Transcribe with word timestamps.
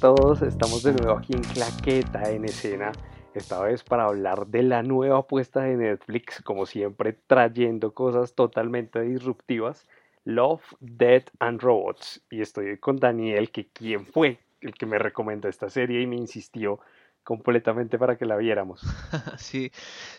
¿qué 0.00 0.06
tal 0.06 0.12
a 0.12 0.16
todos? 0.16 0.42
Estamos 0.42 0.82
de 0.82 0.94
nuevo 0.94 1.18
aquí 1.18 1.34
en 1.34 1.42
Claqueta 1.42 2.30
en 2.30 2.46
escena, 2.46 2.90
esta 3.34 3.60
vez 3.60 3.84
para 3.84 4.04
hablar 4.04 4.46
de 4.46 4.62
la 4.62 4.82
nueva 4.82 5.18
apuesta 5.18 5.60
de 5.60 5.76
Netflix, 5.76 6.40
como 6.42 6.64
siempre 6.64 7.12
trayendo 7.26 7.92
cosas 7.92 8.34
totalmente 8.34 9.02
disruptivas, 9.02 9.86
Love, 10.24 10.62
Death 10.80 11.28
and 11.38 11.60
Robots. 11.60 12.22
Y 12.30 12.40
estoy 12.40 12.78
con 12.78 12.96
Daniel, 12.96 13.50
que 13.50 13.66
quien 13.66 14.06
fue 14.06 14.38
el 14.62 14.72
que 14.72 14.86
me 14.86 14.98
recomendó 14.98 15.48
esta 15.48 15.68
serie 15.68 16.00
y 16.00 16.06
me 16.06 16.16
insistió 16.16 16.80
completamente 17.30 17.96
para 17.96 18.18
que 18.18 18.26
la 18.26 18.36
viéramos. 18.36 18.80
Sí, 19.38 19.70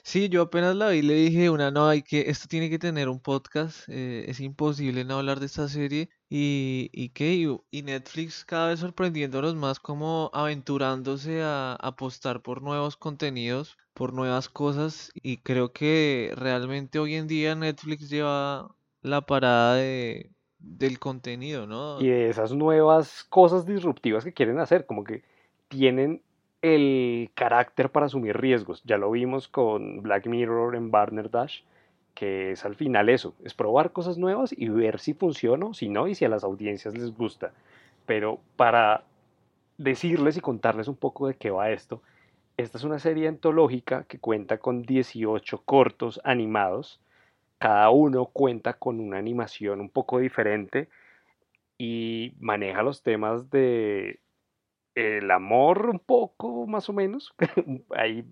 sí, 0.02 0.30
yo 0.30 0.44
apenas 0.44 0.78
la 0.78 0.88
vi 0.88 1.02
le 1.02 1.14
dije 1.14 1.50
una, 1.50 1.70
no, 1.70 1.90
hay 1.90 2.04
que, 2.04 2.30
esto 2.30 2.48
tiene 2.48 2.70
que 2.70 2.80
tener 2.80 3.10
un 3.10 3.20
podcast, 3.20 3.90
eh, 3.90 4.24
es 4.30 4.40
imposible 4.40 5.04
no 5.04 5.18
hablar 5.18 5.42
de 5.42 5.48
esta 5.48 5.68
serie 5.68 6.10
y, 6.30 6.90
y 6.94 7.10
qué, 7.10 7.34
y, 7.70 7.82
Netflix 7.84 8.46
cada 8.46 8.70
vez 8.70 8.80
sorprendiéndonos 8.80 9.56
más 9.56 9.82
como 9.82 10.32
aventurándose 10.34 11.42
a 11.44 11.76
apostar 11.82 12.42
por 12.42 12.62
nuevos 12.62 12.96
contenidos, 12.96 13.78
por 13.94 14.14
nuevas 14.14 14.48
cosas 14.48 15.12
y 15.14 15.40
creo 15.40 15.74
que 15.74 16.32
realmente 16.38 16.98
hoy 16.98 17.16
en 17.16 17.28
día 17.28 17.56
Netflix 17.56 18.10
lleva 18.10 18.74
la 19.02 19.20
parada 19.20 19.76
de, 19.76 20.32
del 20.60 20.98
contenido, 20.98 21.68
¿no? 21.68 22.00
Y 22.00 22.08
de 22.08 22.30
esas 22.30 22.54
nuevas 22.54 23.26
cosas 23.26 23.66
disruptivas 23.66 24.24
que 24.24 24.32
quieren 24.32 24.60
hacer, 24.60 24.86
como 24.86 25.04
que 25.04 25.24
tienen 25.68 26.22
el 26.62 27.32
carácter 27.34 27.90
para 27.92 28.06
asumir 28.06 28.38
riesgos. 28.38 28.84
Ya 28.84 28.98
lo 28.98 29.12
vimos 29.12 29.48
con 29.48 30.02
Black 30.02 30.28
Mirror 30.28 30.76
en 30.76 30.92
Barner 30.92 31.30
Dash, 31.30 31.62
que 32.14 32.52
es 32.52 32.66
al 32.66 32.76
final 32.76 33.10
eso, 33.10 33.34
es 33.44 33.54
probar 33.54 33.92
cosas 33.92 34.18
nuevas 34.18 34.54
y 34.56 34.70
ver 34.70 35.00
si 35.00 35.14
funciona 35.14 35.68
o 35.68 35.74
si 35.74 35.90
no 35.90 36.08
y 36.08 36.16
si 36.16 36.26
a 36.26 36.30
las 36.30 36.44
audiencias 36.44 36.96
les 36.98 37.16
gusta. 37.16 37.54
Pero 38.06 38.40
para 38.56 39.04
decirles 39.78 40.38
y 40.38 40.42
contarles 40.42 40.88
un 40.88 40.96
poco 40.96 41.28
de 41.28 41.36
qué 41.36 41.50
va 41.50 41.72
esto, 41.72 42.02
esta 42.58 42.78
es 42.78 42.84
una 42.84 43.00
serie 43.00 43.28
antológica 43.28 44.04
que 44.04 44.20
cuenta 44.20 44.58
con 44.60 44.84
18 44.84 45.64
cortos 45.66 46.22
animados. 46.24 47.00
Cada 47.58 47.90
uno 47.90 48.26
cuenta 48.26 48.74
con 48.74 49.00
una 49.00 49.18
animación 49.18 49.82
un 49.82 49.90
poco 49.90 50.20
diferente 50.20 50.90
y 51.78 52.34
maneja 52.40 52.84
los 52.84 53.02
temas 53.04 53.50
de 53.50 54.20
el 54.96 55.30
amor 55.32 55.90
un 55.90 56.00
poco, 56.00 56.68
más 56.68 56.90
o 56.90 56.94
menos, 56.94 57.34
ahí 57.96 58.26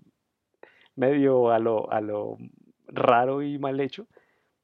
medio 0.96 1.50
a 1.50 1.58
lo, 1.58 1.90
a 1.90 2.00
lo 2.00 2.36
raro 2.86 3.42
y 3.42 3.58
mal 3.58 3.80
hecho, 3.80 4.06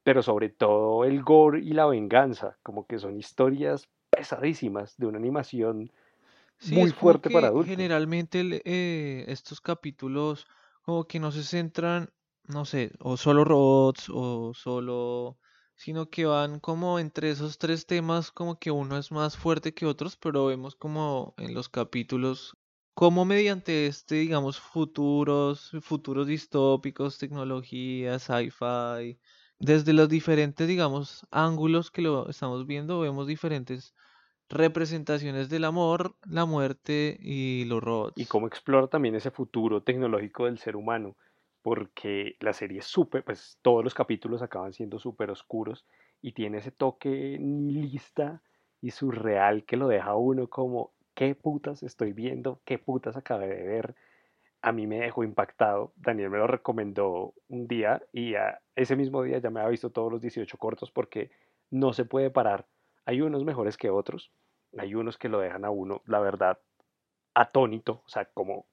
pero 0.03 0.23
sobre 0.23 0.51
todo 0.51 1.05
el 1.05 1.23
gore 1.23 1.61
y 1.61 1.73
la 1.73 1.87
venganza, 1.87 2.59
como 2.63 2.87
que 2.87 2.99
son 2.99 3.17
historias 3.17 3.89
pesadísimas 4.11 4.97
de 4.97 5.07
una 5.07 5.19
animación 5.19 5.91
muy 6.71 6.91
fuerte 6.91 7.31
para 7.31 7.49
adultos. 7.49 7.69
Generalmente 7.69 8.63
eh, 8.65 9.25
estos 9.29 9.61
capítulos 9.61 10.47
como 10.83 11.05
que 11.05 11.19
no 11.19 11.33
se 11.33 11.43
centran, 11.43 12.11
no 12.47 12.65
sé, 12.65 12.93
o 13.01 13.17
solo 13.17 13.45
robots 13.45 14.09
o 14.09 14.55
solo 14.55 15.39
sino 15.77 16.09
que 16.09 16.25
van 16.25 16.59
como 16.59 16.99
entre 16.99 17.31
esos 17.31 17.59
tres 17.59 17.87
temas, 17.87 18.31
como 18.31 18.59
que 18.59 18.71
uno 18.71 18.97
es 18.97 19.13
más 19.13 19.37
fuerte 19.37 19.75
que 19.75 19.87
otros, 19.87 20.17
pero 20.17 20.47
vemos 20.47 20.75
como 20.75 21.35
en 21.37 21.55
los 21.55 21.69
capítulos, 21.69 22.57
como 22.95 23.25
mediante 23.25 23.87
este, 23.87 24.17
digamos, 24.17 24.59
futuros, 24.59 25.73
futuros 25.83 26.27
distópicos, 26.27 27.19
tecnología, 27.19 28.19
sci-fi, 28.19 29.19
desde 29.59 29.93
los 29.93 30.09
diferentes, 30.09 30.67
digamos, 30.67 31.27
ángulos 31.31 31.91
que 31.91 32.03
lo 32.03 32.29
estamos 32.29 32.67
viendo, 32.67 33.01
vemos 33.01 33.27
diferentes 33.27 33.95
representaciones 34.49 35.49
del 35.49 35.65
amor, 35.65 36.17
la 36.25 36.47
muerte 36.47 37.19
y 37.21 37.65
los 37.67 37.83
robots. 37.83 38.15
Y 38.17 38.27
cómo 38.27 38.47
explora 38.47 38.87
también 38.87 39.15
ese 39.15 39.31
futuro 39.31 39.83
tecnológico 39.83 40.47
del 40.47 40.59
ser 40.59 40.77
humano 40.77 41.17
porque 41.67 42.37
la 42.39 42.53
serie 42.53 42.79
es 42.79 42.85
súper, 42.85 43.25
pues 43.25 43.59
todos 43.61 43.83
los 43.83 43.93
capítulos 43.93 44.41
acaban 44.41 44.73
siendo 44.73 45.01
súper 45.01 45.33
oscuros 45.33 45.85
y 46.23 46.31
tiene 46.31 46.59
ese 46.59 46.71
toque 46.71 47.39
nihilista 47.41 48.41
y 48.81 48.93
surreal 48.93 49.65
que 49.65 49.77
lo 49.77 49.89
deja 49.89 50.15
uno 50.15 50.47
como, 50.47 50.93
¿qué 51.15 51.35
putas 51.35 51.83
estoy 51.83 52.13
viendo? 52.13 52.61
¿Qué 52.65 52.79
putas 52.79 53.17
acabé 53.17 53.49
de 53.49 53.65
ver? 53.65 53.97
A 54.63 54.71
mí 54.71 54.87
me 54.87 55.01
dejó 55.01 55.25
impactado. 55.25 55.93
Daniel 55.97 56.31
me 56.31 56.39
lo 56.39 56.47
recomendó 56.47 57.35
un 57.49 57.67
día 57.67 58.01
y 58.13 58.35
ese 58.77 58.95
mismo 58.95 59.25
día 59.25 59.39
ya 59.39 59.51
me 59.51 59.59
había 59.59 59.71
visto 59.71 59.91
todos 59.91 60.13
los 60.13 60.21
18 60.21 60.59
cortos 60.59 60.93
porque 60.93 61.33
no 61.73 61.93
se 61.93 62.05
puede 62.05 62.31
parar. 62.31 62.69
Hay 63.07 63.23
unos 63.23 63.43
mejores 63.43 63.77
que 63.77 63.91
otros, 63.91 64.31
hay 64.79 64.95
unos 64.95 65.19
que 65.19 65.29
lo 65.29 65.41
dejan 65.41 65.65
a 65.65 65.71
uno, 65.71 66.01
la 66.07 66.21
verdad, 66.21 66.61
atónito, 67.35 68.03
o 68.07 68.09
sea, 68.09 68.27
como, 68.27 68.69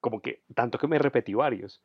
como 0.00 0.20
que 0.20 0.42
tanto 0.54 0.76
que 0.76 0.86
me 0.86 0.98
repetí 0.98 1.32
varios 1.32 1.82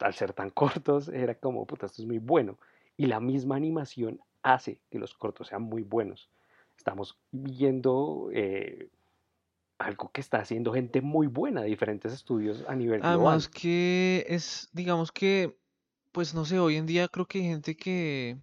al 0.00 0.14
ser 0.14 0.32
tan 0.32 0.50
cortos, 0.50 1.08
era 1.08 1.34
como, 1.34 1.66
puta, 1.66 1.86
esto 1.86 2.02
es 2.02 2.08
muy 2.08 2.18
bueno. 2.18 2.58
Y 2.96 3.06
la 3.06 3.20
misma 3.20 3.56
animación 3.56 4.20
hace 4.42 4.80
que 4.90 4.98
los 4.98 5.14
cortos 5.14 5.48
sean 5.48 5.62
muy 5.62 5.82
buenos. 5.82 6.30
Estamos 6.76 7.18
viendo 7.30 8.30
eh, 8.32 8.88
algo 9.78 10.10
que 10.12 10.20
está 10.20 10.38
haciendo 10.38 10.72
gente 10.72 11.00
muy 11.00 11.26
buena, 11.26 11.62
diferentes 11.62 12.12
estudios 12.12 12.64
a 12.68 12.74
nivel 12.74 13.00
global. 13.00 13.16
Además 13.16 13.48
que 13.48 14.24
es, 14.28 14.68
digamos 14.72 15.12
que, 15.12 15.56
pues 16.12 16.34
no 16.34 16.44
sé, 16.44 16.58
hoy 16.58 16.76
en 16.76 16.86
día 16.86 17.08
creo 17.08 17.26
que 17.26 17.38
hay 17.38 17.44
gente 17.44 17.76
que, 17.76 18.38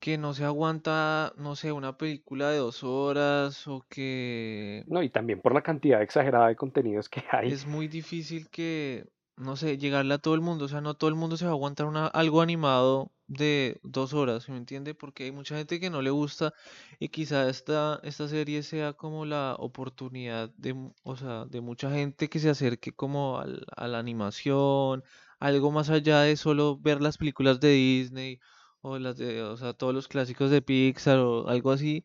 que 0.00 0.18
no 0.18 0.34
se 0.34 0.44
aguanta, 0.44 1.32
no 1.36 1.56
sé, 1.56 1.72
una 1.72 1.96
película 1.96 2.50
de 2.50 2.58
dos 2.58 2.82
horas 2.82 3.66
o 3.66 3.84
que... 3.88 4.84
No, 4.86 5.02
y 5.02 5.08
también 5.08 5.40
por 5.40 5.54
la 5.54 5.62
cantidad 5.62 6.02
exagerada 6.02 6.48
de 6.48 6.56
contenidos 6.56 7.08
que 7.08 7.22
hay. 7.30 7.52
Es 7.52 7.66
muy 7.66 7.88
difícil 7.88 8.48
que, 8.50 9.06
no 9.36 9.56
sé, 9.56 9.78
llegarle 9.78 10.14
a 10.14 10.18
todo 10.18 10.34
el 10.34 10.40
mundo. 10.40 10.66
O 10.66 10.68
sea, 10.68 10.80
no 10.80 10.94
todo 10.94 11.08
el 11.10 11.16
mundo 11.16 11.36
se 11.36 11.44
va 11.44 11.50
a 11.52 11.54
aguantar 11.54 11.86
una, 11.86 12.06
algo 12.06 12.40
animado 12.40 13.12
de 13.26 13.80
dos 13.82 14.12
horas, 14.14 14.48
¿me 14.48 14.56
entiende? 14.56 14.94
Porque 14.94 15.24
hay 15.24 15.32
mucha 15.32 15.56
gente 15.56 15.80
que 15.80 15.90
no 15.90 16.02
le 16.02 16.10
gusta 16.10 16.52
y 16.98 17.08
quizá 17.08 17.48
esta, 17.48 18.00
esta 18.02 18.28
serie 18.28 18.62
sea 18.62 18.92
como 18.92 19.24
la 19.24 19.56
oportunidad 19.58 20.50
de, 20.56 20.74
o 21.02 21.16
sea, 21.16 21.46
de 21.46 21.60
mucha 21.60 21.90
gente 21.90 22.28
que 22.28 22.38
se 22.38 22.50
acerque 22.50 22.92
como 22.92 23.38
al, 23.40 23.64
a 23.76 23.88
la 23.88 23.98
animación, 23.98 25.02
algo 25.40 25.70
más 25.70 25.90
allá 25.90 26.20
de 26.20 26.36
solo 26.36 26.78
ver 26.78 27.00
las 27.00 27.16
películas 27.18 27.60
de 27.60 27.70
Disney 27.70 28.40
o 28.82 28.98
las 28.98 29.16
de, 29.16 29.42
o 29.42 29.56
sea, 29.56 29.72
todos 29.72 29.94
los 29.94 30.08
clásicos 30.08 30.50
de 30.50 30.60
Pixar 30.62 31.18
o 31.18 31.48
algo 31.48 31.72
así 31.72 32.04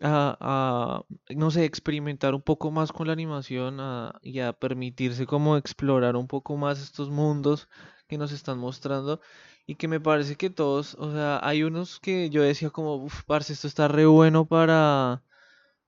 a, 0.00 1.04
no 1.30 1.50
sé, 1.50 1.64
experimentar 1.64 2.34
un 2.34 2.42
poco 2.42 2.70
más 2.70 2.92
con 2.92 3.06
la 3.06 3.12
animación 3.12 3.78
y 4.22 4.40
a 4.40 4.52
permitirse 4.52 5.26
como 5.26 5.56
explorar 5.56 6.16
un 6.16 6.26
poco 6.26 6.56
más 6.56 6.80
estos 6.80 7.10
mundos 7.10 7.68
que 8.08 8.18
nos 8.18 8.32
están 8.32 8.58
mostrando 8.58 9.20
y 9.66 9.76
que 9.76 9.88
me 9.88 10.00
parece 10.00 10.36
que 10.36 10.50
todos, 10.50 10.94
o 10.96 11.12
sea, 11.12 11.40
hay 11.42 11.62
unos 11.62 12.00
que 12.00 12.30
yo 12.30 12.42
decía 12.42 12.70
como, 12.70 12.96
uff, 12.96 13.22
parce, 13.24 13.52
esto 13.52 13.68
está 13.68 13.88
re 13.88 14.06
bueno 14.06 14.44
para 14.44 15.22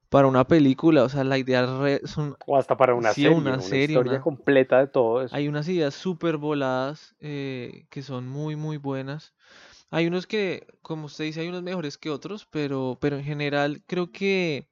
para 0.08 0.28
una 0.28 0.46
película, 0.46 1.02
o 1.02 1.08
sea, 1.08 1.24
la 1.24 1.38
idea 1.38 1.66
son 2.04 2.36
o 2.46 2.56
hasta 2.56 2.76
para 2.76 2.94
una 2.94 3.12
serie, 3.12 3.30
una, 3.30 3.60
serie, 3.60 3.96
historia 3.96 4.20
completa 4.20 4.78
de 4.78 4.86
todo 4.86 5.22
eso. 5.22 5.34
Hay 5.34 5.48
unas 5.48 5.68
ideas 5.68 5.92
súper 5.92 6.36
voladas 6.36 7.16
eh, 7.18 7.86
que 7.90 8.00
son 8.00 8.28
muy 8.28 8.54
muy 8.54 8.76
buenas. 8.76 9.34
Hay 9.94 10.08
unos 10.08 10.26
que, 10.26 10.66
como 10.82 11.06
usted 11.06 11.24
dice, 11.26 11.40
hay 11.40 11.48
unos 11.48 11.62
mejores 11.62 11.98
que 11.98 12.10
otros, 12.10 12.46
pero, 12.50 12.98
pero 13.00 13.16
en 13.16 13.22
general 13.22 13.80
creo 13.86 14.10
que 14.10 14.68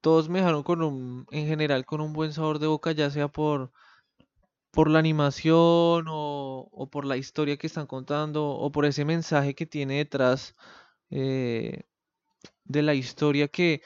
todos 0.00 0.28
me 0.28 0.38
dejaron 0.38 0.62
con 0.62 0.82
un, 0.82 1.26
en 1.32 1.48
general 1.48 1.84
con 1.84 2.00
un 2.00 2.12
buen 2.12 2.32
sabor 2.32 2.60
de 2.60 2.68
boca, 2.68 2.92
ya 2.92 3.10
sea 3.10 3.26
por, 3.26 3.72
por 4.70 4.88
la 4.88 5.00
animación 5.00 6.06
o, 6.08 6.68
o 6.70 6.90
por 6.90 7.04
la 7.06 7.16
historia 7.16 7.56
que 7.56 7.66
están 7.66 7.88
contando 7.88 8.50
o 8.50 8.70
por 8.70 8.86
ese 8.86 9.04
mensaje 9.04 9.54
que 9.56 9.66
tiene 9.66 9.96
detrás 9.98 10.54
eh, 11.10 11.82
de 12.64 12.82
la 12.82 12.94
historia 12.94 13.48
que 13.48 13.82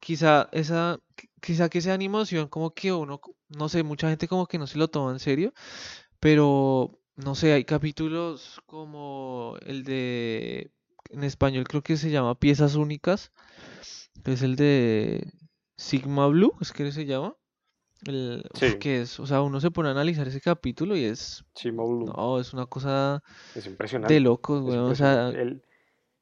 quizá 0.00 0.48
esa 0.52 1.00
quizá 1.40 1.68
que 1.70 1.78
esa 1.78 1.94
animación 1.94 2.48
como 2.48 2.74
que 2.74 2.92
uno 2.92 3.20
no 3.48 3.68
sé 3.68 3.82
mucha 3.82 4.10
gente 4.10 4.28
como 4.28 4.46
que 4.46 4.58
no 4.58 4.66
se 4.66 4.78
lo 4.78 4.88
toma 4.88 5.12
en 5.12 5.20
serio 5.20 5.52
pero 6.20 6.97
no 7.18 7.34
sé, 7.34 7.52
hay 7.52 7.64
capítulos 7.64 8.62
como 8.66 9.56
el 9.66 9.82
de, 9.82 10.70
en 11.10 11.24
español 11.24 11.66
creo 11.66 11.82
que 11.82 11.96
se 11.96 12.10
llama 12.10 12.38
Piezas 12.38 12.76
Únicas, 12.76 13.32
que 14.24 14.32
es 14.32 14.42
el 14.42 14.56
de 14.56 15.32
Sigma 15.76 16.28
Blue, 16.28 16.54
es 16.60 16.72
que 16.72 16.90
se 16.92 17.06
llama. 17.06 17.36
El, 18.06 18.44
que 18.78 19.00
es, 19.00 19.18
o 19.18 19.26
sea, 19.26 19.42
uno 19.42 19.60
se 19.60 19.72
pone 19.72 19.88
a 19.88 19.92
analizar 19.92 20.28
ese 20.28 20.40
capítulo 20.40 20.96
y 20.96 21.04
es, 21.04 21.44
Sigma 21.56 21.82
Blue. 21.82 22.06
no, 22.06 22.38
es 22.38 22.52
una 22.52 22.66
cosa 22.66 23.24
es 23.56 23.66
impresionante. 23.66 24.14
de 24.14 24.20
locos, 24.20 24.64
o 24.64 24.94
sea, 24.94 25.30
el, 25.30 25.64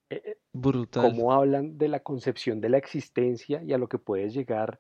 eh, 0.09 0.23
eh, 0.25 0.39
brutal. 0.55 1.11
Cómo 1.11 1.35
hablan 1.35 1.77
de 1.77 1.89
la 1.89 2.01
concepción 2.01 2.63
de 2.63 2.71
la 2.71 2.79
existencia 2.79 3.63
y 3.63 3.75
a 3.75 3.79
lo 3.79 3.89
que 3.89 3.99
puede 3.99 4.31
llegar 4.31 4.79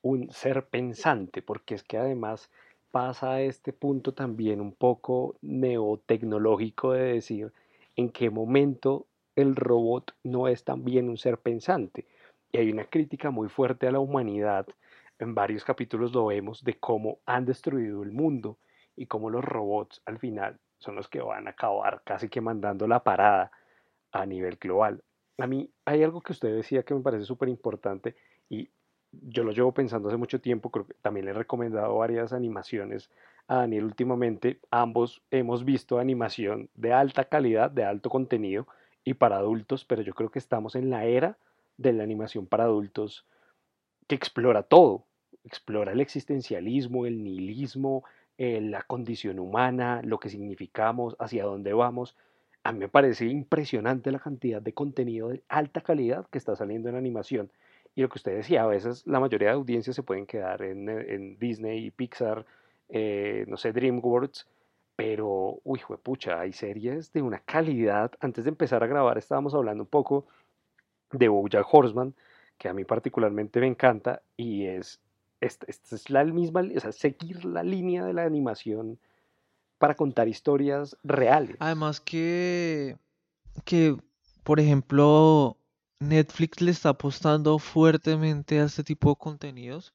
un 0.00 0.28
ser 0.32 0.68
pensante, 0.68 1.40
porque 1.42 1.76
es 1.76 1.84
que 1.84 1.98
además 1.98 2.50
pasa 2.92 3.32
a 3.32 3.42
este 3.42 3.72
punto 3.72 4.14
también 4.14 4.60
un 4.60 4.72
poco 4.72 5.36
neotecnológico 5.42 6.92
de 6.92 7.14
decir 7.14 7.52
en 7.96 8.10
qué 8.10 8.30
momento 8.30 9.08
el 9.34 9.56
robot 9.56 10.14
no 10.22 10.46
es 10.46 10.62
también 10.62 11.08
un 11.08 11.16
ser 11.16 11.38
pensante. 11.38 12.06
Y 12.52 12.58
hay 12.58 12.70
una 12.70 12.84
crítica 12.84 13.30
muy 13.30 13.48
fuerte 13.48 13.88
a 13.88 13.92
la 13.92 13.98
humanidad 13.98 14.66
en 15.22 15.36
varios 15.36 15.64
capítulos 15.64 16.12
lo 16.12 16.26
vemos 16.26 16.64
de 16.64 16.80
cómo 16.80 17.20
han 17.26 17.44
destruido 17.44 18.02
el 18.02 18.10
mundo 18.10 18.58
y 18.96 19.06
cómo 19.06 19.30
los 19.30 19.44
robots 19.44 20.02
al 20.04 20.18
final 20.18 20.58
son 20.78 20.96
los 20.96 21.08
que 21.08 21.20
van 21.20 21.46
a 21.46 21.50
acabar 21.50 22.02
casi 22.04 22.28
que 22.28 22.40
mandando 22.40 22.88
la 22.88 23.04
parada 23.04 23.52
a 24.10 24.26
nivel 24.26 24.56
global. 24.56 25.04
A 25.38 25.46
mí 25.46 25.70
hay 25.84 26.02
algo 26.02 26.20
que 26.22 26.32
usted 26.32 26.52
decía 26.54 26.82
que 26.82 26.94
me 26.94 27.02
parece 27.02 27.24
súper 27.24 27.48
importante 27.48 28.16
y 28.48 28.68
yo 29.12 29.44
lo 29.44 29.52
llevo 29.52 29.72
pensando 29.72 30.08
hace 30.08 30.16
mucho 30.16 30.40
tiempo, 30.40 30.70
creo 30.70 30.86
que 30.86 30.94
también 31.02 31.26
le 31.26 31.32
he 31.32 31.34
recomendado 31.34 31.96
varias 31.96 32.32
animaciones 32.32 33.10
a 33.46 33.56
Daniel 33.56 33.84
últimamente. 33.84 34.58
Ambos 34.70 35.22
hemos 35.30 35.64
visto 35.64 35.98
animación 35.98 36.70
de 36.74 36.92
alta 36.92 37.24
calidad, 37.24 37.70
de 37.70 37.84
alto 37.84 38.10
contenido 38.10 38.66
y 39.04 39.14
para 39.14 39.36
adultos, 39.36 39.84
pero 39.84 40.02
yo 40.02 40.14
creo 40.14 40.30
que 40.30 40.38
estamos 40.38 40.74
en 40.74 40.90
la 40.90 41.04
era 41.04 41.36
de 41.76 41.92
la 41.92 42.02
animación 42.04 42.46
para 42.46 42.64
adultos 42.64 43.26
que 44.06 44.14
explora 44.14 44.62
todo, 44.62 45.04
explora 45.44 45.92
el 45.92 46.00
existencialismo, 46.00 47.06
el 47.06 47.22
nihilismo, 47.22 48.04
eh, 48.38 48.60
la 48.60 48.82
condición 48.82 49.38
humana, 49.38 50.00
lo 50.04 50.18
que 50.18 50.28
significamos, 50.28 51.16
hacia 51.18 51.44
dónde 51.44 51.72
vamos. 51.72 52.16
A 52.64 52.72
mí 52.72 52.78
me 52.78 52.88
parece 52.88 53.26
impresionante 53.26 54.12
la 54.12 54.20
cantidad 54.20 54.62
de 54.62 54.72
contenido 54.72 55.28
de 55.28 55.42
alta 55.48 55.80
calidad 55.80 56.26
que 56.30 56.38
está 56.38 56.56
saliendo 56.56 56.88
en 56.88 56.96
animación. 56.96 57.50
Y 57.94 58.02
lo 58.02 58.08
que 58.08 58.18
usted 58.18 58.36
decía, 58.36 58.62
a 58.62 58.66
veces 58.66 59.06
la 59.06 59.20
mayoría 59.20 59.48
de 59.48 59.54
audiencias 59.54 59.96
se 59.96 60.02
pueden 60.02 60.26
quedar 60.26 60.62
en, 60.62 60.88
en 60.88 61.38
Disney, 61.38 61.90
Pixar, 61.90 62.46
eh, 62.88 63.44
no 63.48 63.56
sé, 63.56 63.72
DreamWorks, 63.72 64.46
pero, 64.96 65.60
uy, 65.64 65.80
pucha, 66.02 66.40
hay 66.40 66.52
series 66.52 67.12
de 67.12 67.22
una 67.22 67.40
calidad. 67.40 68.12
Antes 68.20 68.44
de 68.44 68.50
empezar 68.50 68.82
a 68.82 68.86
grabar 68.86 69.18
estábamos 69.18 69.54
hablando 69.54 69.84
un 69.84 69.88
poco 69.88 70.26
de 71.10 71.28
Bojack 71.28 71.66
Horseman, 71.70 72.14
que 72.58 72.68
a 72.68 72.74
mí 72.74 72.84
particularmente 72.84 73.60
me 73.60 73.66
encanta, 73.66 74.22
y 74.36 74.66
es 74.66 75.00
esta, 75.40 75.66
es 75.68 76.08
la 76.08 76.24
misma, 76.24 76.62
o 76.76 76.80
sea, 76.80 76.92
seguir 76.92 77.44
la 77.44 77.62
línea 77.62 78.04
de 78.04 78.12
la 78.12 78.24
animación 78.24 78.98
para 79.78 79.96
contar 79.96 80.28
historias 80.28 80.96
reales. 81.02 81.56
Además 81.58 82.00
que, 82.00 82.96
que, 83.64 83.96
por 84.44 84.60
ejemplo, 84.60 85.56
Netflix 86.02 86.60
le 86.60 86.70
está 86.70 86.90
apostando 86.90 87.58
fuertemente 87.58 88.60
a 88.60 88.64
este 88.64 88.84
tipo 88.84 89.10
de 89.10 89.16
contenidos. 89.16 89.94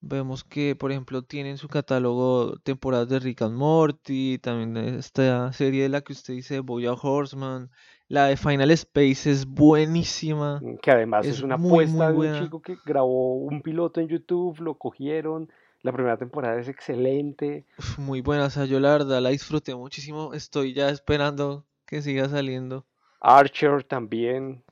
Vemos 0.00 0.44
que, 0.44 0.76
por 0.76 0.92
ejemplo, 0.92 1.22
tiene 1.22 1.50
en 1.50 1.58
su 1.58 1.68
catálogo 1.68 2.56
temporadas 2.62 3.08
de 3.08 3.18
Rick 3.18 3.42
and 3.42 3.56
Morty, 3.56 4.38
también 4.38 4.76
esta 4.76 5.52
serie 5.52 5.82
de 5.82 5.88
la 5.88 6.02
que 6.02 6.12
usted 6.12 6.34
dice, 6.34 6.60
Boya 6.60 6.92
Horseman, 6.92 7.70
la 8.06 8.26
de 8.26 8.36
Final 8.36 8.70
Space 8.70 9.28
es 9.28 9.44
buenísima. 9.44 10.60
Mm, 10.62 10.78
que 10.78 10.90
además 10.92 11.26
es, 11.26 11.42
una 11.42 11.56
apuesta 11.56 12.12
de 12.12 12.16
un 12.16 12.42
chico 12.44 12.62
que 12.62 12.78
grabó 12.84 13.34
un 13.34 13.60
piloto 13.60 14.00
en 14.00 14.08
YouTube, 14.08 14.60
lo 14.60 14.78
cogieron. 14.78 15.50
La 15.82 15.92
primera 15.92 16.16
temporada 16.16 16.60
es 16.60 16.68
excelente. 16.68 17.66
muy 17.98 18.20
buena, 18.20 18.46
o 18.46 18.50
sea, 18.50 18.66
yo 18.66 18.78
la 18.78 18.92
verdad 18.92 19.20
la 19.20 19.30
disfruté 19.30 19.74
muchísimo. 19.74 20.32
Estoy 20.32 20.74
ya 20.74 20.90
esperando 20.90 21.66
que 21.86 22.02
siga 22.02 22.28
saliendo. 22.28 22.86
Archer 23.20 23.82
también. 23.82 24.62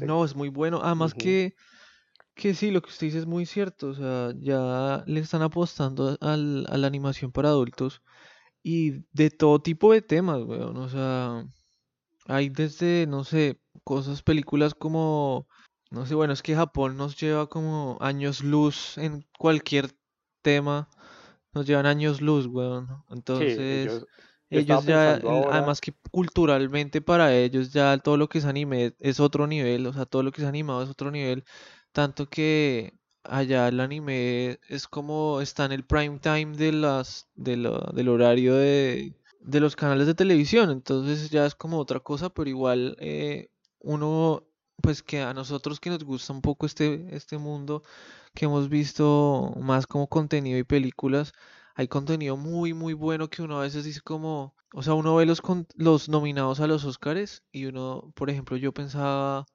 No, 0.00 0.24
es 0.24 0.34
muy 0.34 0.48
bueno. 0.48 0.80
Además 0.82 1.14
que, 1.14 1.54
que 2.34 2.54
sí, 2.54 2.70
lo 2.70 2.82
que 2.82 2.90
usted 2.90 3.08
dice 3.08 3.18
es 3.18 3.26
muy 3.26 3.46
cierto. 3.46 3.88
O 3.88 3.94
sea, 3.94 4.32
ya 4.38 5.04
le 5.06 5.20
están 5.20 5.42
apostando 5.42 6.16
al, 6.20 6.66
a 6.68 6.76
la 6.76 6.86
animación 6.86 7.32
para 7.32 7.50
adultos. 7.50 8.02
Y 8.62 9.04
de 9.12 9.30
todo 9.30 9.60
tipo 9.60 9.92
de 9.92 10.02
temas, 10.02 10.42
weón. 10.42 10.76
O 10.76 10.88
sea, 10.88 11.44
hay 12.26 12.50
desde, 12.50 13.06
no 13.06 13.24
sé, 13.24 13.60
cosas, 13.84 14.22
películas 14.22 14.74
como, 14.74 15.48
no 15.90 16.04
sé, 16.04 16.14
bueno, 16.14 16.32
es 16.32 16.42
que 16.42 16.54
Japón 16.54 16.96
nos 16.96 17.18
lleva 17.18 17.48
como 17.48 17.96
años 18.00 18.42
luz 18.42 18.98
en 18.98 19.26
cualquier 19.38 19.90
tema, 20.42 20.88
nos 21.54 21.66
llevan 21.66 21.86
años 21.86 22.20
luz, 22.20 22.46
weón. 22.46 23.02
Entonces, 23.08 23.58
ellos, 23.58 24.06
ya, 24.50 25.14
además 25.50 25.80
que 25.80 25.92
culturalmente 26.10 27.00
para 27.00 27.34
ellos 27.34 27.72
ya 27.72 27.98
todo 27.98 28.16
lo 28.16 28.28
que 28.28 28.38
es 28.38 28.44
anime 28.44 28.94
es 28.98 29.20
otro 29.20 29.46
nivel, 29.46 29.86
o 29.86 29.92
sea, 29.92 30.06
todo 30.06 30.22
lo 30.22 30.32
que 30.32 30.42
es 30.42 30.48
animado 30.48 30.82
es 30.82 30.90
otro 30.90 31.10
nivel, 31.10 31.44
tanto 31.92 32.28
que 32.28 32.94
allá 33.24 33.68
el 33.68 33.80
anime 33.80 34.58
es 34.68 34.88
como 34.88 35.40
está 35.40 35.64
en 35.66 35.72
el 35.72 35.84
prime 35.84 36.18
time 36.18 36.56
de 36.56 36.72
las, 36.72 37.28
de 37.34 37.56
del 37.92 38.08
horario 38.08 38.54
de 38.54 39.14
de 39.40 39.60
los 39.60 39.76
canales 39.76 40.06
de 40.06 40.14
televisión, 40.14 40.70
entonces 40.70 41.30
ya 41.30 41.46
es 41.46 41.54
como 41.54 41.78
otra 41.78 42.00
cosa, 42.00 42.28
pero 42.30 42.50
igual 42.50 42.96
eh, 43.00 43.48
uno, 43.80 44.44
pues 44.82 45.02
que 45.02 45.22
a 45.22 45.34
nosotros 45.34 45.80
que 45.80 45.90
nos 45.90 46.04
gusta 46.04 46.32
un 46.32 46.42
poco 46.42 46.66
este, 46.66 47.14
este 47.16 47.38
mundo, 47.38 47.82
que 48.34 48.44
hemos 48.46 48.68
visto 48.68 49.54
más 49.60 49.86
como 49.86 50.08
contenido 50.08 50.58
y 50.58 50.64
películas, 50.64 51.32
hay 51.78 51.86
contenido 51.86 52.36
muy, 52.36 52.74
muy 52.74 52.92
bueno 52.92 53.28
que 53.28 53.40
uno 53.40 53.58
a 53.58 53.62
veces 53.62 53.84
dice 53.84 54.00
como, 54.02 54.56
o 54.74 54.82
sea, 54.82 54.94
uno 54.94 55.14
ve 55.14 55.26
los, 55.26 55.40
los 55.76 56.08
nominados 56.08 56.58
a 56.58 56.66
los 56.66 56.84
Oscars 56.84 57.44
y 57.52 57.66
uno, 57.66 58.12
por 58.16 58.30
ejemplo, 58.30 58.56
yo 58.56 58.74
pensaba, 58.74 59.46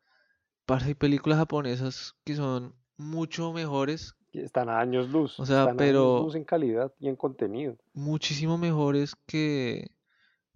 para 0.66 0.86
hay 0.86 0.94
películas 0.96 1.38
japonesas 1.38 2.16
que 2.24 2.36
son 2.36 2.76
mucho 2.96 3.52
mejores 3.52 4.16
están 4.32 4.70
a 4.70 4.80
años 4.80 5.10
luz. 5.10 5.38
O 5.38 5.46
sea, 5.46 5.76
pero. 5.78 6.22
luz 6.22 6.36
en 6.36 6.46
calidad 6.46 6.94
y 6.98 7.10
en 7.10 7.18
contenido. 7.18 7.76
Muchísimo 7.94 8.58
mejores 8.58 9.16
que, 9.28 9.92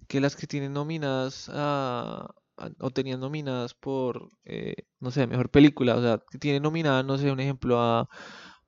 que 0.08 0.22
las 0.22 0.38
que 0.38 0.48
tienen 0.48 0.72
nominadas 0.72 1.52
a, 1.54 2.34
o 2.80 2.92
tenían 2.92 3.20
nominadas 3.20 3.74
por, 3.74 4.30
eh, 4.46 4.88
no 5.02 5.12
sé, 5.12 5.28
mejor 5.28 5.50
película. 5.50 5.98
O 5.98 6.02
sea, 6.02 6.24
que 6.32 6.38
tienen 6.38 6.64
nominada, 6.64 7.04
no 7.04 7.18
sé, 7.18 7.30
un 7.30 7.42
ejemplo 7.42 7.78
a 7.78 8.10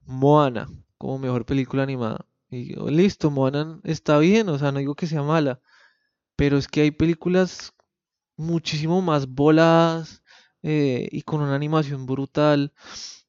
Moana 0.01 0.67
como 0.97 1.17
mejor 1.17 1.45
película 1.45 1.83
animada. 1.83 2.25
Y 2.51 2.75
listo, 2.91 3.31
Moana 3.31 3.79
está 3.83 4.17
bien, 4.19 4.49
o 4.49 4.57
sea, 4.57 4.71
no 4.71 4.79
digo 4.79 4.95
que 4.95 5.07
sea 5.07 5.23
mala. 5.23 5.61
Pero 6.35 6.57
es 6.57 6.67
que 6.67 6.81
hay 6.81 6.91
películas 6.91 7.73
muchísimo 8.37 9.01
más 9.01 9.27
voladas 9.27 10.23
eh, 10.63 11.09
y 11.11 11.23
con 11.23 11.41
una 11.41 11.55
animación 11.55 12.05
brutal 12.05 12.73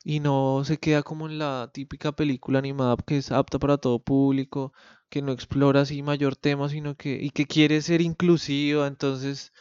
y 0.05 0.21
no 0.21 0.63
se 0.65 0.79
queda 0.79 1.03
como 1.03 1.29
en 1.29 1.39
la 1.39 1.71
típica 1.73 2.13
película 2.13 2.59
animada 2.61 2.97
que 3.07 3.19
es 3.19 3.33
apta 3.33 3.59
para 3.59 3.79
todo 3.79 4.01
público, 4.03 4.73
que 5.11 5.23
no 5.23 5.33
explora 5.33 5.83
así 5.83 6.03
mayor 6.03 6.37
tema, 6.37 6.69
sino 6.69 6.97
que 6.97 7.19
y 7.23 7.31
que 7.31 7.47
quiere 7.47 7.83
ser 7.83 8.01
inclusiva, 8.01 8.87
entonces 8.87 9.53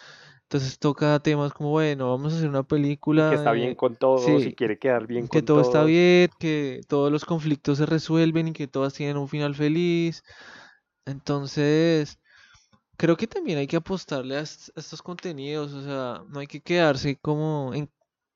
entonces 0.49 0.79
toca 0.79 1.19
temas 1.19 1.53
como, 1.53 1.69
bueno, 1.69 2.09
vamos 2.09 2.33
a 2.33 2.37
hacer 2.37 2.49
una 2.49 2.63
película 2.63 3.29
que 3.29 3.35
está 3.35 3.51
bien 3.51 3.75
con 3.75 3.95
todos 3.95 4.27
y 4.27 4.55
quiere 4.55 4.79
quedar 4.79 5.05
bien 5.05 5.27
que 5.27 5.43
todo 5.43 5.61
está 5.61 5.83
bien, 5.83 6.31
que 6.39 6.81
todos 6.87 7.11
los 7.11 7.23
conflictos 7.23 7.77
se 7.77 7.85
resuelven 7.85 8.47
y 8.47 8.53
que 8.53 8.65
todas 8.65 8.95
tienen 8.95 9.17
un 9.17 9.27
final 9.27 9.53
feliz. 9.53 10.23
Entonces, 11.05 12.17
creo 12.97 13.15
que 13.15 13.27
también 13.27 13.59
hay 13.59 13.67
que 13.67 13.75
apostarle 13.75 14.37
a, 14.37 14.39
estos 14.39 15.03
contenidos, 15.03 15.71
o 15.71 15.83
sea, 15.83 16.23
no 16.27 16.39
hay 16.39 16.47
que 16.47 16.61
quedarse 16.61 17.15
como 17.17 17.71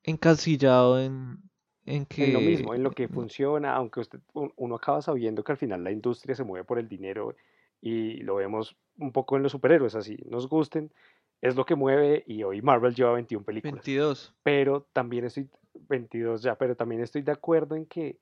encasillado 0.03 1.01
en, 1.01 1.39
en, 1.87 2.05
que... 2.05 2.27
lo 2.27 2.41
mismo, 2.41 2.75
en 2.75 2.83
lo 2.83 2.91
que 2.91 3.07
funciona, 3.07 3.73
aunque 3.73 4.01
usted, 4.01 4.19
uno 4.33 4.75
acaba 4.75 5.01
sabiendo 5.01 5.43
que 5.43 5.53
al 5.53 5.57
final 5.57 5.83
la 5.83 5.89
industria 5.91 6.35
se 6.35 6.43
mueve 6.43 6.63
por 6.63 6.77
el 6.77 6.87
dinero 6.87 7.35
y 7.81 8.17
lo 8.17 8.35
vemos 8.35 8.77
un 8.99 9.11
poco 9.11 9.35
en 9.35 9.41
los 9.41 9.51
superhéroes, 9.51 9.95
así 9.95 10.15
nos 10.29 10.47
gusten, 10.47 10.91
es 11.43 11.57
lo 11.57 11.65
que 11.65 11.75
mueve 11.75 12.23
y 12.25 12.41
hoy 12.43 12.61
Marvel 12.61 12.95
lleva 12.95 13.11
21 13.11 13.43
películas. 13.43 13.85
22. 13.85 14.33
Pero 14.43 14.87
también 14.93 15.25
estoy, 15.25 15.49
22 15.73 16.41
ya, 16.41 16.55
pero 16.57 16.73
también 16.73 17.01
estoy 17.01 17.21
de 17.21 17.33
acuerdo 17.33 17.75
en 17.75 17.85
que 17.85 18.17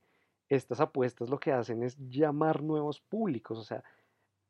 estas 0.50 0.82
apuestas 0.82 1.30
lo 1.30 1.40
que 1.40 1.52
hacen 1.52 1.84
es 1.84 1.96
llamar 2.10 2.64
nuevos 2.64 3.00
públicos, 3.00 3.60
o 3.60 3.64
sea, 3.64 3.84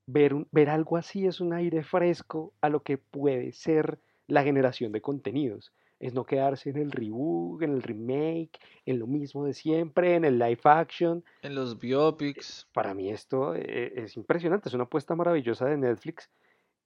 ver, 0.08 0.34
un, 0.34 0.48
ver 0.52 0.70
algo 0.70 0.96
así 0.96 1.26
es 1.28 1.42
un 1.42 1.52
aire 1.52 1.84
fresco 1.84 2.54
a 2.62 2.70
lo 2.70 2.82
que 2.82 2.98
puede 2.98 3.52
ser 3.52 4.00
la 4.28 4.42
generación 4.42 4.94
de 4.94 5.02
contenidos 5.02 5.74
es 6.00 6.16
no 6.16 6.26
quedarse 6.26 6.72
en 6.72 6.78
el 6.78 6.92
reboot, 6.92 7.62
en 7.62 7.74
el 7.74 7.84
remake, 7.84 8.58
en 8.88 8.98
lo 8.98 9.06
mismo 9.06 9.46
de 9.46 9.54
siempre, 9.54 10.16
en 10.16 10.26
el 10.26 10.40
live 10.40 10.62
action. 10.64 11.24
En 11.44 11.54
los 11.54 11.78
biopics. 11.78 12.68
Para 12.74 12.96
mí 12.96 13.12
esto 13.12 13.54
eh, 13.54 13.94
es 13.96 14.18
impresionante, 14.18 14.68
es 14.68 14.74
una 14.74 14.86
apuesta 14.86 15.14
maravillosa 15.14 15.66
de 15.66 15.78
Netflix 15.78 16.32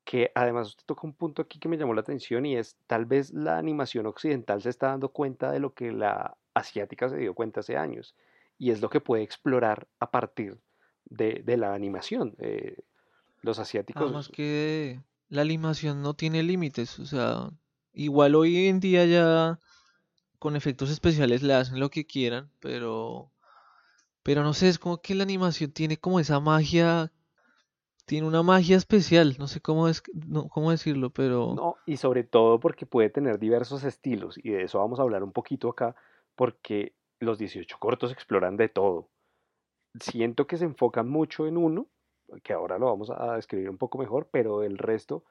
que 0.06 0.32
además 0.36 0.68
usted 0.68 0.84
toca 0.86 1.08
un 1.08 1.14
punto 1.14 1.42
aquí 1.42 1.60
que 1.60 1.68
me 1.68 1.78
llamó 1.78 1.94
la 1.94 2.02
atención 2.02 2.46
y 2.46 2.56
es 2.56 2.78
tal 2.88 3.06
vez 3.06 3.34
la 3.34 3.58
animación 3.58 4.06
occidental 4.06 4.62
se 4.62 4.70
está 4.70 4.88
dando 4.88 5.10
cuenta 5.10 5.52
de 5.52 5.60
lo 5.60 5.74
que 5.74 5.92
la 5.92 6.38
asiática 6.54 7.10
se 7.10 7.18
dio 7.18 7.34
cuenta 7.34 7.60
hace 7.60 7.76
años 7.76 8.16
y 8.58 8.72
es 8.72 8.82
lo 8.82 8.90
que 8.90 9.02
puede 9.02 9.24
explorar 9.24 9.88
a 10.00 10.12
partir 10.12 10.58
de, 11.06 11.44
la 11.58 11.74
animación. 11.74 12.36
Eh, 12.40 12.78
los 13.42 13.60
asiáticos... 13.60 14.12
Más 14.12 14.30
que 14.30 15.02
la 15.28 15.42
animación 15.42 16.02
no 16.02 16.14
tiene 16.14 16.42
límites, 16.44 17.00
o 17.00 17.06
sea, 17.06 17.50
Igual 17.96 18.36
hoy 18.36 18.68
en 18.68 18.82
día 18.82 19.06
ya 19.06 19.58
con 20.38 20.58
efectos 20.58 20.90
especiales 20.90 21.42
le 21.42 21.54
hacen 21.54 21.80
lo 21.80 21.90
que 21.90 22.06
quieran, 22.06 22.52
pero 22.60 23.32
pero 24.22 24.44
no 24.44 24.54
sé, 24.54 24.68
es 24.68 24.80
como 24.80 25.02
que 25.02 25.16
la 25.16 25.24
animación 25.24 25.72
tiene 25.72 25.98
como 25.98 26.20
esa 26.20 26.40
magia, 26.42 27.12
tiene 28.06 28.28
una 28.28 28.44
magia 28.44 28.78
especial, 28.78 29.36
no 29.40 29.48
sé 29.48 29.62
cómo 29.62 29.88
es 29.88 30.04
cómo 30.50 30.72
decirlo, 30.72 31.10
pero 31.10 31.54
No, 31.56 31.76
y 31.86 31.98
sobre 31.98 32.24
todo 32.24 32.60
porque 32.60 32.86
puede 32.86 33.10
tener 33.10 33.40
diversos 33.40 33.84
estilos 33.84 34.38
y 34.38 34.52
de 34.52 34.64
eso 34.64 34.80
vamos 34.80 35.00
a 35.00 35.04
hablar 35.04 35.24
un 35.24 35.32
poquito 35.32 35.70
acá 35.70 35.96
porque 36.36 36.94
los 37.20 37.38
18 37.38 37.78
cortos 37.80 38.12
exploran 38.12 38.58
de 38.58 38.70
todo. 38.70 39.10
siento 40.00 40.46
que 40.46 40.58
se 40.58 40.66
enfocan 40.66 41.10
mucho 41.10 41.48
en 41.48 41.58
uno, 41.58 41.88
que 42.44 42.54
ahora 42.54 42.78
lo 42.78 42.88
vamos 42.88 43.10
a 43.10 43.36
describir 43.36 43.70
un 43.70 43.78
poco 43.78 43.98
mejor, 43.98 44.28
pero 44.32 44.62
el 44.64 44.78
resto 44.78 45.24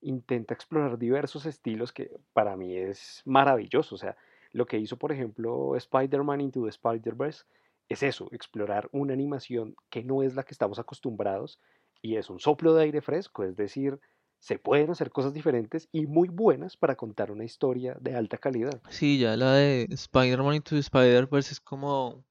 intenta 0.00 0.54
explorar 0.54 0.98
diversos 0.98 1.46
estilos 1.46 1.92
que 1.92 2.10
para 2.32 2.56
mí 2.56 2.76
es 2.76 3.22
maravilloso. 3.24 3.94
O 3.94 3.98
sea, 3.98 4.16
lo 4.52 4.66
que 4.66 4.78
hizo, 4.78 4.96
por 4.96 5.12
ejemplo, 5.12 5.76
Spider-Man 5.76 6.40
Into 6.40 6.62
the 6.62 6.70
Spider-Verse 6.70 7.44
es 7.88 8.02
eso, 8.02 8.28
explorar 8.32 8.88
una 8.92 9.12
animación 9.12 9.74
que 9.90 10.04
no 10.04 10.22
es 10.22 10.34
la 10.34 10.44
que 10.44 10.54
estamos 10.54 10.78
acostumbrados 10.78 11.58
y 12.02 12.16
es 12.16 12.28
un 12.28 12.40
soplo 12.40 12.74
de 12.74 12.82
aire 12.82 13.00
fresco, 13.00 13.44
es 13.44 13.56
decir, 13.56 13.98
se 14.40 14.58
pueden 14.58 14.90
hacer 14.90 15.10
cosas 15.10 15.32
diferentes 15.32 15.88
y 15.92 16.06
muy 16.06 16.28
buenas 16.28 16.76
para 16.76 16.96
contar 16.96 17.30
una 17.30 17.44
historia 17.44 17.96
de 18.00 18.16
alta 18.16 18.38
calidad. 18.38 18.82
Sí, 18.90 19.18
ya 19.18 19.36
la 19.36 19.52
de 19.52 19.86
Spider-Man 19.88 20.56
Into 20.56 20.76
Spider-Verse 20.76 21.52
es 21.52 21.60
como 21.60 22.24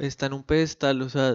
está 0.00 0.26
en 0.26 0.34
un 0.34 0.44
pedestal, 0.44 1.02
o 1.02 1.08
sea, 1.08 1.34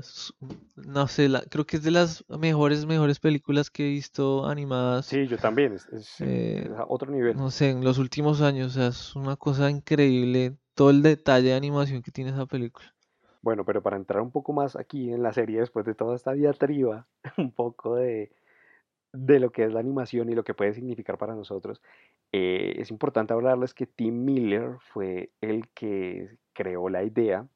no 0.75 1.07
sé, 1.07 1.29
la, 1.29 1.41
creo 1.41 1.65
que 1.65 1.77
es 1.77 1.83
de 1.83 1.91
las 1.91 2.23
mejores, 2.27 2.85
mejores 2.85 3.19
películas 3.19 3.69
que 3.69 3.87
he 3.87 3.89
visto 3.89 4.45
animadas. 4.47 5.07
Sí, 5.07 5.27
yo 5.27 5.37
también, 5.37 5.73
es, 5.73 5.87
eh, 6.19 6.69
a 6.77 6.85
otro 6.87 7.11
nivel. 7.11 7.35
No 7.35 7.51
sé, 7.51 7.69
en 7.71 7.83
los 7.83 7.97
últimos 7.97 8.41
años, 8.41 8.67
o 8.67 8.79
sea, 8.79 8.87
es 8.87 9.15
una 9.15 9.35
cosa 9.35 9.69
increíble 9.69 10.57
todo 10.73 10.89
el 10.91 11.01
detalle 11.01 11.49
de 11.49 11.55
animación 11.55 12.01
que 12.01 12.11
tiene 12.11 12.31
esa 12.31 12.45
película. 12.45 12.93
Bueno, 13.41 13.65
pero 13.65 13.81
para 13.81 13.97
entrar 13.97 14.21
un 14.21 14.31
poco 14.31 14.53
más 14.53 14.75
aquí 14.75 15.11
en 15.11 15.23
la 15.23 15.33
serie, 15.33 15.59
después 15.59 15.85
de 15.85 15.95
toda 15.95 16.15
esta 16.15 16.33
diatriba, 16.33 17.07
un 17.37 17.51
poco 17.51 17.95
de, 17.95 18.31
de 19.13 19.39
lo 19.39 19.51
que 19.51 19.63
es 19.63 19.73
la 19.73 19.79
animación 19.79 20.29
y 20.29 20.35
lo 20.35 20.43
que 20.43 20.53
puede 20.53 20.73
significar 20.73 21.17
para 21.17 21.35
nosotros, 21.35 21.81
eh, 22.31 22.75
es 22.77 22.91
importante 22.91 23.33
hablarles 23.33 23.73
que 23.73 23.87
Tim 23.87 24.25
Miller 24.25 24.77
fue 24.79 25.31
el 25.41 25.69
que 25.69 26.37
creó 26.53 26.89
la 26.89 27.03
idea 27.03 27.47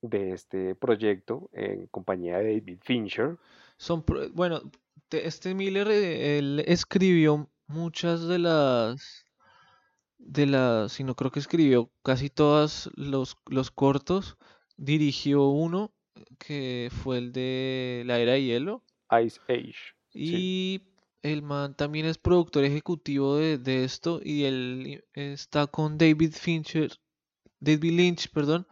de 0.00 0.32
este 0.32 0.74
proyecto 0.74 1.50
en 1.52 1.86
compañía 1.88 2.38
de 2.38 2.60
David 2.60 2.78
Fincher. 2.82 3.36
Son, 3.76 4.04
bueno, 4.32 4.60
este 5.10 5.54
Miller, 5.54 5.88
eh, 5.88 6.38
él 6.38 6.64
escribió 6.66 7.48
muchas 7.66 8.26
de 8.26 8.38
las, 8.38 9.24
de 10.18 10.46
las, 10.46 10.92
si 10.92 11.04
no 11.04 11.14
creo 11.14 11.30
que 11.30 11.40
escribió 11.40 11.90
casi 12.02 12.30
todos 12.30 12.90
los, 12.94 13.36
los 13.46 13.70
cortos, 13.70 14.36
dirigió 14.78 15.48
uno 15.48 15.92
que 16.38 16.88
fue 16.90 17.18
el 17.18 17.32
de 17.32 18.02
La 18.06 18.18
Era 18.18 18.32
de 18.32 18.44
Hielo. 18.44 18.82
Ice 19.22 19.40
Age. 19.48 19.94
Y 20.14 20.80
el 21.22 21.42
man 21.42 21.74
también 21.74 22.06
es 22.06 22.16
productor 22.16 22.64
ejecutivo 22.64 23.36
de, 23.36 23.58
de 23.58 23.84
esto 23.84 24.20
y 24.22 24.44
él 24.44 25.04
está 25.12 25.66
con 25.66 25.98
David 25.98 26.32
Fincher, 26.32 26.92
David 27.60 27.92
Lynch, 27.92 28.32
perdón, 28.32 28.66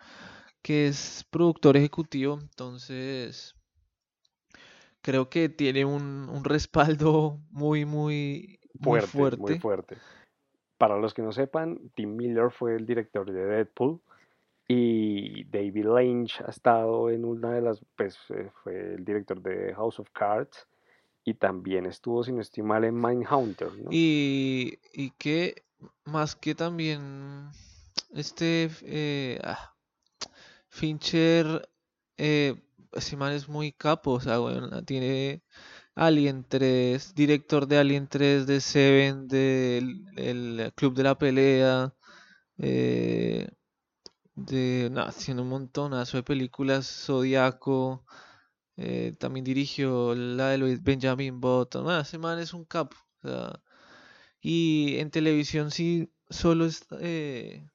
que 0.63 0.89
es 0.89 1.27
productor 1.31 1.77
ejecutivo, 1.77 2.39
entonces 2.41 3.55
creo 5.07 5.31
que 5.31 5.49
tiene 5.49 5.85
un, 5.85 6.43
respaldo 6.43 7.39
muy, 7.51 7.85
muy, 7.85 8.59
fuerte, 8.81 9.37
muy 9.37 9.59
fuerte. 9.61 9.97
Para 10.79 10.99
los 10.99 11.15
que 11.15 11.23
no 11.23 11.31
sepan, 11.31 11.79
Tim 11.95 12.17
Miller 12.17 12.51
fue 12.51 12.75
el 12.75 12.87
director 12.87 13.31
de 13.31 13.45
Deadpool 13.45 14.01
y 14.69 15.45
David 15.45 15.87
Lynch 15.87 16.41
ha 16.41 16.51
estado 16.51 17.11
en 17.11 17.25
una 17.25 17.53
de 17.53 17.61
las, 17.61 17.81
pues 17.97 18.19
eh, 18.31 18.51
fue 18.63 18.95
el 18.95 19.05
director 19.05 19.41
de 19.41 19.75
House 19.75 20.01
of 20.01 20.11
Cards 20.13 20.67
y 21.25 21.35
también 21.35 21.87
estuvo, 21.87 22.23
si 22.23 22.33
no 22.33 22.43
en 22.43 23.01
Mindhunter. 23.01 23.73
¿no? 23.79 23.91
Y, 23.91 24.79
y 24.93 25.11
que 25.19 25.65
más 26.05 26.37
que 26.37 26.55
también 26.55 27.51
este, 28.15 28.71
eh, 28.83 29.41
ah, 29.43 29.75
Fincher, 30.69 31.69
eh, 32.17 32.55
es 32.93 33.49
muy 33.49 33.73
capo, 33.73 34.13
o 34.13 34.21
sea, 34.21 34.39
bueno, 34.39 34.83
tiene 34.85 35.43
Alien 35.95 36.45
3, 36.49 37.15
director 37.15 37.67
de 37.67 37.79
Alien 37.79 38.09
3, 38.09 38.47
de 38.47 38.61
Seven, 38.61 39.29
del 39.29 40.05
el 40.17 40.73
Club 40.75 40.95
de 40.95 41.03
la 41.03 41.19
Pelea, 41.19 41.95
eh, 42.59 43.49
de, 44.37 44.93
haciendo 44.97 45.43
un 45.43 45.49
montonazo 45.49 46.19
de 46.19 46.23
películas, 46.23 46.87
Zodiaco, 46.87 48.05
eh, 48.77 49.15
también 49.19 49.45
dirigió 49.45 50.15
la 50.15 50.51
de 50.51 50.77
Benjamin 50.77 51.41
Button, 51.41 52.01
ese 52.01 52.19
man 52.19 52.39
es 52.39 52.55
un 52.55 52.65
capo, 52.65 52.97
o 53.23 53.29
sea, 53.29 53.61
y 54.41 54.99
en 54.99 55.11
televisión 55.11 55.71
sí, 55.71 56.11
solo 56.31 56.67
es... 56.67 56.87
Eh, 57.01 57.67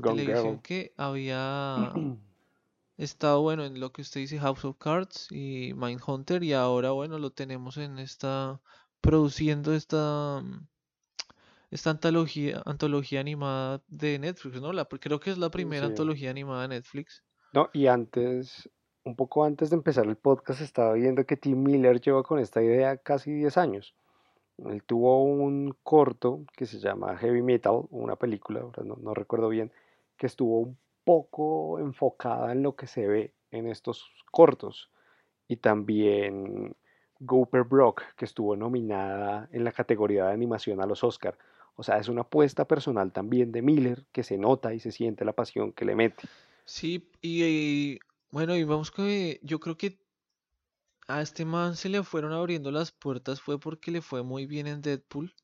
televisión 0.00 0.60
que 0.60 0.94
había 0.96 1.92
estado 2.96 3.42
bueno 3.42 3.64
en 3.64 3.78
lo 3.80 3.92
que 3.92 4.02
usted 4.02 4.20
dice 4.20 4.38
House 4.38 4.64
of 4.64 4.78
Cards 4.78 5.28
y 5.30 5.74
Mindhunter 5.74 6.42
y 6.42 6.52
ahora 6.52 6.92
bueno 6.92 7.18
lo 7.18 7.30
tenemos 7.30 7.76
en 7.76 7.98
esta 7.98 8.60
produciendo 9.00 9.74
esta 9.74 10.42
esta 11.72 11.90
antología 11.90 12.62
antología 12.66 13.20
animada 13.20 13.82
de 13.88 14.18
Netflix, 14.18 14.60
¿no? 14.60 14.72
La, 14.72 14.84
creo 14.84 15.18
que 15.18 15.30
es 15.30 15.38
la 15.38 15.50
primera 15.50 15.86
antología 15.86 16.30
animada 16.30 16.62
de 16.62 16.68
Netflix. 16.68 17.24
No, 17.52 17.70
y 17.72 17.86
antes 17.86 18.70
un 19.04 19.16
poco 19.16 19.44
antes 19.44 19.70
de 19.70 19.76
empezar 19.76 20.06
el 20.06 20.16
podcast 20.16 20.60
estaba 20.60 20.92
viendo 20.92 21.24
que 21.24 21.36
Tim 21.36 21.62
Miller 21.62 22.00
lleva 22.00 22.22
con 22.22 22.38
esta 22.38 22.62
idea 22.62 22.96
casi 22.98 23.32
10 23.32 23.56
años. 23.56 23.94
Él 24.58 24.82
tuvo 24.84 25.24
un 25.24 25.74
corto 25.82 26.44
que 26.54 26.66
se 26.66 26.78
llama 26.78 27.16
Heavy 27.16 27.42
Metal, 27.42 27.82
una 27.90 28.16
película, 28.16 28.60
no, 28.84 28.96
no 28.96 29.14
recuerdo 29.14 29.48
bien, 29.48 29.72
que 30.16 30.26
estuvo 30.26 30.60
un 30.60 30.78
poco 31.04 31.78
enfocada 31.80 32.52
en 32.52 32.62
lo 32.62 32.76
que 32.76 32.86
se 32.86 33.06
ve 33.06 33.32
en 33.50 33.66
estos 33.66 34.08
cortos. 34.30 34.90
Y 35.48 35.56
también 35.56 36.76
Gooper 37.18 37.64
Brock, 37.64 38.02
que 38.16 38.24
estuvo 38.24 38.56
nominada 38.56 39.48
en 39.52 39.64
la 39.64 39.72
categoría 39.72 40.26
de 40.26 40.32
animación 40.32 40.80
a 40.80 40.86
los 40.86 41.02
Oscar. 41.02 41.36
O 41.74 41.82
sea, 41.82 41.98
es 41.98 42.08
una 42.08 42.22
apuesta 42.22 42.66
personal 42.66 43.12
también 43.12 43.52
de 43.52 43.62
Miller 43.62 44.04
que 44.12 44.22
se 44.22 44.38
nota 44.38 44.74
y 44.74 44.80
se 44.80 44.92
siente 44.92 45.24
la 45.24 45.32
pasión 45.32 45.72
que 45.72 45.84
le 45.84 45.94
mete. 45.94 46.28
Sí, 46.64 47.08
y, 47.20 47.98
bueno, 48.30 48.56
y 48.56 48.64
vamos 48.64 48.90
que 48.90 49.40
yo 49.42 49.58
creo 49.58 49.76
que 49.76 49.98
a 51.08 51.22
este 51.22 51.44
man 51.44 51.76
se 51.76 51.88
le 51.88 52.02
fueron 52.02 52.32
abriendo 52.32 52.70
las 52.70 52.92
puertas 52.92 53.40
fue 53.40 53.58
porque 53.58 53.90
le 53.90 54.02
fue 54.02 54.22
muy 54.22 54.46
bien 54.46 54.66
en 54.66 54.82
Deadpool. 54.82 55.34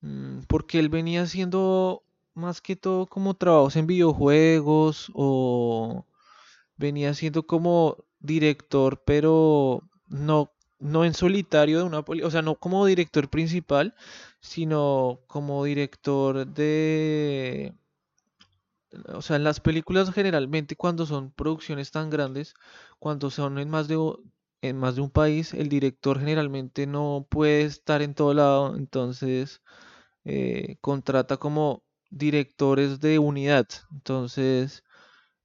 Mm, 0.00 0.40
porque 0.48 0.78
él 0.78 0.88
venía 0.88 1.22
haciendo 1.22 2.02
más 2.34 2.60
que 2.60 2.76
todo 2.76 3.06
como 3.06 3.34
trabajos 3.34 3.76
en 3.76 3.86
videojuegos 3.86 5.10
o 5.14 6.04
venía 6.76 7.14
siendo 7.14 7.46
como 7.46 7.96
director, 8.18 9.02
pero 9.04 9.82
no, 10.08 10.53
no 10.84 11.04
en 11.04 11.14
solitario 11.14 11.78
de 11.78 11.84
una 11.84 12.00
o 12.00 12.30
sea, 12.30 12.42
no 12.42 12.56
como 12.56 12.86
director 12.86 13.28
principal, 13.30 13.94
sino 14.40 15.20
como 15.26 15.64
director 15.64 16.46
de 16.46 17.74
o 19.08 19.22
sea, 19.22 19.36
en 19.36 19.44
las 19.44 19.60
películas 19.60 20.12
generalmente 20.12 20.76
cuando 20.76 21.06
son 21.06 21.32
producciones 21.32 21.90
tan 21.90 22.10
grandes, 22.10 22.54
cuando 22.98 23.30
son 23.30 23.58
en 23.58 23.70
más 23.70 23.88
de 23.88 23.98
en 24.62 24.78
más 24.78 24.96
de 24.96 25.02
un 25.02 25.10
país, 25.10 25.52
el 25.54 25.68
director 25.68 26.18
generalmente 26.18 26.86
no 26.86 27.26
puede 27.28 27.62
estar 27.64 28.02
en 28.02 28.14
todo 28.14 28.32
lado, 28.34 28.76
entonces 28.76 29.62
eh, 30.24 30.76
contrata 30.80 31.36
como 31.38 31.84
directores 32.10 33.00
de 33.00 33.18
unidad. 33.18 33.66
Entonces, 33.92 34.84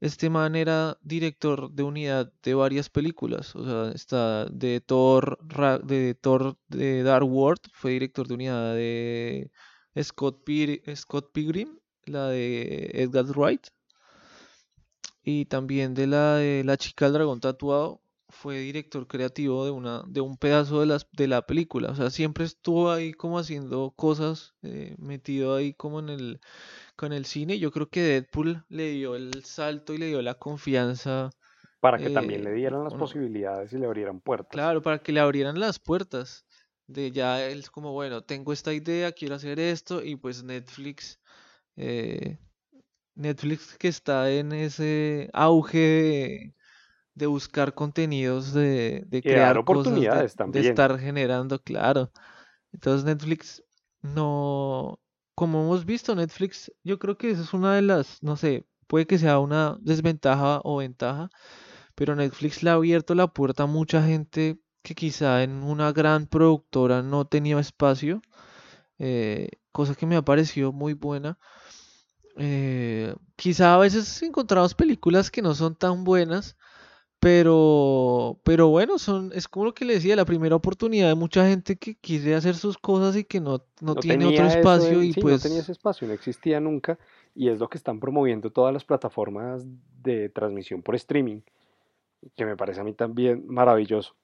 este 0.02 0.30
man 0.30 0.56
era 0.56 0.98
director 1.02 1.72
de 1.72 1.84
unidad 1.84 2.32
de 2.44 2.54
varias 2.54 2.90
películas. 2.90 3.56
O 3.56 3.66
sea, 3.66 3.92
está 3.94 4.46
de 4.46 4.82
Thor, 4.82 5.40
de 5.84 6.16
Thor 6.16 6.58
de 6.68 7.04
Dark 7.04 7.28
World, 7.28 7.62
fue 7.74 7.92
director 7.92 8.28
de 8.28 8.34
unidad 8.34 8.76
de 8.76 9.52
Scott, 10.02 10.48
Scott 10.96 11.32
Pilgrim, 11.34 11.80
la 12.06 12.28
de 12.30 12.92
Edgar 12.94 13.26
Wright. 13.26 13.68
Y 15.24 15.46
también 15.46 15.94
de 15.94 16.08
la 16.08 16.36
de 16.36 16.64
La 16.64 16.78
chica 16.78 17.06
del 17.06 17.14
dragón 17.14 17.40
tatuado, 17.40 18.02
fue 18.30 18.60
director 18.60 19.08
creativo 19.08 19.66
de 19.66 19.72
una 19.72 20.04
de 20.08 20.22
un 20.22 20.38
pedazo 20.38 20.80
de 20.80 20.86
las 20.86 21.08
de 21.12 21.28
la 21.28 21.42
película 21.46 21.90
o 21.90 21.96
sea 21.96 22.10
siempre 22.10 22.46
estuvo 22.46 22.92
ahí 22.92 23.14
como 23.14 23.40
haciendo 23.40 23.92
cosas 23.96 24.54
eh, 24.62 24.96
metido 25.00 25.56
ahí 25.56 25.74
como 25.74 26.00
en 26.00 26.10
el 26.10 26.40
con 27.00 27.14
el 27.14 27.24
cine 27.24 27.60
yo 27.60 27.72
creo 27.72 27.88
que 27.88 28.02
Deadpool 28.02 28.66
le 28.68 28.90
dio 28.90 29.16
el 29.16 29.46
salto 29.46 29.94
y 29.94 29.98
le 29.98 30.08
dio 30.08 30.22
la 30.22 30.34
confianza 30.34 31.30
para 31.80 31.98
que 31.98 32.10
también 32.10 32.44
le 32.44 32.50
eh, 32.50 32.56
dieran 32.56 32.84
las 32.84 32.94
posibilidades 32.94 33.72
y 33.72 33.78
le 33.78 33.86
abrieran 33.86 34.20
puertas 34.20 34.50
claro 34.52 34.82
para 34.82 35.00
que 35.00 35.14
le 35.14 35.22
abrieran 35.22 35.62
las 35.62 35.80
puertas 35.80 36.46
de 36.88 37.12
ya 37.12 37.42
él 37.42 37.64
como 37.72 37.94
bueno 37.94 38.22
tengo 38.24 38.52
esta 38.52 38.74
idea 38.74 39.14
quiero 39.14 39.36
hacer 39.36 39.62
esto 39.62 40.04
y 40.04 40.18
pues 40.18 40.44
Netflix 40.44 41.22
eh, 41.78 42.38
Netflix 43.16 43.78
que 43.78 43.88
está 43.88 44.30
en 44.30 44.52
ese 44.52 45.30
auge 45.32 45.78
de 45.78 46.54
de 47.16 47.28
buscar 47.28 47.74
contenidos, 47.74 48.54
de, 48.54 49.06
crear 49.22 49.58
oportunidades 49.58 50.36
también. 50.36 50.64
de 50.64 50.70
estar 50.70 50.98
generando, 50.98 51.60
claro. 51.60 52.14
Entonces 52.72 53.04
Netflix 53.04 53.62
no, 54.02 55.00
como 55.40 55.62
hemos 55.64 55.86
visto, 55.86 56.14
Netflix, 56.16 56.70
yo 56.84 57.00
creo 57.00 57.18
que 57.18 57.32
esa 57.32 57.44
es 57.44 57.54
una 57.54 57.74
de 57.74 57.82
las, 57.82 58.22
no 58.22 58.36
sé, 58.36 58.66
puede 58.88 59.08
que 59.08 59.18
sea 59.18 59.40
una 59.40 59.78
desventaja 59.80 60.60
o 60.66 60.80
ventaja, 60.80 61.30
pero 61.96 62.14
Netflix 62.14 62.62
le 62.62 62.72
ha 62.72 62.74
abierto 62.74 63.16
la 63.16 63.28
puerta 63.28 63.64
a 63.64 63.66
mucha 63.66 64.04
gente 64.04 64.60
que 64.82 64.96
quizá 64.96 65.42
en 65.44 65.64
una 65.64 65.94
gran 65.94 66.28
productora 66.28 67.04
no 67.04 67.26
tenía 67.26 67.58
espacio, 67.58 68.22
eh, 68.98 69.48
cosa 69.72 69.96
que 69.96 70.06
me 70.06 70.18
ha 70.18 70.24
parecido 70.24 70.74
muy 70.74 70.94
buena. 70.94 71.40
Eh, 72.36 73.16
quizá 73.38 73.76
a 73.76 73.78
veces 73.78 74.22
encontramos 74.22 74.76
películas 74.76 75.32
que 75.32 75.42
no 75.42 75.56
son 75.56 75.74
tan 75.74 76.04
buenas, 76.04 76.58
pero, 77.20 78.40
pero 78.44 78.70
bueno, 78.70 78.98
son, 78.98 79.32
es 79.34 79.48
como 79.48 79.66
lo 79.66 79.74
que 79.74 79.84
le 79.84 79.96
decía, 79.96 80.16
la 80.16 80.26
primera 80.26 80.56
oportunidad 80.56 81.10
de 81.10 81.16
mucha 81.16 81.46
gente 81.48 81.76
que 81.76 81.96
quiere 81.96 82.34
hacer 82.34 82.56
sus 82.56 82.78
cosas 82.78 83.18
y 83.18 83.26
que 83.26 83.42
no, 83.42 83.58
no, 83.82 83.94
No 83.94 83.96
tiene 83.96 84.26
otro 84.26 84.46
espacio 84.46 85.04
y 85.04 85.14
sí, 85.14 85.22
pues 85.22 85.36
no 85.36 85.40
tenía 85.42 85.60
ese 85.60 85.74
espacio, 85.74 86.08
no 86.08 86.14
existía 86.14 86.62
nunca 86.62 86.98
y 87.36 87.50
es 87.50 87.60
lo 87.60 87.68
que 87.70 87.78
están 87.78 88.00
promoviendo 88.00 88.52
todas 88.52 88.74
las 88.74 88.86
plataformas 88.86 89.66
de 90.02 90.30
transmisión 90.30 90.82
por 90.82 90.96
streaming, 90.96 91.42
que 92.38 92.46
me 92.46 92.56
parece 92.56 92.80
a 92.80 92.84
mí 92.86 92.94
también 92.94 93.46
maravilloso. 93.48 94.16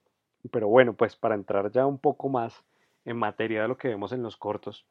Pero 0.50 0.68
bueno, 0.70 0.94
pues 0.94 1.18
para 1.18 1.36
entrar 1.36 1.72
ya 1.72 1.86
un 1.86 1.98
poco 1.98 2.30
más 2.30 2.64
en 3.04 3.18
materia 3.18 3.64
de 3.64 3.68
lo 3.68 3.78
que 3.78 3.90
vemos 3.90 4.14
en 4.14 4.24
los 4.24 4.38
cortos, 4.38 4.86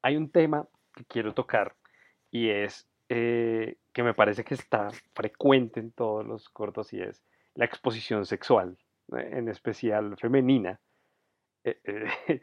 hay 0.00 0.16
un 0.16 0.30
tema 0.30 0.68
que 0.94 1.04
quiero 1.04 1.34
tocar 1.34 1.74
y 2.30 2.48
es 2.48 2.86
eh, 3.08 3.76
que 3.96 4.02
me 4.02 4.12
parece 4.12 4.44
que 4.44 4.52
está 4.52 4.90
frecuente 5.14 5.80
en 5.80 5.90
todos 5.90 6.22
los 6.26 6.50
cortos 6.50 6.92
y 6.92 7.00
es 7.00 7.22
la 7.54 7.64
exposición 7.64 8.26
sexual, 8.26 8.76
eh, 9.16 9.30
en 9.32 9.48
especial 9.48 10.18
femenina. 10.18 10.78
Eh, 11.64 11.80
eh, 11.82 12.42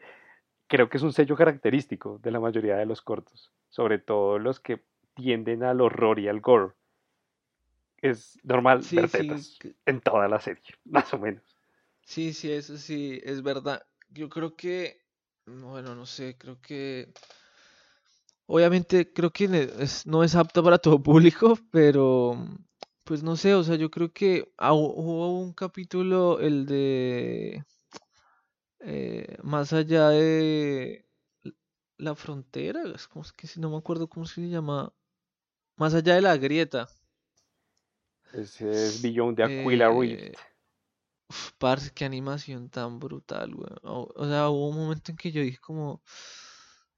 creo 0.66 0.88
que 0.88 0.96
es 0.96 1.04
un 1.04 1.12
sello 1.12 1.36
característico 1.36 2.18
de 2.20 2.32
la 2.32 2.40
mayoría 2.40 2.74
de 2.74 2.86
los 2.86 3.02
cortos, 3.02 3.52
sobre 3.68 4.00
todo 4.00 4.40
los 4.40 4.58
que 4.58 4.82
tienden 5.14 5.62
al 5.62 5.80
horror 5.80 6.18
y 6.18 6.26
al 6.26 6.40
gore. 6.40 6.72
Es 7.98 8.36
normal 8.42 8.82
sí, 8.82 8.96
ver 8.96 9.08
tetas 9.08 9.56
en 9.86 10.00
toda 10.00 10.26
la 10.26 10.40
serie, 10.40 10.74
más 10.84 11.14
o 11.14 11.20
menos. 11.20 11.56
sí, 12.02 12.32
sí, 12.32 12.50
eso 12.50 12.76
sí, 12.76 13.20
es 13.22 13.44
verdad. 13.44 13.86
Yo 14.08 14.28
creo 14.28 14.56
que, 14.56 15.02
bueno, 15.46 15.94
no 15.94 16.04
sé, 16.04 16.36
creo 16.36 16.60
que, 16.60 17.12
obviamente 18.46 19.12
creo 19.12 19.30
que 19.32 19.44
es- 19.80 20.06
no 20.06 20.24
es 20.24 20.34
apto 20.36 20.62
para 20.64 20.78
todo 20.78 21.02
público, 21.02 21.58
pero 21.70 22.36
pues 23.04 23.22
no 23.22 23.36
sé, 23.36 23.54
o 23.54 23.62
sea, 23.64 23.76
yo 23.76 23.90
creo 23.90 24.12
que 24.12 24.44
hu- 24.58 24.94
hubo 24.96 25.40
un 25.40 25.52
capítulo, 25.52 26.40
el 26.40 26.66
de 26.66 27.64
eh, 28.80 29.36
más 29.42 29.72
allá 29.72 30.08
de 30.10 31.06
la 31.98 32.14
frontera, 32.14 32.82
es 32.94 33.08
como 33.08 33.24
es 33.24 33.32
que 33.32 33.46
si 33.46 33.60
no 33.60 33.70
me 33.70 33.76
acuerdo 33.78 34.08
cómo 34.08 34.26
se 34.26 34.48
llama, 34.48 34.92
más 35.76 35.94
allá 35.94 36.16
de 36.16 36.22
la 36.22 36.36
grieta. 36.38 36.88
Ese 38.34 38.88
es 38.88 39.00
Beyond 39.00 39.38
the 39.38 39.44
Aquila 39.44 39.88
Eh, 39.88 39.88
Rift. 39.90 40.36
uf, 41.28 41.52
parce, 41.58 41.90
qué 41.94 42.04
animación 42.04 42.70
tan 42.70 42.98
brutal. 42.98 43.54
O, 43.82 44.08
o 44.14 44.26
sea, 44.28 44.48
hubo 44.50 44.68
un 44.70 44.76
momento 44.76 45.10
en 45.12 45.16
que 45.16 45.32
yo 45.32 45.42
dije 45.42 45.58
como, 45.58 46.02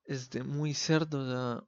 este, 0.06 0.42
muy 0.44 0.74
cerdo, 0.74 1.20
o 1.20 1.30
sea, 1.30 1.64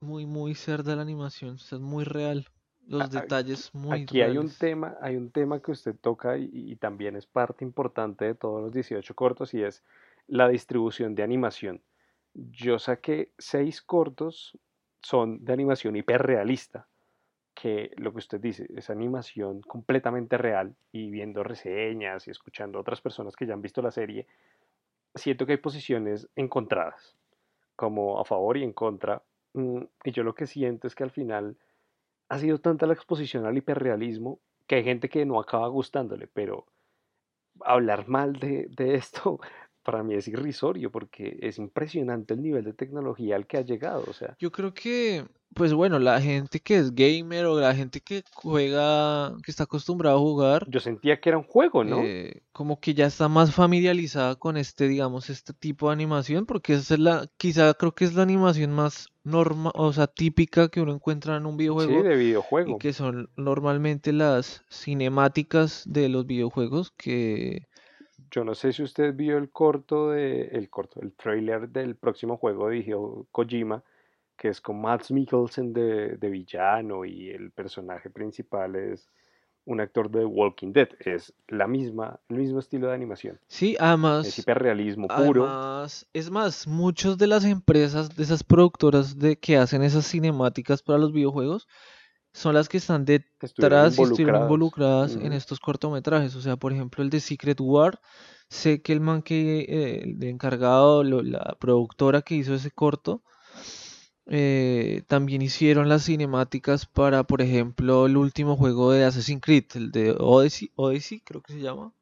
muy, 0.00 0.26
muy 0.26 0.54
cerda 0.54 0.96
la 0.96 1.02
animación, 1.02 1.56
o 1.56 1.58
sea, 1.58 1.76
es 1.78 1.82
muy 1.82 2.04
real. 2.04 2.46
Los 2.86 3.10
A- 3.10 3.10
detalles 3.10 3.70
muy 3.74 4.04
Aquí 4.04 4.22
hay 4.22 4.36
un 4.38 4.50
tema, 4.58 4.96
hay 5.00 5.16
un 5.16 5.30
tema 5.30 5.60
que 5.62 5.70
usted 5.72 5.96
toca 5.96 6.38
y, 6.38 6.50
y 6.52 6.76
también 6.76 7.16
es 7.16 7.26
parte 7.26 7.64
importante 7.64 8.24
de 8.24 8.34
todos 8.34 8.62
los 8.62 8.72
18 8.72 9.14
cortos 9.14 9.54
y 9.54 9.62
es 9.62 9.84
la 10.26 10.48
distribución 10.48 11.14
de 11.14 11.22
animación. 11.22 11.82
Yo 12.34 12.78
saqué 12.78 13.32
seis 13.38 13.80
cortos, 13.82 14.58
son 15.02 15.44
de 15.44 15.52
animación 15.52 15.96
hiperrealista, 15.96 16.88
que 17.54 17.92
lo 17.98 18.12
que 18.12 18.18
usted 18.18 18.40
dice 18.40 18.66
es 18.76 18.90
animación 18.90 19.62
completamente 19.62 20.38
real 20.38 20.76
y 20.92 21.10
viendo 21.10 21.44
reseñas 21.44 22.28
y 22.28 22.32
escuchando 22.32 22.78
a 22.78 22.82
otras 22.82 23.00
personas 23.02 23.36
que 23.36 23.46
ya 23.46 23.54
han 23.54 23.62
visto 23.62 23.82
la 23.82 23.92
serie, 23.92 24.26
siento 25.14 25.46
que 25.46 25.52
hay 25.52 25.58
posiciones 25.58 26.28
encontradas, 26.36 27.16
como 27.76 28.18
a 28.20 28.24
favor 28.24 28.56
y 28.56 28.64
en 28.64 28.72
contra. 28.72 29.22
mm, 29.54 29.82
Y 30.04 30.12
yo 30.12 30.24
lo 30.24 30.34
que 30.34 30.46
siento 30.46 30.86
es 30.86 30.94
que 30.94 31.04
al 31.04 31.10
final 31.10 31.58
ha 32.28 32.38
sido 32.38 32.60
tanta 32.60 32.86
la 32.86 32.94
exposición 32.94 33.46
al 33.46 33.56
hiperrealismo 33.58 34.40
que 34.66 34.76
hay 34.76 34.84
gente 34.84 35.08
que 35.08 35.24
no 35.26 35.40
acaba 35.40 35.68
gustándole, 35.68 36.26
pero 36.28 36.66
hablar 37.60 38.08
mal 38.08 38.34
de, 38.34 38.66
de 38.70 38.94
esto 38.96 39.40
para 39.86 40.02
mí 40.02 40.14
es 40.14 40.28
irrisorio 40.28 40.90
porque 40.90 41.38
es 41.40 41.58
impresionante 41.58 42.34
el 42.34 42.42
nivel 42.42 42.64
de 42.64 42.74
tecnología 42.74 43.36
al 43.36 43.46
que 43.46 43.58
ha 43.58 43.62
llegado. 43.62 44.04
O 44.08 44.12
sea, 44.12 44.36
Yo 44.38 44.50
creo 44.52 44.74
que, 44.74 45.24
pues 45.54 45.72
bueno, 45.72 45.98
la 45.98 46.20
gente 46.20 46.60
que 46.60 46.76
es 46.76 46.94
gamer 46.94 47.46
o 47.46 47.58
la 47.60 47.74
gente 47.74 48.00
que 48.00 48.22
juega, 48.34 49.34
que 49.44 49.50
está 49.50 49.64
acostumbrada 49.64 50.16
a 50.16 50.18
jugar, 50.18 50.66
yo 50.68 50.80
sentía 50.80 51.20
que 51.20 51.28
era 51.30 51.38
un 51.38 51.44
juego, 51.44 51.84
¿no? 51.84 52.02
eh, 52.04 52.42
como 52.52 52.80
que 52.80 52.94
ya 52.94 53.06
está 53.06 53.28
más 53.28 53.54
familiarizada 53.54 54.34
con 54.36 54.56
este, 54.56 54.88
digamos, 54.88 55.30
este 55.30 55.52
tipo 55.54 55.86
de 55.88 55.92
animación, 55.94 56.46
porque 56.46 56.74
esa 56.74 56.94
es 56.94 57.00
la, 57.00 57.26
quizá 57.38 57.72
creo 57.74 57.94
que 57.94 58.04
es 58.04 58.14
la 58.14 58.22
animación 58.22 58.72
más 58.72 59.08
norma, 59.24 59.70
o 59.74 59.92
sea, 59.92 60.06
típica 60.06 60.68
que 60.68 60.80
uno 60.80 60.92
encuentra 60.94 61.36
en 61.36 61.46
un 61.46 61.56
Sí, 61.58 61.58
videojuego 61.58 62.02
de 62.02 62.14
y 62.14 62.16
videojuego. 62.16 62.78
que 62.78 62.92
son 62.92 63.28
normalmente 63.36 64.12
las 64.12 64.62
cinemáticas 64.70 65.82
de 65.86 66.08
los 66.08 66.26
videojuegos 66.26 66.92
que, 66.96 67.66
Yo 68.30 68.44
no 68.44 68.54
sé 68.54 68.72
si 68.72 68.82
usted 68.82 69.14
vio 69.14 69.38
el 69.38 69.50
corto 69.50 70.10
de, 70.10 70.42
el 70.48 70.68
corto, 70.68 71.00
el 71.00 71.12
trailer 71.12 71.68
del 71.68 71.96
próximo 71.96 72.36
juego 72.36 72.68
de 72.68 72.78
Hideo 72.78 73.26
Kojima, 73.32 73.82
que 74.36 74.48
es 74.48 74.60
con 74.60 74.80
Mads 74.80 75.10
Mikkelsen 75.12 75.72
de, 75.72 76.16
de 76.16 76.30
villano 76.30 77.04
y 77.04 77.30
el 77.30 77.50
personaje 77.50 78.10
principal 78.10 78.76
es 78.76 79.08
un 79.66 79.80
actor 79.80 80.10
de 80.10 80.24
Walking 80.24 80.72
Dead. 80.72 80.88
Es 81.00 81.34
la 81.48 81.66
misma, 81.66 82.20
el 82.28 82.36
mismo 82.36 82.60
estilo 82.60 82.88
de 82.88 82.94
animación. 82.94 83.38
sí, 83.48 83.74
Es 83.74 83.80
además, 83.80 84.38
hiperrealismo 84.38 85.08
puro. 85.08 85.46
además, 85.46 86.06
es 86.12 86.30
más, 86.30 86.66
muchas 86.66 87.18
de 87.18 87.26
las 87.26 87.44
empresas, 87.44 88.14
de 88.16 88.22
esas 88.22 88.44
productoras 88.44 89.18
de 89.18 89.36
que 89.36 89.56
hacen 89.56 89.82
esas 89.82 90.06
cinemáticas 90.06 90.82
para 90.82 90.98
los 90.98 91.12
videojuegos, 91.12 91.66
son 92.36 92.54
las 92.54 92.68
que 92.68 92.78
están 92.78 93.04
Estuvieron 93.40 93.84
detrás 93.84 93.98
y 93.98 94.04
estuvieron 94.04 94.36
involucradas. 94.36 95.16
en 95.16 95.32
estos 95.32 95.60
cortometrajes. 95.60 96.34
O 96.36 96.42
sea, 96.42 96.56
por 96.56 96.72
ejemplo, 96.72 97.02
el 97.04 97.10
de 97.10 97.20
Secret 97.20 97.60
War, 97.60 98.00
sé 98.50 98.82
que 98.82 98.92
el 98.92 99.00
man 99.00 99.22
que, 99.22 99.60
eh, 99.68 100.02
el 100.04 100.22
encargado, 100.24 101.04
lo- 101.04 101.22
la 101.22 101.56
productora 101.60 102.22
que 102.22 102.36
hizo 102.36 102.54
ese 102.54 102.70
corto, 102.70 103.22
eh, 104.26 105.02
también 105.06 105.42
hicieron 105.42 105.88
las 105.88 106.04
cinemáticas 106.06 106.86
para, 106.86 107.24
por 107.24 107.42
ejemplo, 107.42 108.06
el 108.06 108.16
último 108.16 108.56
juego 108.56 108.92
de 108.92 109.04
Assassin's 109.04 109.40
Creed, 109.42 109.64
el 109.74 109.90
de 109.92 110.16
Odyssey, 110.18 110.70
Odyssey 110.76 111.20
creo 111.20 111.42
que 111.42 111.52
se 111.52 111.60
llama. 111.60 111.92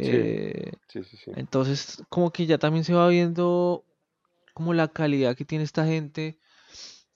Sí, 0.00 0.18
Eh, 0.20 0.72
sí, 0.88 1.02
sí, 1.04 1.16
sí. 1.16 1.32
entonces, 1.34 2.02
como 2.10 2.32
que 2.32 2.46
ya 2.46 2.58
también 2.58 2.84
se 2.84 2.94
va 2.94 3.08
viendo 3.08 3.84
como 4.54 4.74
la 4.74 4.88
calidad 4.88 5.36
que 5.36 5.44
tiene 5.44 5.64
esta 5.64 5.86
gente 5.86 6.38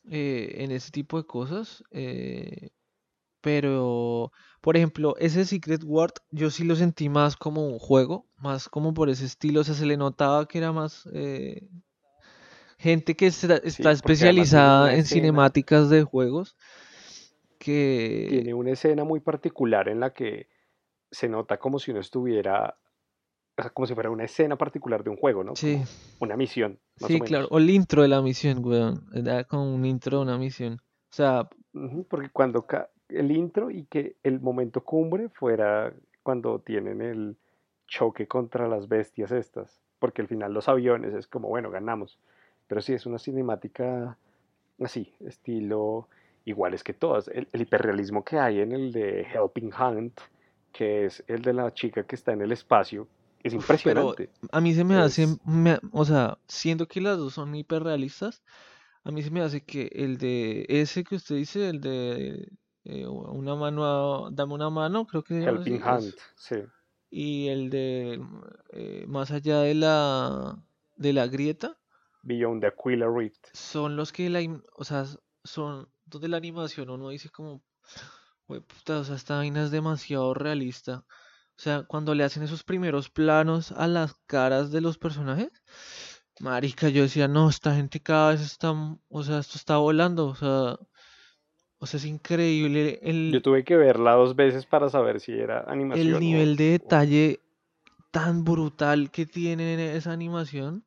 eh, 0.08 0.56
en 0.58 0.70
ese 0.72 0.90
tipo 0.90 1.18
de 1.18 1.26
cosas. 1.26 1.84
eh, 1.90 2.70
pero, 3.40 4.32
por 4.60 4.76
ejemplo, 4.76 5.16
ese 5.18 5.44
Secret 5.46 5.82
World 5.84 6.14
yo 6.30 6.50
sí 6.50 6.64
lo 6.64 6.76
sentí 6.76 7.08
más 7.08 7.36
como 7.36 7.66
un 7.66 7.78
juego, 7.78 8.26
más 8.36 8.68
como 8.68 8.92
por 8.94 9.08
ese 9.08 9.24
estilo. 9.24 9.60
O 9.60 9.64
sea, 9.64 9.74
se 9.74 9.86
le 9.86 9.96
notaba 9.96 10.46
que 10.46 10.58
era 10.58 10.72
más 10.72 11.08
eh, 11.14 11.68
gente 12.78 13.14
que 13.16 13.26
está, 13.26 13.56
está 13.56 13.92
Sí, 13.92 13.92
especializada 13.92 14.94
en 14.94 15.00
escena, 15.00 15.06
cinemáticas 15.06 15.88
de 15.90 16.02
juegos 16.02 16.56
que... 17.58 18.26
tiene 18.28 18.54
una 18.54 18.70
escena 18.72 19.04
muy 19.04 19.20
particular 19.20 19.88
en 19.88 20.00
la 20.00 20.12
que 20.12 20.48
se 21.10 21.28
nota 21.28 21.58
como 21.58 21.78
si 21.78 21.90
uno 21.90 22.00
estuviera, 22.00 22.78
o 23.60 23.62
sea, 23.62 23.70
como 23.72 23.86
si 23.86 23.94
fuera 23.94 24.10
una 24.10 24.24
escena 24.24 24.56
particular 24.56 25.02
de 25.04 25.10
un 25.10 25.16
juego, 25.16 25.44
¿no? 25.44 25.54
Sí, 25.56 25.76
Como 26.18 26.28
una 26.28 26.36
misión, 26.36 26.78
más 27.00 27.04
o 27.04 27.06
sí, 27.08 27.20
claro. 27.20 27.48
O 27.50 27.58
el 27.58 27.70
intro 27.70 28.02
de 28.02 28.08
la 28.08 28.20
misión, 28.22 28.64
weón. 28.64 29.06
Era 29.14 29.44
como 29.44 29.74
un 29.74 29.84
intro 29.84 30.18
de 30.18 30.22
una 30.24 30.38
misión. 30.38 30.74
O 30.74 31.12
sea, 31.14 31.48
Porque 32.08 32.28
cuando 32.30 32.66
ca- 32.66 32.90
el 33.08 33.30
intro 33.32 33.70
y 33.70 33.84
que 33.84 34.16
el 34.22 34.40
momento 34.40 34.82
cumbre 34.84 35.28
fuera 35.28 35.92
cuando 36.22 36.58
tienen 36.60 37.00
el 37.00 37.36
choque 37.86 38.26
contra 38.28 38.68
las 38.68 38.88
bestias 38.88 39.32
estas, 39.32 39.80
porque 39.98 40.22
al 40.22 40.28
final 40.28 40.52
los 40.52 40.68
aviones 40.68 41.14
es 41.14 41.26
como, 41.26 41.48
bueno, 41.48 41.70
ganamos. 41.70 42.18
Pero 42.68 42.80
sí, 42.80 42.92
es 42.92 43.06
una 43.06 43.18
cinemática 43.18 44.16
así, 44.82 45.12
estilo 45.26 46.08
iguales 46.44 46.82
que 46.84 46.92
todas. 46.94 47.28
El, 47.28 47.48
el 47.52 47.60
hiperrealismo 47.62 48.24
que 48.24 48.38
hay 48.38 48.60
en 48.60 48.72
el 48.72 48.92
de 48.92 49.22
Helping 49.22 49.72
Hand, 49.76 50.12
que 50.72 51.04
es 51.06 51.24
el 51.26 51.42
de 51.42 51.52
la 51.52 51.72
chica 51.74 52.04
que 52.04 52.14
está 52.14 52.32
en 52.32 52.42
el 52.42 52.52
espacio, 52.52 53.08
es 53.42 53.54
pero 53.54 53.62
impresionante. 53.62 54.30
a 54.52 54.60
mí 54.60 54.74
se 54.74 54.84
me 54.84 54.96
hace, 54.96 55.22
Es, 55.22 55.38
me- 55.44 55.78
o 55.92 56.04
sea, 56.04 56.38
siendo 56.48 56.86
que 56.88 57.00
las 57.00 57.18
dos 57.18 57.34
son 57.34 57.54
hiperrealistas, 57.54 58.42
a 59.04 59.10
mí 59.10 59.22
se 59.22 59.30
me 59.30 59.40
hace 59.42 59.62
que 59.64 59.90
el 59.94 60.18
de 60.18 60.66
ese 60.68 61.04
que 61.04 61.16
usted 61.16 61.36
dice, 61.36 61.68
el 61.70 61.80
de 61.80 62.48
eh, 62.84 63.06
una 63.06 63.54
mano, 63.56 63.84
a- 64.26 64.30
dame 64.30 64.54
una 64.54 64.70
mano, 64.70 65.06
creo 65.06 65.22
que 65.22 65.42
Helping 65.44 65.76
así, 65.76 65.88
Hand, 65.88 66.14
sí. 66.36 66.56
y 67.10 67.48
el 67.48 67.70
de 67.70 68.20
eh, 68.72 69.04
más 69.08 69.30
allá 69.30 69.60
de 69.60 69.74
la 69.74 70.58
de 70.96 71.12
la 71.12 71.26
grieta, 71.26 71.78
Beyond 72.24 72.60
the 72.60 72.66
Aquila 72.68 73.08
Rift. 73.08 73.48
son 73.54 73.96
los 73.96 74.12
que 74.12 74.28
la, 74.30 74.40
o 74.74 74.84
sea, 74.84 75.06
son 75.44 75.88
donde 76.06 76.28
la 76.28 76.36
animación 76.36 76.90
uno 76.90 77.08
dice 77.08 77.30
como, 77.30 77.62
puta, 78.46 78.98
o 79.00 79.04
sea, 79.04 79.16
esta 79.16 79.36
vaina 79.36 79.64
es 79.64 79.70
demasiado 79.70 80.34
realista. 80.34 81.04
O 81.60 81.62
sea, 81.62 81.82
cuando 81.82 82.14
le 82.14 82.24
hacen 82.24 82.42
esos 82.42 82.64
primeros 82.64 83.10
planos 83.10 83.70
a 83.72 83.86
las 83.86 84.14
caras 84.26 84.70
de 84.70 84.80
los 84.80 84.96
personajes, 84.96 85.50
marica, 86.40 86.88
yo 86.88 87.02
decía, 87.02 87.28
no, 87.28 87.50
esta 87.50 87.74
gente 87.74 88.00
cada 88.00 88.30
vez 88.30 88.40
está, 88.40 88.72
o 88.72 89.22
sea, 89.22 89.40
esto 89.40 89.58
está 89.58 89.76
volando, 89.76 90.28
o 90.28 90.34
sea, 90.34 90.78
o 91.76 91.84
sea, 91.84 91.98
es 91.98 92.06
increíble 92.06 92.98
Yo 93.02 93.10
el, 93.10 93.42
tuve 93.42 93.62
que 93.62 93.76
verla 93.76 94.12
dos 94.12 94.34
veces 94.36 94.64
para 94.64 94.88
saber 94.88 95.20
si 95.20 95.32
era 95.32 95.60
el 95.60 95.68
animación 95.68 96.14
o, 96.14 96.20
nivel 96.20 96.56
de 96.56 96.70
detalle 96.70 97.40
tan 98.10 98.42
brutal 98.42 99.10
que 99.10 99.26
tiene 99.26 99.94
esa 99.96 100.12
animación. 100.12 100.86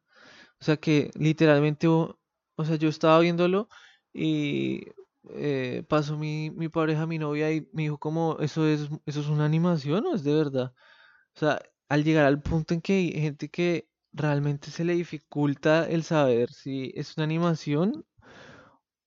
O 0.60 0.66
sea 0.66 0.78
que 0.78 1.12
literalmente, 1.14 1.88
o 1.88 2.18
sea, 2.64 2.78
yo 2.78 2.90
estaba 2.90 3.20
viéndolo 3.20 3.70
y 4.12 4.88
eh, 5.32 5.84
pasó 5.90 6.18
mi, 6.18 6.52
mi 6.52 6.70
pareja, 6.70 7.06
mi 7.08 7.20
novia, 7.20 7.52
y 7.52 7.68
me 7.74 7.84
dijo 7.84 7.98
como, 8.00 8.38
¿eso 8.40 8.68
es, 8.68 8.90
eso 9.06 9.22
es 9.22 9.28
una 9.28 9.46
animación 9.46 10.06
o 10.06 10.16
es 10.16 10.24
de 10.24 10.34
verdad? 10.34 10.74
O 11.36 11.40
sea, 11.40 11.62
al 11.90 12.04
llegar 12.04 12.26
al 12.26 12.42
punto 12.42 12.74
en 12.76 12.82
que 12.82 12.94
hay 12.94 13.14
gente 13.14 13.50
que 13.50 13.90
realmente 14.14 14.72
se 14.72 14.84
le 14.86 14.96
dificulta 14.96 15.88
el 15.90 16.04
saber 16.04 16.52
si 16.54 16.92
es 16.96 17.18
una 17.18 17.26
animación 17.26 18.06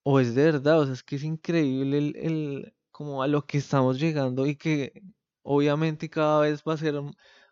o 0.03 0.21
es 0.21 0.35
de 0.35 0.45
verdad, 0.45 0.81
o 0.81 0.85
sea, 0.85 0.95
es 0.95 1.03
que 1.03 1.17
es 1.17 1.25
increíble 1.25 1.99
el, 1.99 2.17
el- 2.17 2.75
como 2.91 3.23
a 3.23 3.27
lo 3.29 3.47
que 3.47 3.59
estamos 3.59 3.99
llegando 4.01 4.47
y 4.47 4.57
que 4.57 5.03
obviamente 5.43 6.09
cada 6.09 6.41
vez 6.41 6.63
va 6.67 6.75
a 6.75 6.77
ser, 6.79 6.95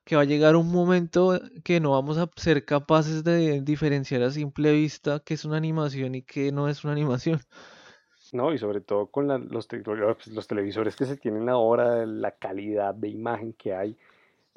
que 0.05 0.17
va 0.17 0.23
a 0.23 0.25
llegar 0.25 0.57
un 0.57 0.71
momento 0.73 1.39
que 1.65 1.81
no 1.81 1.91
vamos 1.93 2.17
a 2.19 2.31
ser 2.37 2.65
capaces 2.65 3.25
de 3.25 3.61
diferenciar 3.63 4.23
a 4.23 4.31
simple 4.31 4.73
vista 4.73 5.21
qué 5.21 5.35
es 5.35 5.45
una 5.45 5.59
animación 5.59 6.15
y 6.15 6.23
qué 6.23 6.51
no 6.53 6.69
es 6.69 6.83
una 6.85 6.93
animación. 6.95 7.41
No, 8.35 8.53
y 8.53 8.59
sobre 8.59 8.81
todo 8.81 9.07
con 9.07 9.29
la- 9.29 9.39
los, 9.39 9.69
te- 9.69 9.79
los 9.79 10.27
los 10.29 10.47
televisores 10.47 10.97
que 10.97 11.07
se 11.07 11.17
tienen 11.17 11.49
ahora, 11.49 12.05
la 12.07 12.33
calidad 12.33 12.95
de 12.95 13.09
imagen 13.09 13.53
que 13.55 13.75
hay, 13.75 13.97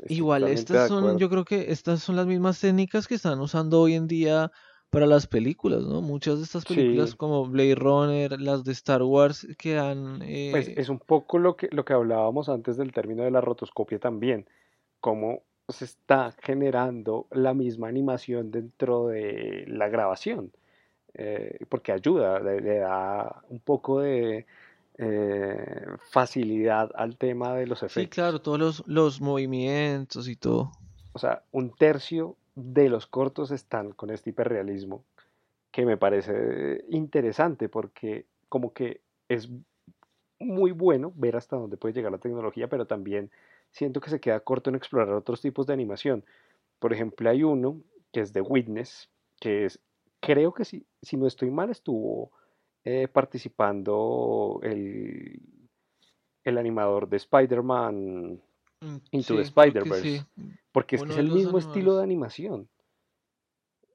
Igual, 0.10 0.48
estas 0.48 0.88
son, 0.88 1.18
yo 1.18 1.30
creo 1.30 1.44
que 1.44 1.72
estas 1.72 2.02
son 2.04 2.16
las 2.16 2.28
mismas 2.28 2.60
técnicas 2.62 3.08
que 3.08 3.16
están 3.16 3.40
usando 3.40 3.82
hoy 3.82 3.96
en 3.96 4.08
día 4.08 4.52
para 4.90 5.06
las 5.06 5.28
películas, 5.28 5.84
¿no? 5.84 6.02
Muchas 6.02 6.38
de 6.38 6.44
estas 6.44 6.66
películas 6.66 7.12
Sí, 7.12 7.18
como 7.18 7.46
Blade 7.48 7.76
Runner, 7.76 8.40
las 8.40 8.64
de 8.64 8.72
Star 8.74 9.04
Wars, 9.04 9.48
que 9.58 9.78
han, 9.78 10.22
pues 10.52 10.68
eh, 10.68 10.76
es 10.78 10.90
un 10.90 11.00
poco 11.00 11.40
lo 11.40 11.56
que, 11.56 11.68
lo 11.72 11.84
que 11.84 11.94
hablábamos 11.94 12.50
antes 12.50 12.78
del 12.78 12.92
término 12.92 13.24
de 13.24 13.32
la 13.32 13.42
rotoscopia 13.42 14.00
también, 14.00 14.46
cómo 15.00 15.42
se 15.68 15.86
está 15.86 16.32
generando 16.42 17.28
la 17.32 17.54
misma 17.54 17.90
animación 17.90 18.52
dentro 18.52 19.08
de 19.08 19.66
la 19.68 19.90
grabación, 19.90 20.52
eh, 21.18 21.58
porque 21.68 21.92
ayuda, 21.92 22.40
le, 22.40 22.62
le 22.62 22.78
da 22.80 23.42
un 23.50 23.60
poco 23.60 24.02
de 24.02 24.46
eh, 25.00 25.86
facilidad 26.12 26.92
al 26.96 27.18
tema 27.18 27.54
de 27.54 27.68
los 27.68 27.80
sí, 27.80 28.08
claro, 28.08 28.38
efectos. 28.38 28.42
todos 28.44 28.60
los, 28.60 28.88
los 28.88 29.22
movimientos 29.22 30.28
y 30.28 30.36
todo. 30.36 30.72
O 31.14 31.20
sea, 31.20 31.44
un 31.52 31.72
tercio 31.76 32.36
de 32.56 32.90
los 32.90 33.08
cortos 33.08 33.52
están 33.52 33.92
con 33.92 34.10
este 34.10 34.30
hiperrealismo, 34.32 35.04
que 35.72 35.86
me 35.86 35.98
parece 35.98 36.84
interesante 36.90 37.70
porque 37.70 38.26
como 38.50 38.74
que 38.74 39.02
es 39.28 39.50
muy 40.40 40.72
bueno 40.72 41.12
ver 41.16 41.36
hasta 41.36 41.56
dónde 41.56 41.78
puede 41.78 41.94
llegar 41.94 42.12
la 42.12 42.18
tecnología, 42.18 42.68
pero 42.68 42.86
también 42.86 43.32
siento 43.72 44.00
que 44.00 44.10
se 44.10 44.20
queda 44.20 44.40
corto 44.40 44.70
en 44.70 44.76
explorar 44.76 45.14
otros 45.14 45.42
tipos 45.42 45.68
de 45.68 45.74
animación. 45.74 46.24
Por 46.80 46.94
ejemplo, 46.94 47.30
hay 47.30 47.44
uno 47.44 47.82
que 48.12 48.22
es 48.22 48.34
The 48.34 48.42
Witness, 48.42 49.10
que 49.40 49.66
es, 49.66 49.80
creo 50.20 50.54
que 50.54 50.66
si, 50.66 50.86
si 51.02 51.18
no 51.18 51.28
estoy 51.28 51.52
mal, 51.52 51.70
estuvo 51.70 52.32
eh, 52.84 53.08
participando 53.08 54.60
el, 54.64 55.40
el 56.44 56.58
animador 56.58 57.08
de 57.10 57.18
Spider-Man 57.18 58.42
Mm, 58.82 58.98
Into 59.12 59.36
the 59.36 59.42
Sí, 59.42 59.46
sí. 59.46 59.48
Spider-Verse, 59.48 60.26
porque 60.72 60.96
es 60.98 61.04
que 61.04 61.14
es 61.14 61.18
el 61.18 61.32
mismo 61.32 61.58
estilo 61.58 61.96
de 61.96 62.04
animación. 62.04 62.70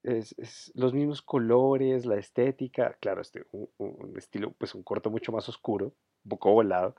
Es, 0.02 0.34
es 0.38 0.72
los 0.74 0.92
mismos 0.92 1.22
colores, 1.22 2.04
la 2.06 2.16
estética, 2.16 2.96
claro, 3.00 3.20
este, 3.20 3.44
un, 3.52 3.68
un 3.78 4.18
estilo, 4.18 4.50
pues 4.58 4.74
un 4.74 4.82
corto 4.82 5.10
mucho 5.10 5.30
más 5.30 5.48
oscuro, 5.48 5.92
un 6.24 6.28
poco 6.28 6.50
volado, 6.52 6.96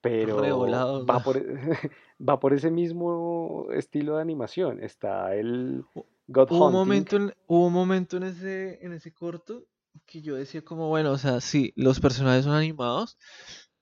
pero 0.00 0.60
va 1.06 1.20
por, 1.22 1.36
e- 1.36 1.44
va 2.18 2.40
por 2.40 2.54
ese 2.54 2.70
mismo 2.70 3.66
estilo 3.72 4.16
de 4.16 4.22
animación. 4.22 4.82
Está 4.82 5.34
el 5.34 5.84
God 6.26 6.48
Hubo 6.50 6.66
un 6.66 6.72
momento 6.72 7.16
en, 7.16 7.34
hubo 7.46 7.66
un 7.66 7.72
momento 7.72 8.16
en 8.16 8.24
ese, 8.24 8.84
en 8.84 8.92
ese 8.92 9.12
corto 9.12 9.66
que 10.06 10.22
yo 10.22 10.34
decía 10.36 10.62
como, 10.62 10.88
bueno, 10.88 11.12
o 11.12 11.18
sea, 11.18 11.40
sí, 11.40 11.72
los 11.76 12.00
personajes 12.00 12.44
son 12.44 12.54
animados, 12.54 13.16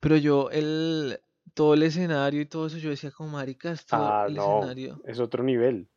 pero 0.00 0.16
yo 0.16 0.50
el, 0.50 1.20
todo 1.54 1.74
el 1.74 1.82
escenario 1.82 2.40
y 2.40 2.46
todo 2.46 2.66
eso, 2.66 2.78
yo 2.78 2.90
decía 2.90 3.10
como, 3.10 3.30
marica, 3.30 3.72
esto, 3.72 3.96
Ah, 3.96 4.24
el 4.28 4.34
no, 4.34 4.60
escenario, 4.60 5.00
es 5.06 5.20
otro 5.20 5.42
nivel. 5.42 5.88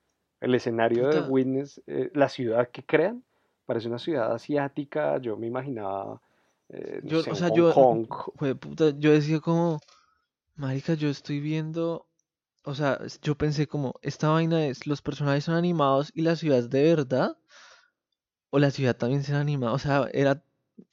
El 0.41 0.53
escenario 0.55 1.08
de 1.08 1.21
Witness, 1.21 1.81
eh, 1.88 2.12
la 2.13 2.29
ciudad 2.29 2.69
que 2.69 2.86
crean, 2.86 3.23
parece 3.65 3.88
una 3.88 3.99
ciudad 3.99 4.34
asiática. 4.34 5.17
Yo 5.19 5.38
me 5.38 5.47
imaginaba, 5.47 6.21
eh, 6.69 6.99
no 7.03 7.10
yo, 7.10 7.23
sé, 7.23 7.31
o 7.31 7.36
sea, 7.36 7.49
Hong 7.49 7.55
yo, 7.58 7.73
Kong. 7.73 8.08
fue 8.36 8.55
puta, 8.55 8.91
yo 8.97 9.12
decía 9.12 9.39
como, 9.39 9.79
marica, 10.55 10.93
yo 10.93 11.10
estoy 11.10 11.39
viendo, 11.39 12.05
o 12.65 12.75
sea, 12.75 12.99
yo 13.21 13.36
pensé 13.38 13.67
como, 13.67 13.95
esta 14.01 14.30
vaina 14.30 14.65
es, 14.67 14.88
los 14.88 15.01
personajes 15.01 15.45
son 15.45 15.56
animados 15.56 16.12
y 16.13 16.21
la 16.21 16.36
ciudad 16.36 16.60
es 16.60 16.69
de 16.69 16.84
verdad, 16.84 17.38
o 18.49 18.60
la 18.60 18.71
ciudad 18.71 18.95
también 18.95 19.23
se 19.23 19.34
anima, 19.36 19.73
o 19.73 19.80
sea, 19.80 20.10
era 20.13 20.43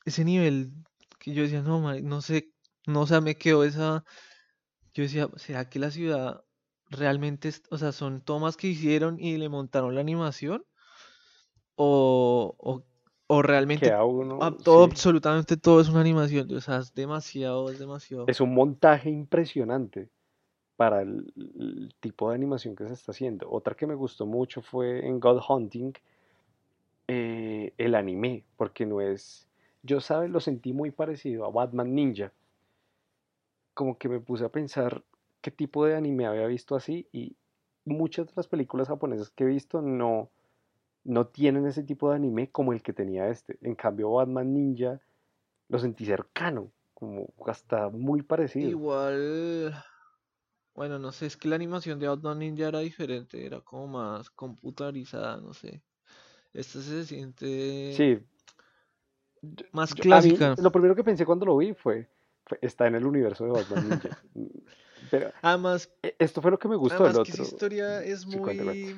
ese 0.04 0.24
nivel 0.24 0.72
que 1.18 1.32
yo 1.32 1.42
decía, 1.42 1.62
no, 1.62 1.80
mari- 1.80 2.02
no 2.02 2.20
sé, 2.20 2.50
no, 2.86 3.02
o 3.02 3.06
sea, 3.06 3.20
me 3.20 3.36
quedó 3.36 3.64
esa, 3.64 4.04
yo 4.94 5.04
decía, 5.04 5.28
¿será 5.36 5.68
que 5.68 5.78
la 5.78 5.90
ciudad 5.90 6.44
realmente, 6.90 7.48
es- 7.48 7.62
o 7.70 7.78
sea, 7.78 7.92
son 7.92 8.20
tomas 8.22 8.56
que 8.56 8.68
hicieron 8.68 9.18
y 9.20 9.36
le 9.38 9.48
montaron 9.48 9.94
la 9.94 10.00
animación? 10.00 10.64
¿O, 11.76 12.54
o, 12.58 12.82
o 13.28 13.42
realmente 13.42 13.92
uno, 13.96 14.38
ah, 14.42 14.54
todo, 14.62 14.84
sí. 14.84 14.90
absolutamente 14.90 15.56
todo 15.56 15.80
es 15.80 15.88
una 15.88 16.00
animación? 16.00 16.52
O 16.54 16.60
sea, 16.60 16.78
es 16.78 16.94
demasiado, 16.94 17.70
es 17.70 17.78
demasiado. 17.78 18.26
Es 18.28 18.40
un 18.40 18.54
montaje 18.54 19.10
impresionante 19.10 20.10
para 20.82 21.02
el, 21.02 21.94
tipo 22.00 22.28
de 22.28 22.34
animación 22.34 22.74
que 22.74 22.88
se 22.88 22.94
está 22.94 23.12
haciendo. 23.12 23.48
Otra 23.48 23.76
que 23.76 23.86
me 23.86 23.94
gustó 23.94 24.26
mucho 24.26 24.62
fue 24.62 25.06
en 25.06 25.20
God 25.20 25.40
Hunting, 25.48 25.92
eh, 27.06 27.72
el 27.78 27.94
anime, 27.94 28.42
porque 28.56 28.84
no 28.84 29.00
es, 29.00 29.46
yo 29.84 30.00
sabes, 30.00 30.28
lo 30.28 30.40
sentí 30.40 30.72
muy 30.72 30.90
parecido 30.90 31.44
a 31.44 31.50
Batman 31.50 31.94
Ninja, 31.94 32.32
como 33.74 33.96
que 33.96 34.08
me 34.08 34.18
puse 34.18 34.44
a 34.44 34.48
pensar 34.48 35.04
qué 35.40 35.52
tipo 35.52 35.86
de 35.86 35.94
anime 35.94 36.26
había 36.26 36.48
visto 36.48 36.74
así 36.74 37.06
y 37.12 37.36
muchas 37.84 38.26
de 38.26 38.32
las 38.34 38.48
películas 38.48 38.88
japonesas 38.88 39.30
que 39.30 39.44
he 39.44 39.46
visto 39.46 39.82
no, 39.82 40.30
no 41.04 41.28
tienen 41.28 41.64
ese 41.64 41.84
tipo 41.84 42.10
de 42.10 42.16
anime 42.16 42.50
como 42.50 42.72
el 42.72 42.82
que 42.82 42.92
tenía 42.92 43.28
este. 43.28 43.56
En 43.62 43.76
cambio, 43.76 44.10
Batman 44.10 44.52
Ninja 44.52 45.00
lo 45.68 45.78
sentí 45.78 46.06
cercano, 46.06 46.72
como 46.94 47.28
hasta 47.46 47.88
muy 47.88 48.22
parecido. 48.22 48.68
Igual, 48.68 49.76
bueno, 50.74 50.98
no 50.98 51.12
sé, 51.12 51.26
es 51.26 51.36
que 51.36 51.48
la 51.48 51.56
animación 51.56 51.98
de 51.98 52.06
Outdoor 52.06 52.36
Ninja 52.36 52.68
era 52.68 52.80
diferente, 52.80 53.44
era 53.44 53.60
como 53.60 53.86
más 53.88 54.30
computarizada, 54.30 55.36
no 55.38 55.52
sé. 55.54 55.82
Esta 56.52 56.80
se 56.82 57.04
siente 57.04 57.92
Sí, 57.94 58.18
más 59.72 59.90
yo- 59.90 59.94
a 59.94 59.96
mí 59.96 60.02
clásica. 60.02 60.54
lo 60.58 60.70
primero 60.72 60.94
que 60.94 61.04
pensé 61.04 61.24
cuando 61.26 61.46
lo 61.46 61.56
vi 61.56 61.74
fue, 61.74 62.08
fue, 62.46 62.58
está 62.62 62.86
en 62.86 62.94
el 62.94 63.06
universo 63.06 63.44
de 63.44 63.50
Batman 63.50 63.88
Ninja. 63.90 64.08
Pero 65.10 65.32
Además, 65.42 65.90
eh, 66.02 66.14
esto 66.18 66.40
fue 66.40 66.50
lo 66.52 66.58
que 66.58 66.68
me 66.68 66.76
gustó 66.76 67.04
del 67.04 67.12
que 67.24 67.32
esa 67.32 67.42
otro. 67.42 67.44
historia 67.44 68.04
es 68.04 68.24
muy, 68.26 68.94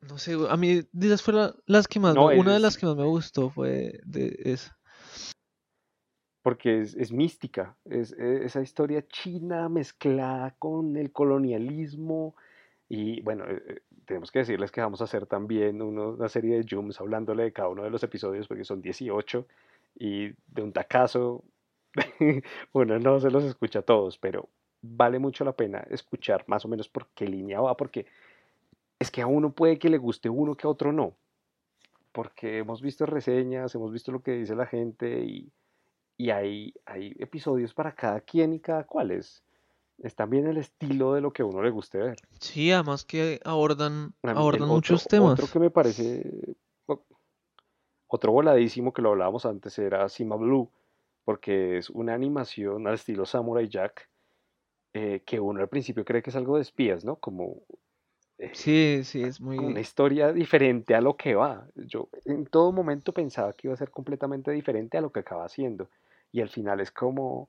no 0.00 0.18
sé, 0.18 0.36
a 0.48 0.56
mí 0.56 0.82
de 0.92 1.06
esas 1.06 1.22
fue 1.22 1.34
la- 1.34 1.54
las 1.66 1.86
que 1.86 2.00
más 2.00 2.14
me, 2.14 2.20
No, 2.20 2.26
una 2.26 2.54
de 2.54 2.60
las 2.60 2.76
que 2.76 2.86
más 2.86 2.96
me 2.96 3.04
gustó 3.04 3.50
fue 3.50 4.00
de 4.04 4.36
esa. 4.44 4.75
Porque 6.46 6.80
es, 6.80 6.94
es 6.94 7.10
mística, 7.10 7.74
es, 7.86 8.12
eh, 8.12 8.44
esa 8.44 8.62
historia 8.62 9.04
china 9.08 9.68
mezclada 9.68 10.54
con 10.60 10.96
el 10.96 11.10
colonialismo 11.10 12.36
y 12.88 13.20
bueno, 13.22 13.46
eh, 13.46 13.60
eh, 13.66 13.80
tenemos 14.04 14.30
que 14.30 14.38
decirles 14.38 14.70
que 14.70 14.80
vamos 14.80 15.00
a 15.00 15.04
hacer 15.06 15.26
también 15.26 15.82
uno- 15.82 16.10
una 16.10 16.28
serie 16.28 16.56
de 16.56 16.62
Zooms 16.62 17.00
hablándole 17.00 17.42
de 17.42 17.52
cada 17.52 17.68
uno 17.68 17.82
de 17.82 17.90
los 17.90 18.04
episodios 18.04 18.46
porque 18.46 18.62
son 18.62 18.80
18 18.80 19.48
y 19.98 20.28
de 20.46 20.62
un 20.62 20.72
tacazo 20.72 21.42
uno 22.72 23.00
no 23.00 23.18
se 23.18 23.32
los 23.32 23.42
escucha 23.42 23.80
a 23.80 23.82
todos, 23.82 24.16
pero 24.16 24.48
vale 24.82 25.18
mucho 25.18 25.42
la 25.44 25.56
pena 25.56 25.80
escuchar 25.90 26.44
más 26.46 26.64
o 26.64 26.68
menos 26.68 26.88
por 26.88 27.08
qué 27.08 27.26
línea 27.26 27.60
va, 27.60 27.76
porque 27.76 28.06
es 29.00 29.10
que 29.10 29.22
a 29.22 29.26
uno 29.26 29.52
puede 29.52 29.80
que 29.80 29.90
le 29.90 29.98
guste 29.98 30.28
uno 30.28 30.56
que 30.56 30.68
a 30.68 30.70
otro 30.70 30.92
no, 30.92 31.16
porque 32.12 32.58
hemos 32.58 32.82
visto 32.82 33.04
reseñas, 33.04 33.74
hemos 33.74 33.92
visto 33.92 34.12
lo 34.12 34.22
que 34.22 34.32
dice 34.32 34.54
la 34.54 34.66
gente 34.66 35.20
y, 35.24 35.50
y 36.16 36.30
hay, 36.30 36.74
hay 36.86 37.14
episodios 37.18 37.74
para 37.74 37.94
cada 37.94 38.20
quien 38.20 38.52
y 38.54 38.60
cada 38.60 38.84
cual 38.84 39.10
es. 39.10 39.42
Es 39.98 40.14
también 40.14 40.46
el 40.46 40.58
estilo 40.58 41.14
de 41.14 41.20
lo 41.22 41.32
que 41.32 41.42
a 41.42 41.46
uno 41.46 41.62
le 41.62 41.70
guste 41.70 41.98
ver. 41.98 42.16
Sí, 42.40 42.70
además 42.70 43.04
que 43.04 43.40
abordan, 43.44 44.12
abordan 44.22 44.68
muchos 44.68 45.06
otro, 45.06 45.24
otro 45.24 45.36
temas. 45.36 45.52
que 45.52 45.58
me 45.58 45.70
parece, 45.70 46.56
o- 46.86 47.02
otro 48.08 48.32
voladísimo 48.32 48.92
que 48.92 49.02
lo 49.02 49.10
hablábamos 49.10 49.46
antes 49.46 49.78
era 49.78 50.08
Cima 50.08 50.36
Blue, 50.36 50.70
porque 51.24 51.78
es 51.78 51.88
una 51.90 52.14
animación 52.14 52.86
al 52.86 52.94
estilo 52.94 53.24
Samurai 53.24 53.68
Jack, 53.68 54.08
eh, 54.92 55.22
que 55.26 55.40
uno 55.40 55.60
al 55.60 55.68
principio 55.68 56.04
cree 56.04 56.22
que 56.22 56.30
es 56.30 56.36
algo 56.36 56.56
de 56.56 56.62
espías, 56.62 57.04
¿no? 57.04 57.16
Como 57.16 57.62
Sí, 58.52 59.02
sí, 59.04 59.22
es 59.24 59.40
como 59.54 59.68
una 59.68 59.80
muy... 59.80 59.80
historia 59.80 60.32
diferente 60.32 60.94
a 60.94 61.00
lo 61.00 61.16
que 61.16 61.34
va. 61.34 61.66
Yo 61.74 62.08
en 62.24 62.46
todo 62.46 62.72
momento 62.72 63.12
pensaba 63.12 63.52
que 63.54 63.68
iba 63.68 63.74
a 63.74 63.76
ser 63.76 63.90
completamente 63.90 64.50
diferente 64.50 64.98
a 64.98 65.00
lo 65.00 65.10
que 65.12 65.20
acaba 65.20 65.48
siendo. 65.48 65.88
Y 66.32 66.40
al 66.40 66.48
final 66.48 66.80
es 66.80 66.90
como 66.90 67.48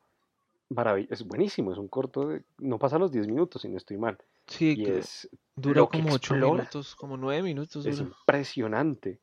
maravilloso, 0.69 1.13
es 1.13 1.26
buenísimo, 1.28 1.71
es 1.73 1.78
un 1.80 1.88
corto 1.89 2.28
de, 2.30 2.43
no 2.60 2.80
pasa 2.80 3.00
los 3.00 3.12
10 3.12 3.28
minutos, 3.28 3.62
si 3.63 3.69
no 3.69 3.78
estoy 3.78 3.97
mal. 3.97 4.17
Sí, 4.47 4.78
Y 4.78 4.84
creo- 4.84 5.00
es 5.00 5.30
dura 5.56 5.86
que 5.89 6.00
como 6.00 6.12
ocho 6.12 6.36
explora, 6.36 6.38
minutos, 6.38 6.95
como 6.95 7.15
nueve 7.17 7.43
minutos 7.43 7.86
es 7.86 8.00
impresionante. 8.00 9.19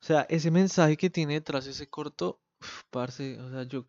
O 0.00 0.04
sea, 0.04 0.22
ese 0.28 0.50
mensaje 0.50 0.96
que 0.96 1.10
tiene 1.10 1.34
detrás 1.34 1.66
ese 1.66 1.88
corto, 1.88 2.40
uf, 2.60 2.82
parce, 2.90 3.38
o 3.40 3.50
sea, 3.50 3.62
yo 3.64 3.86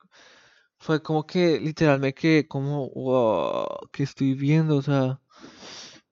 fue 0.79 1.01
como 1.03 1.25
que 1.27 1.59
literal 1.59 1.99
me 1.99 2.13
quedé 2.13 2.47
como, 2.47 2.89
wow, 2.91 3.67
¿qué 3.91 4.03
estoy 4.03 4.33
viendo? 4.35 4.77
O 4.77 4.81
sea, 4.83 5.21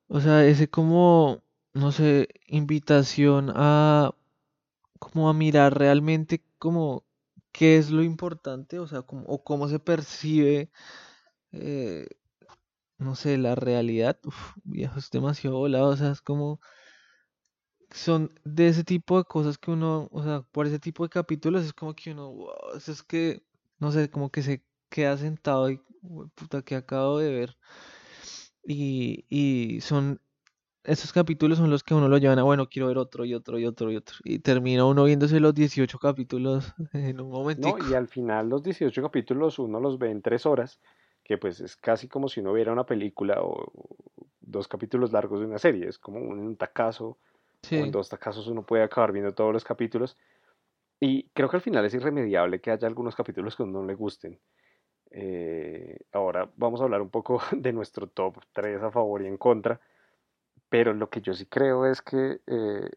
o 0.08 0.20
sea, 0.22 0.46
ese 0.46 0.70
como, 0.70 1.44
no 1.74 1.92
sé, 1.92 2.30
invitación 2.48 3.52
a 3.56 4.14
como 5.00 5.30
a 5.30 5.34
mirar 5.34 5.78
realmente 5.78 6.44
como 6.60 7.06
qué 7.52 7.78
es 7.78 7.92
lo 7.92 8.04
importante, 8.04 8.80
o 8.80 8.88
sea, 8.88 9.02
como, 9.04 9.24
o 9.28 9.44
cómo 9.44 9.68
se 9.70 9.80
percibe, 9.80 10.72
eh, 11.54 12.08
no 13.00 13.16
sé, 13.16 13.38
la 13.38 13.56
realidad, 13.56 14.20
uf, 14.26 14.54
viejo, 14.66 15.00
es 15.00 15.12
demasiado 15.12 15.58
volado, 15.60 15.90
o 15.92 15.98
sea, 15.98 16.12
es 16.12 16.22
como 16.22 16.60
son 17.92 18.32
de 18.44 18.68
ese 18.70 18.84
tipo 18.84 19.18
de 19.18 19.24
cosas 19.26 19.58
que 19.58 19.72
uno, 19.72 20.10
o 20.12 20.24
sea, 20.24 20.42
por 20.52 20.68
ese 20.68 20.80
tipo 20.80 21.04
de 21.04 21.10
capítulos 21.10 21.64
es 21.66 21.74
como 21.74 21.96
que 21.96 22.12
uno, 22.12 22.32
wow, 22.34 22.54
es 22.76 23.04
que, 23.04 23.44
no 23.80 23.92
sé, 23.92 24.10
como 24.10 24.30
que 24.32 24.44
se 24.44 24.64
queda 24.90 25.18
sentado 25.18 25.70
y, 25.72 25.82
"Hue 26.02 26.28
puta, 26.36 26.62
que 26.62 26.76
acabo 26.76 27.18
de 27.20 27.30
ver. 27.32 27.58
Y, 28.70 29.26
y 29.30 29.80
son, 29.80 30.20
esos 30.84 31.14
capítulos 31.14 31.58
son 31.58 31.70
los 31.70 31.84
que 31.84 31.94
uno 31.94 32.10
lo 32.10 32.18
llevan 32.18 32.40
a, 32.40 32.44
bueno, 32.44 32.68
quiero 32.68 32.88
ver 32.90 32.98
otro 32.98 33.24
y 33.24 33.34
otro 33.34 33.58
y 33.58 33.66
otro 33.66 33.92
y 33.92 33.96
otro. 33.96 34.18
Y 34.26 34.40
termina 34.40 34.86
uno 34.86 35.06
viéndose 35.06 35.40
los 35.40 35.54
18 35.54 35.98
capítulos 36.00 36.74
en 36.94 37.22
un 37.22 37.30
¿no? 37.30 37.38
momentico. 37.38 37.78
Y 37.90 37.94
al 37.94 38.08
final 38.10 38.50
los 38.50 38.64
18 38.64 39.02
capítulos 39.02 39.58
uno 39.58 39.80
los 39.80 39.98
ve 39.98 40.12
en 40.12 40.22
tres 40.22 40.46
horas, 40.46 40.82
que 41.24 41.38
pues 41.38 41.62
es 41.62 41.78
casi 41.78 42.10
como 42.10 42.28
si 42.28 42.42
uno 42.42 42.52
viera 42.52 42.74
una 42.74 42.86
película 42.86 43.42
o 43.42 43.72
dos 44.42 44.68
capítulos 44.68 45.14
largos 45.14 45.40
de 45.40 45.46
una 45.46 45.60
serie, 45.60 45.88
es 45.88 45.98
como 45.98 46.20
un, 46.20 46.40
un 46.40 46.58
tacazo 46.58 47.06
o 47.72 47.86
en 47.86 47.92
Sí, 47.92 47.92
dos 47.92 48.10
tacazos 48.10 48.48
uno 48.48 48.64
puede 48.66 48.84
acabar 48.84 49.12
viendo 49.14 49.34
todos 49.34 49.54
los 49.54 49.64
capítulos. 49.64 50.18
Y 51.00 51.30
creo 51.30 51.50
que 51.50 51.58
al 51.58 51.62
final 51.62 51.86
es 51.86 51.94
irremediable 51.94 52.60
que 52.62 52.72
haya 52.72 52.88
algunos 52.88 53.16
capítulos 53.16 53.56
que 53.56 53.64
a 53.64 53.66
uno 53.66 53.82
no 53.82 53.88
le 53.88 53.96
gusten. 53.96 54.40
Eh, 55.12 55.98
ahora 56.12 56.50
vamos 56.58 56.82
a 56.82 56.86
hablar 56.86 57.02
un 57.02 57.10
poco 57.10 57.40
de 57.52 57.74
nuestro 57.74 58.08
top 58.08 58.38
3 58.54 58.82
a 58.84 58.92
favor 58.92 59.22
y 59.22 59.28
en 59.28 59.38
contra, 59.38 59.80
pero 60.70 60.94
lo 60.94 61.10
que 61.10 61.22
yo 61.22 61.34
sí 61.34 61.46
creo 61.46 61.86
es 61.86 62.02
que 62.02 62.42
eh, 62.48 62.90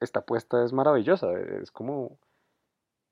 esta 0.00 0.20
apuesta 0.20 0.64
es 0.64 0.72
maravillosa, 0.72 1.32
es 1.62 1.70
como 1.70 2.18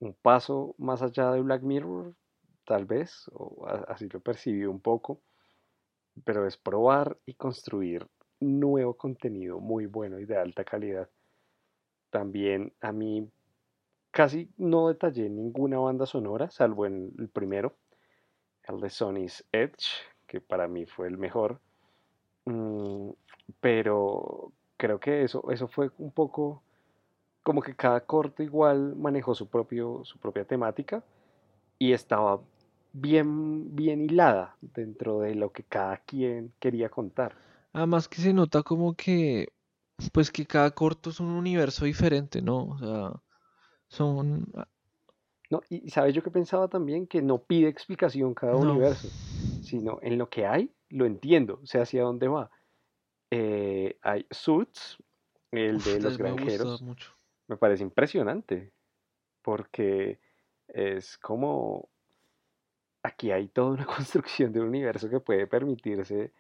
un 0.01 0.15
paso 0.15 0.75
más 0.79 1.03
allá 1.03 1.31
de 1.33 1.41
Black 1.41 1.63
Mirror, 1.63 2.15
tal 2.67 2.85
vez, 2.85 3.31
o 3.33 3.67
así 3.89 4.09
lo 4.09 4.21
percibí 4.21 4.65
un 4.65 4.81
poco, 4.81 5.21
pero 6.25 6.47
es 6.47 6.57
probar 6.57 7.19
y 7.27 7.35
construir 7.35 8.07
nuevo 8.41 8.95
contenido 8.97 9.61
muy 9.61 9.87
bueno 9.87 10.19
y 10.19 10.25
de 10.27 10.37
alta 10.37 10.65
calidad. 10.65 11.09
También 12.11 12.73
a 12.81 12.93
mí 12.93 13.31
casi 14.11 14.51
no 14.57 14.89
detallé 14.89 15.29
ninguna 15.31 15.79
banda 15.79 16.07
sonora, 16.07 16.51
salvo 16.51 16.87
en 16.87 17.13
el 17.19 17.29
primero, 17.29 17.77
el 18.69 18.81
de 18.81 18.91
Sony's 18.91 19.45
Edge, 19.53 19.87
que 20.27 20.41
para 20.41 20.69
mí 20.69 20.87
fue 20.87 21.09
el 21.09 21.19
mejor. 21.19 21.61
Mm, 22.45 23.11
pero 23.61 24.53
creo 24.77 24.99
que 24.99 25.23
eso, 25.23 25.51
eso 25.51 25.69
fue 25.69 25.91
un 25.99 26.11
poco 26.11 26.63
como 27.43 27.61
que 27.61 27.75
cada 27.75 28.05
corto 28.05 28.43
igual 28.43 28.95
manejó 28.97 29.35
su 29.35 29.49
propio, 29.49 30.05
su 30.05 30.19
propia 30.19 30.45
temática 30.45 31.05
y 31.79 31.93
estaba 31.93 32.41
bien, 32.93 33.75
bien 33.75 34.03
hilada 34.03 34.57
dentro 34.61 35.21
de 35.21 35.35
lo 35.35 35.51
que 35.51 35.65
cada 35.65 35.99
quien 35.99 36.53
quería 36.61 36.89
contar. 36.89 37.37
además 37.73 38.09
que 38.09 38.21
se 38.21 38.33
nota 38.33 38.63
como 38.63 38.95
que, 38.95 39.49
pues 40.13 40.31
que 40.31 40.47
cada 40.47 40.71
corto 40.71 41.11
es 41.11 41.21
un 41.21 41.31
universo 41.31 41.85
diferente, 41.85 42.43
¿no? 42.43 42.65
O 42.65 42.79
sea, 42.79 43.23
son, 43.89 44.53
¿no? 45.53 45.61
Y 45.69 45.91
sabes 45.91 46.15
yo 46.15 46.23
que 46.23 46.31
pensaba 46.31 46.67
también 46.67 47.07
que 47.07 47.21
no 47.21 47.37
pide 47.37 47.69
explicación 47.69 48.33
cada 48.33 48.55
no, 48.55 48.73
universo, 48.73 49.09
sino 49.63 49.99
en 50.01 50.17
lo 50.17 50.31
que 50.31 50.47
hay, 50.47 50.73
lo 50.89 51.05
entiendo, 51.05 51.61
sé 51.65 51.79
hacia 51.79 52.05
dónde 52.05 52.27
va. 52.27 52.51
Eh, 53.31 53.99
hay 54.01 54.27
Suits, 54.31 54.97
el 55.51 55.77
uf, 55.77 55.85
de 55.85 56.01
los 56.01 56.19
me 56.19 56.25
granjeros, 56.31 56.81
mucho. 56.81 57.13
me 57.49 57.59
parece 57.59 57.83
impresionante, 57.83 58.73
porque 59.43 60.19
es 60.69 61.19
como 61.19 61.91
aquí 63.03 63.31
hay 63.31 63.49
toda 63.49 63.73
una 63.73 63.85
construcción 63.97 64.55
de 64.55 64.61
un 64.61 64.69
universo 64.69 65.11
que 65.11 65.21
puede 65.21 65.47
permitirse 65.47 66.33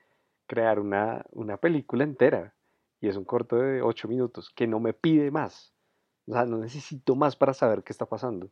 crear 0.46 0.80
una, 0.80 1.22
una 1.32 1.58
película 1.58 2.04
entera. 2.04 2.54
Y 2.98 3.08
es 3.08 3.16
un 3.16 3.24
corto 3.24 3.56
de 3.56 3.82
8 3.82 4.08
minutos 4.08 4.48
que 4.48 4.66
no 4.66 4.80
me 4.80 4.94
pide 4.94 5.30
más. 5.30 5.74
O 6.26 6.32
sea, 6.32 6.46
no 6.46 6.56
necesito 6.56 7.14
más 7.14 7.36
para 7.36 7.52
saber 7.52 7.82
qué 7.82 7.92
está 7.92 8.06
pasando. 8.06 8.48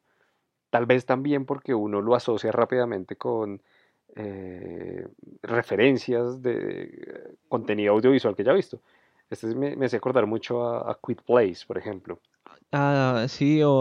Tal 0.71 0.87
vez 0.87 1.07
también 1.07 1.47
porque 1.47 1.75
uno 1.75 2.01
lo 2.01 2.15
asocia 2.15 2.53
rápidamente 2.53 3.17
con 3.17 3.63
eh, 4.17 5.07
referencias 5.43 6.43
de 6.43 7.37
contenido 7.49 7.95
audiovisual 7.95 8.37
que 8.37 8.45
ya 8.45 8.53
ha 8.53 8.55
visto. 8.55 8.81
Este 9.31 9.49
es- 9.49 9.55
me, 9.57 9.77
me 9.77 9.87
hace 9.87 9.97
acordar 9.97 10.27
mucho 10.27 10.65
a, 10.65 10.91
a 10.93 10.99
Quit 11.05 11.23
Place, 11.23 11.67
por 11.67 11.79
ejemplo. 11.79 12.21
Ah, 12.73 13.27
sí, 13.29 13.63
o 13.63 13.73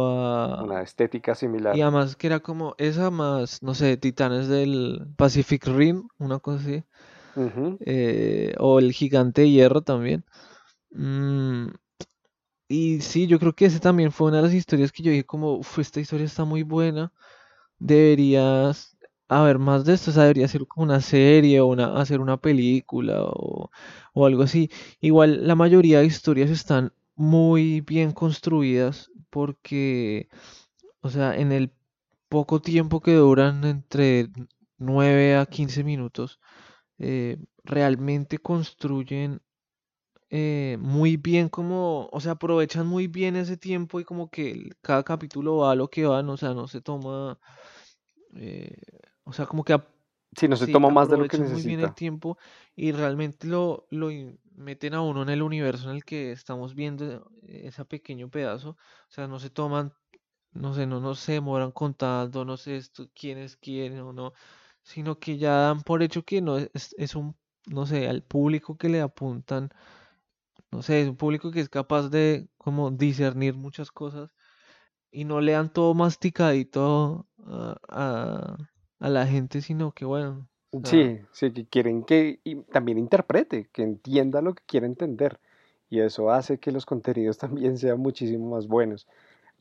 Una 0.66 0.78
a... 0.78 0.84
estética 0.84 1.34
Y 1.72 1.82
similar. 1.84 1.84
además 1.84 2.16
que 2.18 2.28
era 2.28 2.40
como 2.42 2.76
esa 2.80 3.12
más, 3.12 3.64
no 3.64 3.76
sé, 3.76 3.98
Titanes 3.98 4.48
del 4.48 5.08
Pacific 5.18 5.66
Rim, 5.68 6.08
una 6.20 6.40
cosa 6.40 6.60
así. 6.64 6.84
Eh, 7.80 8.56
o 8.60 8.80
el 8.80 8.94
Gigante 8.94 9.42
de 9.44 9.52
Hierro 9.52 9.82
también. 9.84 10.26
Mm, 10.92 11.70
y 12.70 13.02
sí, 13.02 13.28
yo 13.28 13.40
creo 13.40 13.54
que 13.56 13.66
ese 13.68 13.82
también 13.82 14.12
fue 14.14 14.30
una 14.30 14.38
de 14.40 14.44
las 14.44 14.54
historias 14.56 14.92
que 14.94 15.04
yo 15.04 15.12
dije 15.12 15.26
como, 15.26 15.56
"Uf, 15.58 15.80
esta 15.80 16.00
historia 16.02 16.26
está 16.28 16.46
muy 16.46 16.64
buena. 16.64 17.14
Deberías 17.80 18.98
haber 19.30 19.60
más 19.60 19.86
de 19.86 19.94
esto, 19.96 20.12
o 20.12 20.14
sea, 20.16 20.24
debería 20.24 20.48
ser 20.50 20.68
como 20.68 20.86
una 20.86 21.02
serie 21.02 21.62
o 21.62 21.68
una, 21.68 22.00
hacer 22.02 22.22
una 22.22 22.38
película 22.38 23.24
o, 23.26 23.72
o 24.14 24.26
algo 24.26 24.44
así. 24.44 24.70
Igual 25.02 25.48
la 25.48 25.56
mayoría 25.56 26.00
de 26.02 26.06
historias 26.08 26.50
están 26.52 26.94
muy 27.16 27.82
bien 27.82 28.12
construidas 28.14 29.12
porque, 29.30 30.30
o 31.02 31.10
sea, 31.10 31.36
en 31.38 31.52
el 31.52 31.72
poco 32.30 32.62
tiempo 32.62 33.02
que 33.02 33.14
duran 33.16 33.64
entre 33.66 34.30
9 34.78 35.36
a 35.38 35.46
15 35.46 35.84
minutos, 35.84 36.40
eh, 37.00 37.38
realmente 37.66 38.40
construyen 38.40 39.42
eh, 40.30 40.78
muy 40.82 41.18
bien 41.18 41.50
como, 41.50 42.10
o 42.12 42.20
sea, 42.22 42.34
aprovechan 42.34 42.88
muy 42.88 43.08
bien 43.08 43.36
ese 43.36 43.58
tiempo 43.58 44.00
y 44.00 44.04
como 44.06 44.30
que 44.30 44.52
el- 44.52 44.78
cada 44.82 45.04
capítulo 45.04 45.58
va 45.58 45.72
a 45.72 45.76
lo 45.76 45.90
que 45.90 46.06
van, 46.06 46.30
o 46.30 46.38
sea, 46.38 46.54
no 46.54 46.68
se 46.68 46.82
toma, 46.82 47.40
eh, 48.36 48.76
o 49.24 49.34
sea, 49.34 49.46
como 49.46 49.64
que 49.64 49.74
ap- 49.74 49.90
Si 50.36 50.48
no 50.48 50.58
se 50.58 50.68
sí, 50.68 50.76
toma 50.76 50.90
más 50.90 51.08
de 51.10 51.18
lo 51.18 51.28
que 51.28 51.38
aprovechan 51.38 51.48
muy 51.50 51.64
bien 51.64 51.80
el 51.80 51.94
necesita. 51.94 51.96
tiempo 51.96 52.38
y 52.76 52.92
realmente 52.92 53.48
lo, 53.48 53.88
lo 53.92 54.12
in- 54.12 54.40
meten 54.56 54.94
a 54.96 55.02
uno 55.02 55.24
en 55.24 55.30
el 55.30 55.42
universo 55.44 55.90
en 55.90 55.96
el 55.98 56.06
que 56.06 56.32
estamos 56.32 56.76
viendo 56.76 57.32
ese 57.44 57.86
pequeño 57.86 58.30
pedazo, 58.30 58.72
o 58.72 58.78
sea, 59.12 59.28
no 59.28 59.40
se 59.40 59.50
toman, 59.50 59.94
no 60.54 60.74
sé, 60.74 60.86
no, 60.88 61.00
no 61.00 61.16
se 61.16 61.34
demoran 61.34 61.72
contando, 61.72 62.46
no 62.46 62.58
sé 62.58 62.78
esto, 62.78 63.10
quién 63.16 63.38
es 63.38 63.58
quién 63.58 64.00
o 64.00 64.14
no, 64.14 64.34
sino 64.84 65.20
que 65.20 65.38
ya 65.38 65.54
dan 65.54 65.82
por 65.84 66.04
hecho 66.04 66.24
que 66.26 66.42
no 66.42 66.58
es, 66.58 66.96
es 66.98 67.16
un, 67.16 67.36
no 67.68 67.86
sé, 67.86 68.08
al 68.10 68.24
público 68.24 68.78
que 68.78 68.90
le 68.90 69.02
apuntan 69.02 69.70
no 70.72 70.82
sé, 70.82 71.02
es 71.02 71.10
un 71.10 71.18
público 71.18 71.52
que 71.52 71.62
es 71.62 71.70
capaz 71.70 72.10
de 72.10 72.50
como 72.58 72.92
discernir 72.92 73.56
muchas 73.56 73.92
cosas 73.92 74.32
y 75.12 75.26
no 75.26 75.42
le 75.42 75.54
dan 75.54 75.72
todo 75.74 75.94
masticadito 75.96 77.28
a, 77.46 77.78
a, 77.90 78.58
a 79.00 79.10
la 79.10 79.28
gente, 79.28 79.62
sino 79.62 79.94
que 79.94 80.06
bueno, 80.06 80.50
Sí, 80.84 81.20
sí, 81.32 81.52
que 81.52 81.66
quieren 81.68 82.04
que 82.04 82.40
y 82.44 82.56
también 82.64 82.98
interprete, 83.00 83.70
que 83.74 83.82
entienda 83.84 84.42
lo 84.42 84.54
que 84.54 84.64
quiere 84.66 84.86
entender. 84.86 85.40
Y 85.90 86.00
eso 86.02 86.32
hace 86.32 86.60
que 86.60 86.72
los 86.72 86.86
contenidos 86.86 87.38
también 87.40 87.78
sean 87.78 88.00
muchísimo 88.00 88.50
más 88.56 88.68
buenos. 88.68 89.08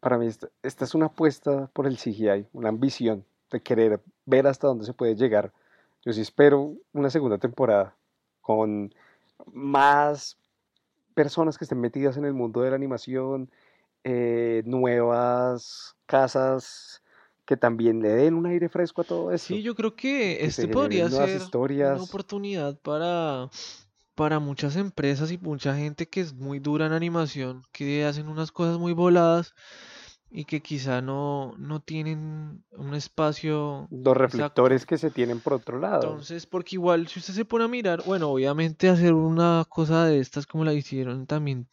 Para 0.01 0.19
mí 0.19 0.27
esta, 0.27 0.49
esta 0.63 0.85
es 0.85 0.95
una 0.95 1.07
apuesta 1.07 1.69
por 1.73 1.87
el 1.87 1.99
CGI, 1.99 2.49
una 2.53 2.69
ambición 2.71 3.25
de 3.51 3.63
querer 3.63 4.01
ver 4.27 4.47
hasta 4.47 4.69
dónde 4.69 4.85
se 4.87 4.95
puede 4.95 5.17
llegar. 5.17 5.53
Yo 6.05 6.13
sí 6.13 6.21
espero 6.21 6.75
una 6.93 7.11
segunda 7.11 7.39
temporada 7.39 7.97
con 8.43 8.95
más 9.53 10.39
personas 11.19 11.59
que 11.59 11.65
estén 11.65 11.81
metidas 11.81 12.17
en 12.17 12.25
el 12.25 12.33
mundo 12.33 12.61
de 12.61 12.71
la 12.71 12.77
animación, 12.77 13.51
eh, 14.05 14.63
nuevas 14.67 15.97
casas 16.07 17.03
que 17.45 17.57
también 17.57 18.01
le 18.01 18.11
den 18.11 18.35
un 18.35 18.47
aire 18.47 18.69
fresco 18.69 19.01
a 19.01 19.05
todo 19.05 19.33
esto. 19.33 19.49
Sí, 19.49 19.63
yo 19.63 19.75
creo 19.75 19.97
que 19.97 20.37
que 20.39 20.45
este 20.45 20.69
podría 20.69 21.11
ser 21.11 21.43
una 21.53 22.01
oportunidad 22.01 22.79
para, 22.79 23.51
para 24.15 24.39
muchas 24.39 24.77
empresas 24.77 25.33
y 25.33 25.39
mucha 25.39 25.75
gente 25.75 26.09
que 26.09 26.21
es 26.21 26.35
muy 26.35 26.61
dura 26.61 26.87
en 26.87 26.93
animación, 26.93 27.65
que 27.73 28.05
hacen 28.05 28.29
unas 28.29 28.53
cosas 28.53 28.79
muy 28.79 28.93
voladas 28.93 29.57
y 30.31 30.45
que 30.45 30.63
quizá 30.63 31.01
no, 31.03 31.55
no 31.59 31.81
tienen 31.81 32.65
un 32.73 32.95
espacio 32.95 33.91
Los 33.91 34.17
exacto. 34.21 34.63
reflectores 34.63 34.87
que 34.87 34.97
se 34.97 35.11
tienen 35.11 35.41
por 35.43 35.53
otro 35.53 35.79
lado. 35.79 36.19
Entonces, 36.21 36.47
porque 36.47 36.77
igual 36.77 37.09
si 37.09 37.19
usted 37.19 37.35
se 37.35 37.45
pone 37.45 37.65
a 37.65 37.69
mirar, 37.69 38.03
bueno, 38.05 38.29
obviamente 38.31 38.89
hacer 38.89 39.15
una 39.15 39.65
cosa 39.69 40.05
de 40.07 40.21
estas 40.21 40.47
como 40.47 40.65
la 40.65 40.73
hicieron 40.75 41.27
también, 41.27 41.69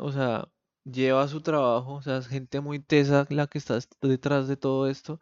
o 0.00 0.12
sea, 0.12 0.48
lleva 0.84 1.26
su 1.28 1.40
trabajo, 1.40 1.94
o 1.94 2.02
sea, 2.02 2.18
es 2.18 2.28
gente 2.28 2.60
muy 2.60 2.78
tesa 2.78 3.26
la 3.30 3.46
que 3.48 3.58
está 3.58 3.76
est- 3.76 3.92
detrás 4.02 4.46
de 4.48 4.56
todo 4.56 4.88
esto, 4.88 5.20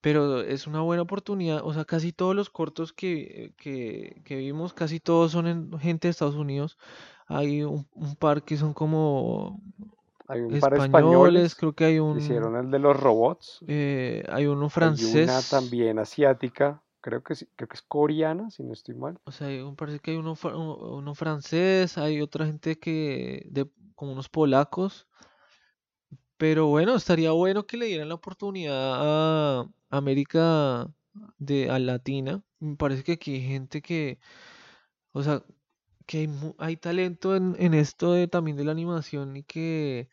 pero 0.00 0.40
es 0.42 0.66
una 0.66 0.80
buena 0.82 1.02
oportunidad, 1.02 1.62
o 1.64 1.72
sea, 1.74 1.84
casi 1.84 2.12
todos 2.12 2.36
los 2.36 2.50
cortos 2.50 2.92
que, 2.92 3.54
que, 3.58 4.22
que 4.24 4.36
vimos, 4.36 4.74
casi 4.74 5.00
todos 5.00 5.32
son 5.32 5.46
en 5.48 5.78
gente 5.80 6.08
de 6.08 6.12
Estados 6.12 6.36
Unidos, 6.36 6.78
hay 7.26 7.62
un, 7.64 7.88
un 7.94 8.16
par 8.16 8.44
que 8.44 8.56
son 8.56 8.74
como 8.74 9.60
Hay 10.28 10.40
un 10.40 10.58
par 10.58 10.74
españoles, 10.74 10.84
españoles 10.84 11.54
creo 11.54 11.72
que 11.72 11.84
hay 11.84 11.98
un, 11.98 12.18
hicieron 12.18 12.56
el 12.56 12.70
de 12.70 12.78
los 12.78 12.98
robots. 12.98 13.60
eh, 13.66 14.24
hay 14.28 14.46
uno 14.46 14.52
Hay 14.52 14.60
una 14.60 14.70
francés. 14.70 15.48
también 15.50 15.98
asiática, 15.98 16.82
creo 17.00 17.22
que 17.22 17.34
creo 17.54 17.68
que 17.68 17.76
es 17.76 17.82
coreana, 17.82 18.50
si 18.50 18.64
no 18.64 18.72
estoy 18.72 18.94
mal. 18.94 19.18
O 19.24 19.30
sea, 19.30 19.48
parece 19.76 20.00
que 20.00 20.12
hay 20.12 20.16
uno, 20.16 20.34
uno 20.42 21.14
francés, 21.14 21.98
hay 21.98 22.20
otra 22.20 22.46
gente 22.46 22.78
que, 22.78 23.46
de, 23.50 23.70
como 23.94 24.12
unos 24.12 24.28
polacos, 24.28 25.06
pero 26.36 26.66
bueno, 26.66 26.96
estaría 26.96 27.30
bueno 27.30 27.66
que 27.66 27.76
le 27.76 27.86
dieran 27.86 28.08
la 28.08 28.14
oportunidad 28.14 29.60
a 29.60 29.68
América 29.90 30.88
de, 31.38 31.70
a 31.70 31.78
Latina. 31.78 32.42
Me 32.58 32.76
parece 32.76 33.04
que 33.04 33.12
aquí 33.12 33.34
hay 33.34 33.42
gente 33.42 33.80
que, 33.82 34.18
o 35.12 35.22
sea, 35.22 35.42
que 36.06 36.18
hay, 36.20 36.30
hay 36.58 36.76
talento 36.76 37.36
en, 37.36 37.56
en 37.58 37.74
esto 37.74 38.12
de, 38.12 38.28
también 38.28 38.56
de 38.56 38.64
la 38.64 38.72
animación 38.72 39.36
y 39.36 39.42
que 39.44 40.08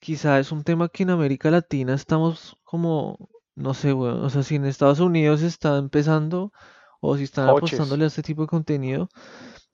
quizá 0.00 0.38
es 0.40 0.52
un 0.52 0.64
tema 0.64 0.88
que 0.90 1.04
en 1.04 1.10
América 1.10 1.50
Latina 1.50 1.94
estamos 1.94 2.56
como, 2.64 3.30
no 3.56 3.74
sé, 3.74 3.92
weón, 3.94 4.24
o 4.24 4.30
sea, 4.30 4.42
si 4.42 4.56
en 4.56 4.66
Estados 4.66 5.00
Unidos 5.00 5.42
está 5.42 5.78
empezando 5.78 6.52
o 7.00 7.16
si 7.16 7.24
están 7.24 7.48
apostándole 7.48 8.04
a 8.04 8.08
este 8.08 8.22
tipo 8.22 8.42
de 8.42 8.48
contenido, 8.48 9.08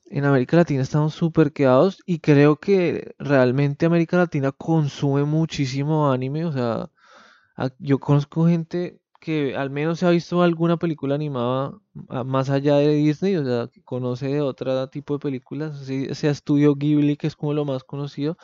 en 0.07 0.25
América 0.25 0.57
Latina 0.57 0.83
estamos 0.83 1.15
súper 1.15 1.53
quedados 1.53 1.99
y 2.07 2.21
creo 2.21 2.57
que 2.59 3.15
realmente 3.19 3.87
América 3.87 4.17
Latina 4.17 4.53
consume 4.53 5.25
muchísimo 5.25 6.11
anime, 6.11 6.45
o 6.47 6.53
sea, 6.53 6.91
a- 7.57 7.71
yo 7.79 7.99
conozco 8.01 8.47
gente 8.49 9.01
que 9.21 9.57
al 9.57 9.71
menos 9.71 9.99
se 10.01 10.07
ha 10.07 10.11
visto 10.11 10.43
alguna 10.43 10.77
película 10.79 11.15
animada 11.15 11.79
más 12.27 12.51
allá 12.51 12.77
de 12.77 12.95
Disney, 12.95 13.37
o 13.37 13.45
sea, 13.45 13.69
que 13.69 13.83
conoce 13.83 14.29
de 14.29 14.41
otro 14.43 14.89
tipo 14.91 15.15
de 15.15 15.21
películas, 15.21 15.81
así 15.83 16.15
sea 16.15 16.31
Estudio 16.31 16.75
Ghibli, 16.77 17.17
que 17.17 17.27
es 17.29 17.37
como 17.37 17.53
lo 17.55 17.65
más 17.65 17.85
conocido, 17.85 18.37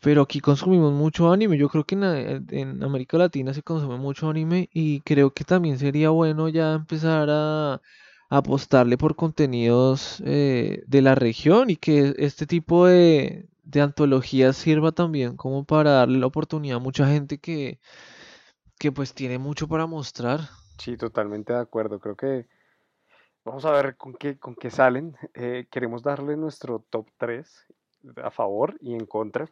pero 0.00 0.22
aquí 0.22 0.40
consumimos 0.40 0.92
mucho 0.92 1.32
anime. 1.32 1.58
Yo 1.58 1.68
creo 1.68 1.84
que 1.84 1.94
en, 1.94 2.04
a- 2.04 2.20
en 2.50 2.82
América 2.82 3.18
Latina 3.18 3.54
se 3.54 3.62
consume 3.62 3.96
mucho 3.98 4.28
anime 4.28 4.68
y 4.72 5.00
creo 5.00 5.32
que 5.32 5.44
también 5.44 5.78
sería 5.78 6.10
bueno 6.10 6.48
ya 6.48 6.74
empezar 6.74 7.28
a, 7.30 7.74
a 7.74 7.80
apostarle 8.30 8.98
por 8.98 9.16
contenidos 9.16 10.22
eh, 10.26 10.82
de 10.86 11.02
la 11.02 11.14
región 11.14 11.70
y 11.70 11.76
que 11.76 12.14
este 12.18 12.46
tipo 12.46 12.86
de, 12.86 13.48
de 13.64 13.80
antologías 13.80 14.56
sirva 14.56 14.92
también 14.92 15.36
como 15.36 15.64
para 15.64 15.92
darle 15.92 16.18
la 16.18 16.26
oportunidad 16.26 16.76
a 16.78 16.80
mucha 16.80 17.06
gente 17.08 17.38
que, 17.38 17.80
que 18.78 18.92
pues 18.92 19.14
tiene 19.14 19.38
mucho 19.38 19.68
para 19.68 19.86
mostrar. 19.86 20.40
Sí, 20.78 20.96
totalmente 20.96 21.52
de 21.52 21.60
acuerdo. 21.60 22.00
Creo 22.00 22.16
que 22.16 22.46
vamos 23.44 23.64
a 23.64 23.70
ver 23.70 23.96
con 23.96 24.14
qué, 24.14 24.38
con 24.38 24.54
qué 24.54 24.70
salen. 24.70 25.16
Eh, 25.34 25.66
queremos 25.70 26.02
darle 26.02 26.36
nuestro 26.36 26.84
top 26.90 27.08
3 27.16 27.66
a 28.22 28.30
favor 28.30 28.76
y 28.80 28.94
en 28.94 29.06
contra. 29.06 29.50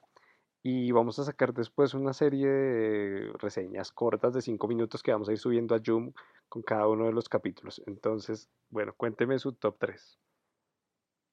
Y 0.63 0.93
vamos 0.93 1.19
a 1.19 1.25
sacar 1.25 1.53
después 1.53 1.93
una 1.93 2.15
serie 2.15 2.49
de 2.49 3.33
reseñas 3.39 3.93
cortas 3.93 4.33
de 4.33 4.41
5 4.41 4.67
minutos 4.67 5.03
que 5.03 5.13
vamos 5.13 5.29
a 5.29 5.33
ir 5.33 5.39
subiendo 5.39 5.75
a 5.75 5.81
Joom 5.85 6.13
con 6.49 6.63
cada 6.63 6.89
uno 6.89 7.05
de 7.05 7.13
los 7.13 7.29
capítulos. 7.29 7.83
Entonces, 7.87 8.49
bueno, 8.71 8.95
cuénteme 8.97 9.39
su 9.39 9.53
top 9.53 9.77
3. 9.79 10.19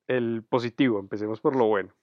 El 0.08 0.44
positivo, 0.44 1.00
empecemos 1.00 1.40
por 1.40 1.56
lo 1.56 1.68
bueno. 1.68 1.94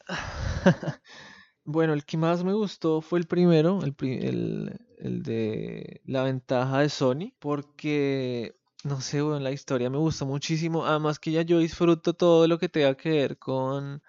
Bueno, 1.64 1.94
el 1.94 2.04
que 2.04 2.16
más 2.18 2.44
me 2.44 2.52
gustó 2.52 3.00
fue 3.00 3.18
el 3.18 3.26
primero, 3.26 3.80
el, 3.82 3.94
el, 4.00 4.80
el 4.98 5.22
de 5.22 6.02
la 6.04 6.22
ventaja 6.24 6.80
de 6.80 6.88
Sony, 6.90 7.32
porque, 7.38 8.54
no 8.84 9.00
sé, 9.00 9.22
bueno, 9.22 9.40
la 9.40 9.50
historia 9.52 9.88
me 9.90 9.96
gustó 9.98 10.26
muchísimo. 10.26 10.84
Además 10.84 11.18
que 11.18 11.32
ya 11.32 11.40
yo 11.42 11.58
disfruto 11.58 12.12
todo 12.14 12.46
lo 12.48 12.58
que 12.58 12.68
tenga 12.68 12.94
que 12.96 13.08
ver 13.10 13.38
con, 13.38 14.02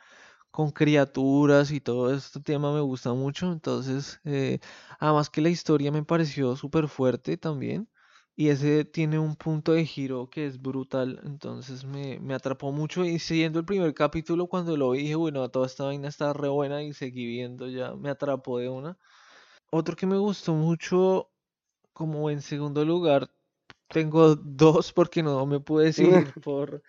con 0.51 0.71
criaturas 0.71 1.71
y 1.71 1.81
todo 1.81 2.13
este 2.13 2.41
tema 2.41 2.73
me 2.73 2.81
gusta 2.81 3.13
mucho. 3.13 3.51
Entonces, 3.53 4.19
eh, 4.25 4.59
además 4.99 5.29
que 5.29 5.41
la 5.41 5.49
historia 5.49 5.91
me 5.91 6.03
pareció 6.03 6.55
súper 6.57 6.87
fuerte 6.89 7.37
también. 7.37 7.89
Y 8.37 8.49
ese 8.49 8.83
tiene 8.83 9.17
un 9.17 9.35
punto 9.35 9.71
de 9.71 9.85
giro 9.85 10.29
que 10.29 10.45
es 10.45 10.61
brutal. 10.61 11.21
Entonces 11.23 11.85
me, 11.85 12.19
me 12.19 12.33
atrapó 12.33 12.71
mucho. 12.71 13.05
Y 13.05 13.19
siguiendo 13.19 13.59
el 13.59 13.65
primer 13.65 13.93
capítulo, 13.93 14.47
cuando 14.47 14.75
lo 14.75 14.91
vi, 14.91 15.03
dije, 15.03 15.15
bueno, 15.15 15.49
toda 15.49 15.67
esta 15.67 15.85
vaina 15.85 16.09
está 16.09 16.33
re 16.33 16.49
buena. 16.49 16.83
Y 16.83 16.93
seguí 16.93 17.25
viendo 17.25 17.67
ya. 17.69 17.95
Me 17.95 18.09
atrapó 18.09 18.59
de 18.59 18.69
una. 18.69 18.97
Otro 19.71 19.95
que 19.95 20.05
me 20.05 20.17
gustó 20.17 20.53
mucho, 20.53 21.29
como 21.93 22.29
en 22.29 22.41
segundo 22.41 22.83
lugar, 22.83 23.29
tengo 23.89 24.35
dos 24.35 24.91
porque 24.91 25.23
no 25.23 25.45
me 25.45 25.59
pude 25.59 25.85
decidir 25.85 26.33
por, 26.43 26.83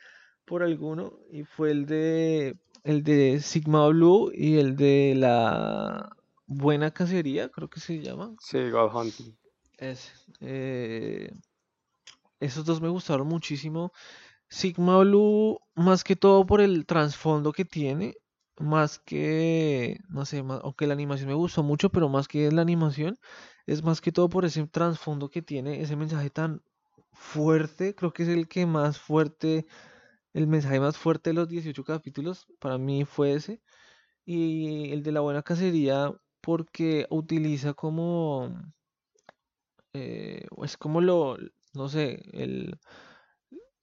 por 0.45 0.63
alguno. 0.63 1.19
Y 1.31 1.45
fue 1.45 1.71
el 1.71 1.87
de 1.87 2.59
el 2.87 3.03
de 3.03 3.41
Sigma 3.41 3.89
Blue 3.89 4.31
y 4.33 4.59
el 4.59 4.77
de 4.77 5.15
la 5.17 6.09
Buena 6.47 6.93
Cacería, 6.93 7.49
creo 7.49 7.69
que 7.69 7.81
se 7.81 8.01
llama. 8.01 8.37
Sí, 8.41 8.71
God 8.71 8.95
Hunting. 8.95 9.37
Ese. 9.79 10.13
eh, 10.41 11.31
esos 12.41 12.65
dos 12.65 12.81
me 12.81 12.89
gustaron 12.89 13.27
muchísimo. 13.29 13.93
Sigma 14.49 14.99
Blue, 15.01 15.61
más 15.77 16.05
que 16.05 16.17
todo 16.17 16.47
por 16.47 16.61
el 16.61 16.87
trasfondo 16.87 17.53
que 17.53 17.65
tiene, 17.65 18.17
más 18.59 18.99
que, 19.01 19.99
no 20.11 20.27
sé, 20.27 20.43
más- 20.43 20.61
aunque 20.65 20.87
la 20.89 20.95
animación 20.95 21.29
me 21.31 21.35
gustó 21.37 21.63
mucho, 21.63 21.91
pero 21.91 22.09
más 22.11 22.29
que 22.29 22.51
la 22.53 22.63
animación, 22.63 23.19
es 23.67 23.83
más 23.85 24.01
que 24.01 24.13
todo 24.13 24.29
por 24.31 24.45
ese 24.47 24.67
trasfondo 24.69 25.31
que 25.31 25.43
tiene, 25.43 25.83
ese 25.83 25.97
mensaje 25.97 26.31
tan 26.31 26.63
fuerte, 27.13 27.95
creo 27.95 28.13
que 28.13 28.25
es 28.25 28.29
el 28.31 28.49
que 28.49 28.67
más 28.67 28.99
fuerte, 29.01 29.67
el 30.35 30.47
mensaje 30.49 30.81
más 30.81 30.99
fuerte 30.99 31.31
de 31.31 31.35
los 31.35 31.49
18 31.49 31.85
capítulos, 31.85 32.47
para 32.61 32.79
mí 32.79 33.05
fue 33.05 33.35
ese. 33.35 33.63
Y 34.27 34.93
el 34.93 35.03
de 35.03 35.13
la 35.13 35.21
buena 35.21 35.43
cacería, 35.43 36.13
porque 36.43 37.07
utiliza 37.11 37.75
como 37.75 38.51
eh, 39.97 40.47
es 40.63 40.77
como 40.77 41.01
lo, 41.01 41.37
no 41.75 41.89
sé, 41.89 42.23
el 42.33 42.79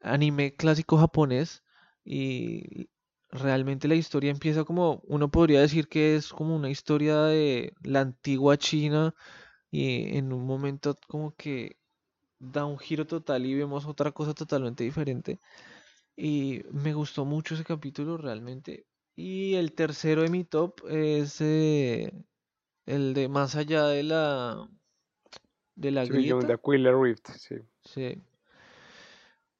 anime 0.02 0.56
clásico 0.56 0.98
japonés 0.98 1.64
y 2.06 2.90
realmente 3.30 3.88
la 3.88 3.96
historia 3.96 4.32
empieza 4.32 4.64
como, 4.64 5.02
uno 5.08 5.30
podría 5.32 5.62
decir 5.62 5.88
que 5.88 6.16
es 6.16 6.30
como 6.34 6.56
una 6.56 6.70
historia 6.70 7.22
de 7.24 7.74
la 7.84 8.02
antigua 8.02 8.58
China 8.58 9.16
y 9.72 10.18
en 10.18 10.34
un 10.34 10.46
momento 10.46 10.98
como 11.08 11.36
que 11.36 11.78
da 12.40 12.66
un 12.66 12.78
giro 12.80 13.08
total 13.08 13.46
y 13.46 13.56
vemos 13.56 13.86
otra 13.86 14.12
cosa 14.12 14.34
totalmente 14.34 14.84
diferente 14.84 15.40
y 16.16 16.64
me 16.72 16.94
gustó 16.94 17.26
mucho 17.26 17.56
ese 17.56 17.64
capítulo 17.64 18.18
realmente. 18.18 18.86
Y 19.16 19.56
el 19.56 19.74
tercero 19.74 20.24
de 20.24 20.30
mi 20.30 20.44
top 20.44 20.82
es 20.90 21.42
eh, 21.42 22.12
el 22.86 23.14
de 23.14 23.30
más 23.30 23.56
allá 23.56 23.86
de 23.88 24.04
la 24.04 24.68
de 25.76 25.92
la 25.92 26.06
Sí, 26.06 26.14
grieta. 26.14 26.48
the 26.48 26.54
Aquila 26.54 26.92
Rift, 26.92 27.30
sí. 27.38 27.56
Sí, 27.86 28.22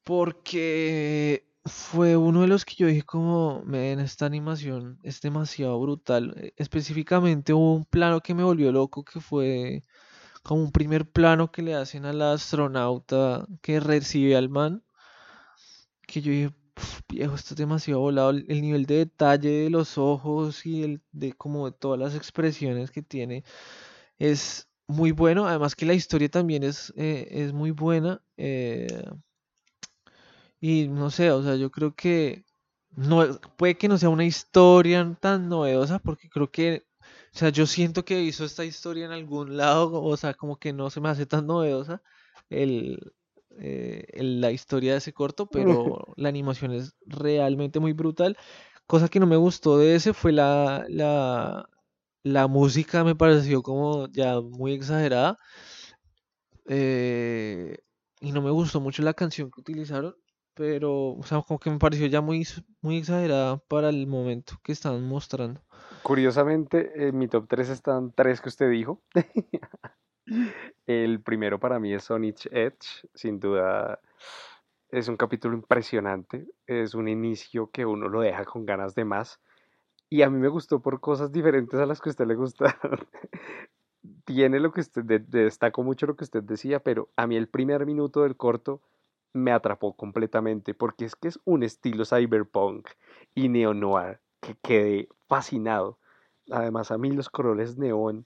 porque 0.04 1.46
fue 1.66 2.18
uno 2.18 2.42
de 2.42 2.48
los 2.48 2.66
que 2.66 2.76
yo 2.76 2.88
dije 2.88 3.04
como, 3.04 3.64
en 3.74 4.00
esta 4.00 4.26
animación 4.26 5.00
es 5.04 5.22
demasiado 5.22 5.80
brutal. 5.80 6.34
Eh, 6.38 6.54
Específicamente 6.58 7.54
hubo 7.54 7.76
un 7.76 7.86
plano 7.86 8.22
que 8.22 8.34
me 8.34 8.44
volvió 8.44 8.72
loco 8.72 9.04
que 9.04 9.20
fue 9.22 9.84
como 10.44 10.64
un 10.64 10.72
primer 10.72 11.10
plano 11.12 11.52
que 11.52 11.64
le 11.64 11.76
hacen 11.76 12.06
a 12.06 12.14
la 12.14 12.34
astronauta 12.34 13.48
que 13.62 13.80
recibe 13.82 14.36
al 14.38 14.50
man, 14.50 14.84
que 16.08 16.22
yo 16.22 16.32
dije, 16.32 16.52
"Pf, 16.74 17.02
viejo, 17.10 17.36
esto 17.36 17.54
es 17.54 17.58
demasiado 17.58 18.02
volado. 18.02 18.30
El, 18.32 18.46
el 18.50 18.62
nivel 18.62 18.86
de 18.86 18.98
detalle 18.98 19.50
de 19.50 19.70
los 19.70 19.98
ojos 19.98 20.66
y 20.66 20.84
el 20.84 21.02
de 21.12 21.34
como 21.34 21.70
de 21.70 21.78
todas 21.78 22.00
las 22.00 22.16
expresiones 22.16 22.92
que 22.92 23.02
tiene 23.02 23.44
es 24.20 24.70
muy 24.94 25.12
bueno. 25.12 25.48
Además 25.48 25.76
que 25.76 25.86
la 25.86 25.94
historia 25.94 26.30
también 26.30 26.64
es, 26.64 26.94
eh, 26.98 27.28
es 27.32 27.54
muy 27.54 27.72
buena. 27.72 28.22
eh, 28.38 29.04
y 30.62 30.88
no 30.88 31.10
sé, 31.12 31.32
o 31.32 31.44
sea, 31.44 31.56
yo 31.56 31.72
creo 31.72 31.96
que 31.96 32.46
no, 32.96 33.24
puede 33.58 33.78
que 33.78 33.88
no 33.88 33.98
sea 33.98 34.10
una 34.10 34.26
historia 34.26 35.18
tan 35.20 35.50
novedosa, 35.50 36.00
porque 36.00 36.30
creo 36.30 36.52
que 36.52 36.86
O 37.34 37.38
sea, 37.38 37.50
yo 37.50 37.66
siento 37.68 38.06
que 38.06 38.22
hizo 38.24 38.46
esta 38.46 38.64
historia 38.66 39.06
en 39.06 39.12
algún 39.12 39.58
lado, 39.58 40.04
o 40.04 40.18
sea, 40.18 40.34
como 40.36 40.58
que 40.60 40.72
no 40.74 40.90
se 40.90 41.02
me 41.02 41.10
hace 41.10 41.26
tan 41.26 41.48
novedosa 41.48 42.02
el, 42.50 43.14
eh, 43.60 44.06
el- 44.14 44.42
la 44.42 44.52
historia 44.52 44.92
de 44.94 45.00
ese 45.00 45.14
corto, 45.14 45.48
pero 45.52 46.14
la 46.18 46.30
animación 46.30 46.72
es 46.74 46.96
realmente 47.06 47.80
muy 47.80 47.94
brutal. 47.94 48.38
Cosa 48.88 49.10
que 49.10 49.20
no 49.20 49.26
me 49.28 49.38
gustó 49.38 49.78
de 49.80 49.96
ese 49.96 50.14
fue 50.14 50.32
la, 50.34 50.86
la, 50.90 51.70
la 52.24 52.48
música, 52.48 53.04
me 53.04 53.16
pareció 53.16 53.62
como 53.62 54.08
ya 54.08 54.40
muy 54.42 54.74
exagerada. 54.74 55.38
eh, 56.68 57.78
y 58.22 58.32
no 58.32 58.42
me 58.42 58.52
gustó 58.52 58.80
mucho 58.80 59.04
la 59.04 59.14
canción 59.14 59.52
que 59.52 59.60
utilizaron, 59.60 60.16
pero, 60.54 61.10
o 61.10 61.24
sea, 61.24 61.42
como 61.42 61.60
que 61.60 61.70
me 61.70 61.78
pareció 61.78 62.08
ya 62.08 62.22
muy, 62.22 62.48
muy 62.82 62.98
exagerada 62.98 63.58
para 63.68 63.90
el 63.90 64.08
momento 64.08 64.54
que 64.64 64.72
estaban 64.72 65.06
mostrando. 65.06 65.62
Curiosamente, 66.04 67.08
en 67.08 67.18
mi 67.18 67.28
top 67.28 67.48
3 67.50 67.70
están 67.70 68.14
tres 68.14 68.40
que 68.40 68.50
usted 68.50 68.70
dijo. 68.70 69.02
El 70.86 71.22
primero 71.22 71.60
para 71.60 71.80
mí 71.80 71.94
es 71.94 72.06
Sonic 72.06 72.48
Edge, 72.52 73.06
sin 73.14 73.40
duda 73.40 74.00
es 74.90 75.08
un 75.08 75.18
capítulo 75.18 75.56
impresionante, 75.56 76.48
es 76.68 76.94
un 76.94 77.08
inicio 77.08 77.72
que 77.72 77.86
uno 77.86 78.08
lo 78.08 78.22
deja 78.22 78.46
con 78.46 78.66
ganas 78.66 78.96
de 78.96 79.06
más 79.06 79.42
y 80.10 80.22
a 80.22 80.30
mí 80.30 80.38
me 80.40 80.48
gustó 80.48 80.82
por 80.82 81.00
cosas 81.00 81.32
diferentes 81.32 81.80
a 81.80 81.86
las 81.86 82.00
que 82.02 82.10
a 82.10 82.12
usted 82.12 82.28
le 82.28 82.36
gustaron. 82.36 83.00
Tiene 84.26 84.60
lo 84.60 84.72
que 84.72 84.82
usted, 84.82 85.04
de- 85.04 85.20
destaco 85.20 85.84
mucho 85.84 86.06
lo 86.08 86.16
que 86.16 86.24
usted 86.24 86.44
decía, 86.44 86.82
pero 86.82 87.10
a 87.16 87.28
mí 87.28 87.36
el 87.36 87.48
primer 87.48 87.86
minuto 87.86 88.24
del 88.24 88.36
corto 88.38 88.82
me 89.34 89.52
atrapó 89.52 89.94
completamente 89.96 90.74
porque 90.74 91.06
es 91.06 91.16
que 91.16 91.28
es 91.30 91.40
un 91.46 91.64
estilo 91.64 92.06
cyberpunk 92.06 92.90
y 93.36 93.50
neo-noir 93.50 94.20
que 94.42 94.56
quedé 94.62 95.10
fascinado. 95.28 95.98
Además, 96.52 96.92
a 96.92 96.98
mí 96.98 97.12
los 97.12 97.30
colores 97.30 97.78
neón 97.78 98.26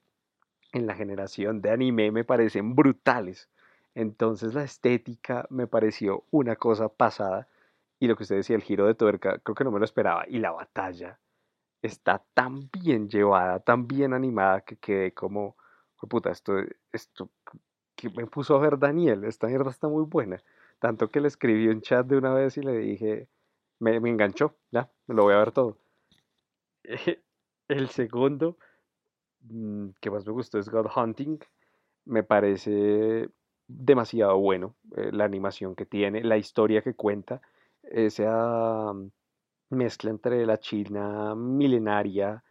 en 0.74 0.88
la 0.88 0.96
generación 0.96 1.62
de 1.62 1.72
anime 1.72 2.12
me 2.12 2.24
parecen 2.24 2.76
brutales. 2.76 3.50
Entonces 3.96 4.54
la 4.54 4.64
estética 4.64 5.46
me 5.50 5.68
pareció 5.68 6.24
una 6.32 6.56
cosa 6.56 6.90
pasada. 6.90 7.48
Y 8.00 8.08
lo 8.08 8.16
que 8.16 8.24
usted 8.24 8.36
decía, 8.38 8.56
el 8.56 8.64
giro 8.64 8.86
de 8.86 8.96
tuerca, 8.96 9.40
creo 9.40 9.56
que 9.56 9.64
no 9.64 9.72
me 9.72 9.80
lo 9.80 9.86
esperaba. 9.86 10.26
Y 10.28 10.40
la 10.40 10.52
batalla 10.52 11.20
está 11.82 12.24
tan 12.34 12.70
bien 12.72 13.10
llevada, 13.10 13.60
tan 13.60 13.88
bien 13.88 14.14
animada 14.14 14.62
que 14.62 14.78
quedé 14.78 15.14
como, 15.14 15.56
"Jue 15.98 16.10
puta, 16.10 16.32
esto, 16.32 16.54
esto 16.92 17.30
que 17.96 18.10
me 18.12 18.28
puso 18.28 18.56
a 18.56 18.60
ver 18.60 18.80
Daniel, 18.80 19.24
esta 19.26 19.48
mierda 19.48 19.72
está 19.72 19.88
muy 19.88 20.06
buena. 20.06 20.42
Tanto 20.80 21.10
que 21.12 21.22
le 21.22 21.28
escribí 21.28 21.68
un 21.68 21.82
chat 21.82 22.06
de 22.08 22.18
una 22.18 22.34
vez 22.34 22.58
y 22.58 22.62
le 22.62 22.78
dije, 22.78 23.28
me, 23.80 24.00
me 24.00 24.10
enganchó, 24.10 24.56
ya, 24.72 24.90
me 25.08 25.16
lo 25.16 25.24
voy 25.24 25.34
a 25.36 25.40
ver 25.40 25.52
todo. 25.52 25.78
El 27.68 27.90
segundo 27.90 28.58
mm, 29.42 29.90
que 30.02 30.12
más 30.12 30.26
me 30.26 30.34
gustó 30.34 30.60
es 30.60 30.70
God 30.70 30.88
Hunting. 30.96 31.40
Me 32.06 32.24
parece 32.24 33.30
demasiado 33.68 34.38
bueno 34.40 34.76
eh, 34.96 35.12
la 35.12 35.26
animación 35.26 35.76
que 35.76 35.86
tiene, 35.86 36.24
la 36.24 36.38
historia 36.38 36.82
que 36.82 36.96
cuenta, 36.96 37.42
esa 37.84 38.94
mm, 38.94 39.12
mezcla 39.70 40.10
entre 40.12 40.46
la 40.46 40.58
China 40.60 41.36
milenaria, 41.36 42.44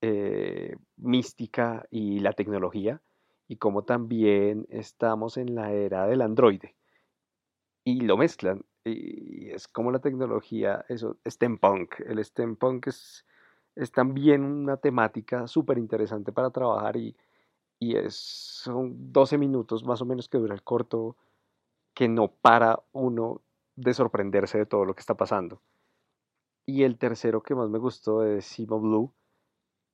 eh, 0.00 0.76
mística 0.96 1.86
y 1.90 2.20
la 2.20 2.32
tecnología, 2.32 3.00
y 3.48 3.56
como 3.56 3.84
también 3.84 4.66
estamos 4.70 5.36
en 5.36 5.54
la 5.54 5.72
era 5.72 6.06
del 6.06 6.22
androide, 6.22 6.76
y 7.84 8.00
lo 8.00 8.16
mezclan, 8.16 8.64
y 8.84 9.50
es 9.50 9.68
como 9.68 9.90
la 9.90 9.98
tecnología, 10.00 10.84
eso, 10.88 11.18
steampunk. 11.26 12.00
El 12.00 12.22
steampunk 12.24 12.88
es, 12.88 13.24
también 13.92 14.44
una 14.44 14.76
temática 14.76 15.46
súper 15.46 15.78
interesante 15.78 16.32
para 16.32 16.50
trabajar 16.50 16.96
y 16.96 17.16
y 17.78 17.96
es, 17.96 18.14
son 18.14 19.12
12 19.12 19.38
minutos 19.38 19.84
más 19.84 20.00
o 20.00 20.06
menos 20.06 20.28
que 20.28 20.38
dura 20.38 20.54
el 20.54 20.62
corto, 20.62 21.16
que 21.94 22.08
no 22.08 22.28
para 22.28 22.82
uno 22.92 23.42
de 23.76 23.94
sorprenderse 23.94 24.58
de 24.58 24.66
todo 24.66 24.84
lo 24.84 24.94
que 24.94 25.00
está 25.00 25.14
pasando. 25.14 25.60
Y 26.66 26.82
el 26.82 26.98
tercero 26.98 27.42
que 27.42 27.54
más 27.54 27.70
me 27.70 27.78
gustó 27.78 28.22
es 28.22 28.44
Sima 28.44 28.76
Blue, 28.76 29.14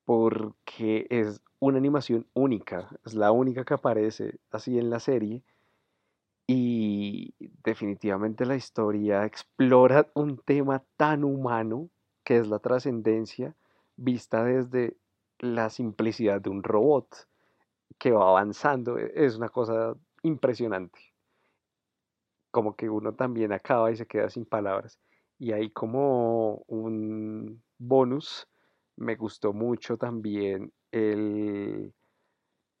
porque 0.05 1.07
es 1.09 1.41
una 1.59 1.77
animación 1.79 2.27
única, 2.33 2.89
es 3.05 3.13
la 3.15 3.31
única 3.31 3.65
que 3.65 3.75
aparece 3.75 4.39
así 4.51 4.77
en 4.79 4.89
la 4.89 4.99
serie 4.99 5.43
y 6.47 7.33
definitivamente 7.63 8.45
la 8.45 8.55
historia 8.55 9.25
explora 9.25 10.07
un 10.15 10.37
tema 10.37 10.83
tan 10.97 11.23
humano 11.23 11.89
que 12.23 12.37
es 12.37 12.47
la 12.47 12.59
trascendencia 12.59 13.55
vista 13.95 14.43
desde 14.43 14.97
la 15.39 15.69
simplicidad 15.69 16.41
de 16.41 16.49
un 16.49 16.63
robot 16.63 17.27
que 17.99 18.11
va 18.11 18.29
avanzando. 18.29 18.97
e- 18.99 19.11
Es 19.15 19.37
una 19.37 19.49
cosa 19.49 19.95
impresionante. 20.23 20.99
Como 22.49 22.77
que 22.77 22.89
uno 22.89 23.13
también 23.13 23.51
acaba 23.51 23.91
y 23.91 23.97
se 23.97 24.07
queda 24.07 24.29
sin 24.29 24.45
palabras. 24.45 24.97
Y 25.41 25.53
ahí 25.53 25.71
como 25.71 26.57
un 26.67 27.63
bonus, 27.79 28.47
me 28.97 29.15
gustó 29.15 29.53
mucho 29.53 29.97
también 29.97 30.71
el 30.91 31.91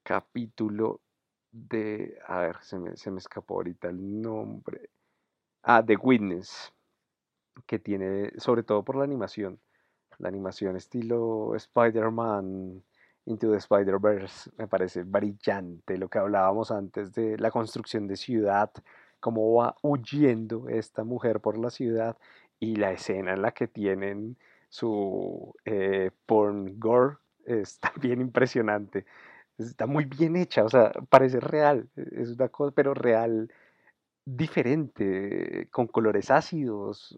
capítulo 0.03 1.01
de, 1.51 2.19
a 2.27 2.41
ver, 2.41 2.57
se 2.61 2.77
me, 2.77 2.95
se 2.95 3.09
me 3.09 3.17
escapó 3.17 3.55
ahorita 3.55 3.89
el 3.89 4.21
nombre. 4.21 4.91
Ah, 5.63 5.83
The 5.83 5.95
Witness, 5.95 6.71
que 7.65 7.79
tiene, 7.79 8.31
sobre 8.37 8.61
todo 8.61 8.83
por 8.83 8.95
la 8.95 9.05
animación, 9.05 9.59
la 10.19 10.29
animación 10.29 10.75
estilo 10.75 11.55
Spider-Man 11.55 12.83
Into 13.25 13.49
the 13.49 13.57
Spider-Verse 13.57 14.51
me 14.57 14.67
parece 14.67 15.01
brillante. 15.01 15.97
Lo 15.97 16.09
que 16.09 16.19
hablábamos 16.19 16.69
antes 16.69 17.11
de 17.13 17.39
la 17.39 17.49
construcción 17.49 18.05
de 18.05 18.17
ciudad, 18.17 18.71
cómo 19.19 19.53
va 19.53 19.75
huyendo 19.83 20.67
esta 20.69 21.03
mujer 21.03 21.39
por 21.39 21.57
la 21.57 21.69
ciudad 21.69 22.17
y 22.61 22.75
la 22.75 22.91
escena 22.91 23.33
en 23.33 23.41
la 23.41 23.51
que 23.51 23.67
tienen 23.67 24.37
su 24.69 25.53
eh, 25.65 26.11
porn 26.25 26.79
gore 26.79 27.17
es 27.45 27.79
también 27.79 28.21
impresionante. 28.21 29.05
Está 29.57 29.85
muy 29.85 30.05
bien 30.05 30.37
hecha, 30.37 30.63
o 30.63 30.69
sea, 30.69 30.91
parece 31.09 31.39
real, 31.39 31.89
es 31.95 32.29
una 32.29 32.47
cosa, 32.47 32.73
pero 32.73 32.93
real 32.93 33.51
diferente, 34.25 35.67
con 35.71 35.87
colores 35.87 36.31
ácidos, 36.31 37.17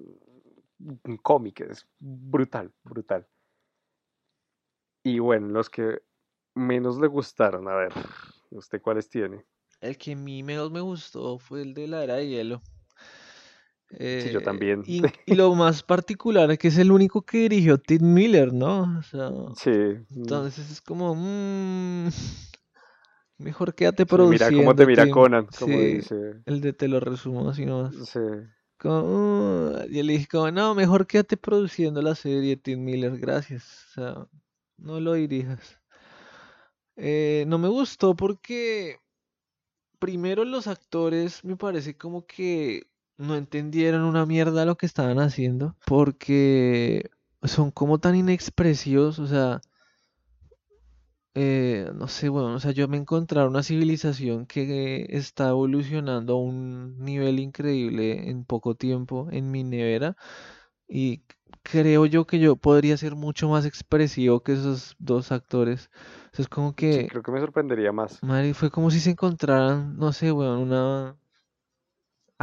un 0.80 1.18
cómic, 1.18 1.62
es 1.62 1.88
brutal, 2.00 2.74
brutal. 2.84 3.28
Y 5.04 5.20
bueno, 5.20 5.48
los 5.50 5.70
que 5.70 6.02
menos 6.56 6.98
le 7.00 7.08
gustaron, 7.08 7.68
a 7.68 7.76
ver, 7.76 7.94
¿usted 8.52 8.82
cuáles 8.82 9.10
tiene? 9.10 9.46
El 9.80 9.98
que 9.98 10.14
a 10.14 10.16
mí 10.16 10.44
menos 10.44 10.72
me 10.72 10.82
gustó 10.82 11.38
fue 11.38 11.62
el 11.62 11.74
de 11.74 11.88
la 11.88 12.04
era 12.04 12.16
de 12.16 12.28
hielo. 12.28 12.62
Sí, 14.18 14.30
yo 14.30 14.39
Eh, 14.39 14.44
también. 14.44 14.84
y, 14.86 15.04
y 15.26 15.36
lo 15.36 15.54
más 15.56 15.84
particular 15.84 16.52
es 16.52 16.58
que 16.60 16.70
es 16.70 16.78
el 16.78 16.91
único 16.91 17.22
que 17.24 17.39
dirigió 17.50 17.78
Tim 17.78 18.14
Miller, 18.14 18.54
¿no? 18.54 19.00
O 19.00 19.04
sea, 19.04 19.30
Sí, 19.56 19.72
mm, 20.10 20.16
entonces 20.16 20.72
es 20.72 20.82
como, 20.82 21.16
mm, 21.16 22.08
mejor 23.38 23.76
quédate 23.76 24.06
sí, 24.06 24.26
mira 24.26 24.52
cómo 24.52 24.74
te 24.76 24.86
produciendo, 24.86 24.86
mira 24.86 25.08
Tim. 25.08 25.10
Conan, 25.10 25.48
como 25.48 25.82
Sí, 25.82 25.88
dice. 25.96 26.16
el 26.46 26.62
de 26.62 26.74
te 26.74 26.88
lo 26.88 27.00
resumo 27.00 27.50
así 27.50 27.66
nomás. 27.66 27.96
Sí, 28.06 28.20
Como, 28.78 29.02
"Uh", 29.04 29.86
y 29.89 30.00
él 30.00 30.08
dije 30.08 30.28
como, 30.28 30.52
no, 30.52 30.76
mejor 30.76 31.08
quédate 31.08 31.38
produciendo 31.38 32.02
la 32.02 32.16
serie, 32.16 32.58
Tim 32.58 32.84
Miller, 32.84 33.18
gracias. 33.20 33.64
O 33.91 33.94
sea, 33.94 34.28
no 34.78 35.00
lo 35.00 35.14
dirijas. 35.14 35.80
Eh, 36.96 37.46
no 37.48 37.58
me 37.60 37.68
gustó 37.68 38.16
porque 38.16 38.98
primero 40.00 40.46
los 40.46 40.68
actores 40.68 41.44
me 41.44 41.56
parece 41.56 41.98
como 41.98 42.26
que 42.26 42.84
no 43.18 43.36
entendieron 43.36 44.03
una 44.03 44.26
mierda 44.26 44.66
lo 44.66 44.76
que 44.78 44.86
estaban 44.86 45.20
haciendo 45.20 45.76
porque 45.86 47.09
son 47.43 47.72
como 47.72 47.99
tan 47.99 48.16
inexpresivos, 48.16 49.20
o 49.20 49.28
sea, 49.28 49.61
eh, 51.36 51.89
no 51.95 52.07
sé, 52.07 52.30
bueno, 52.30 52.53
o 52.55 52.59
sea, 52.59 52.72
yo 52.72 52.88
me 52.88 52.97
encontré 52.97 53.43
una 53.45 53.64
civilización 53.64 54.45
que 54.45 55.07
está 55.09 55.49
evolucionando 55.49 56.34
a 56.36 56.41
un 56.41 56.99
nivel 56.99 57.39
increíble 57.39 58.30
en 58.30 58.45
poco 58.45 58.76
tiempo 58.76 59.28
en 59.32 59.49
mi 59.51 59.64
nevera 59.64 60.16
y 60.88 61.24
creo 61.64 62.05
yo 62.07 62.26
que 62.28 62.39
yo 62.39 62.55
podría 62.57 62.97
ser 62.97 63.16
mucho 63.16 63.49
más 63.49 63.66
expresivo 63.66 64.43
que 64.43 64.53
esos 64.53 64.95
dos 64.99 65.32
actores. 65.32 65.89
O 66.34 66.36
sea, 66.38 66.43
es 66.43 66.49
como 66.49 66.76
sí, 66.89 67.05
que, 67.05 67.07
creo 67.07 67.24
que 67.24 67.32
me 67.32 67.39
sorprendería 67.41 67.91
más. 67.91 68.22
madre, 68.22 68.53
fue 68.53 68.72
como 68.72 68.89
si 68.91 68.99
se 68.99 69.11
encontraran, 69.11 69.97
no 69.97 70.14
sé, 70.14 70.32
weón, 70.32 70.59
una 70.59 71.18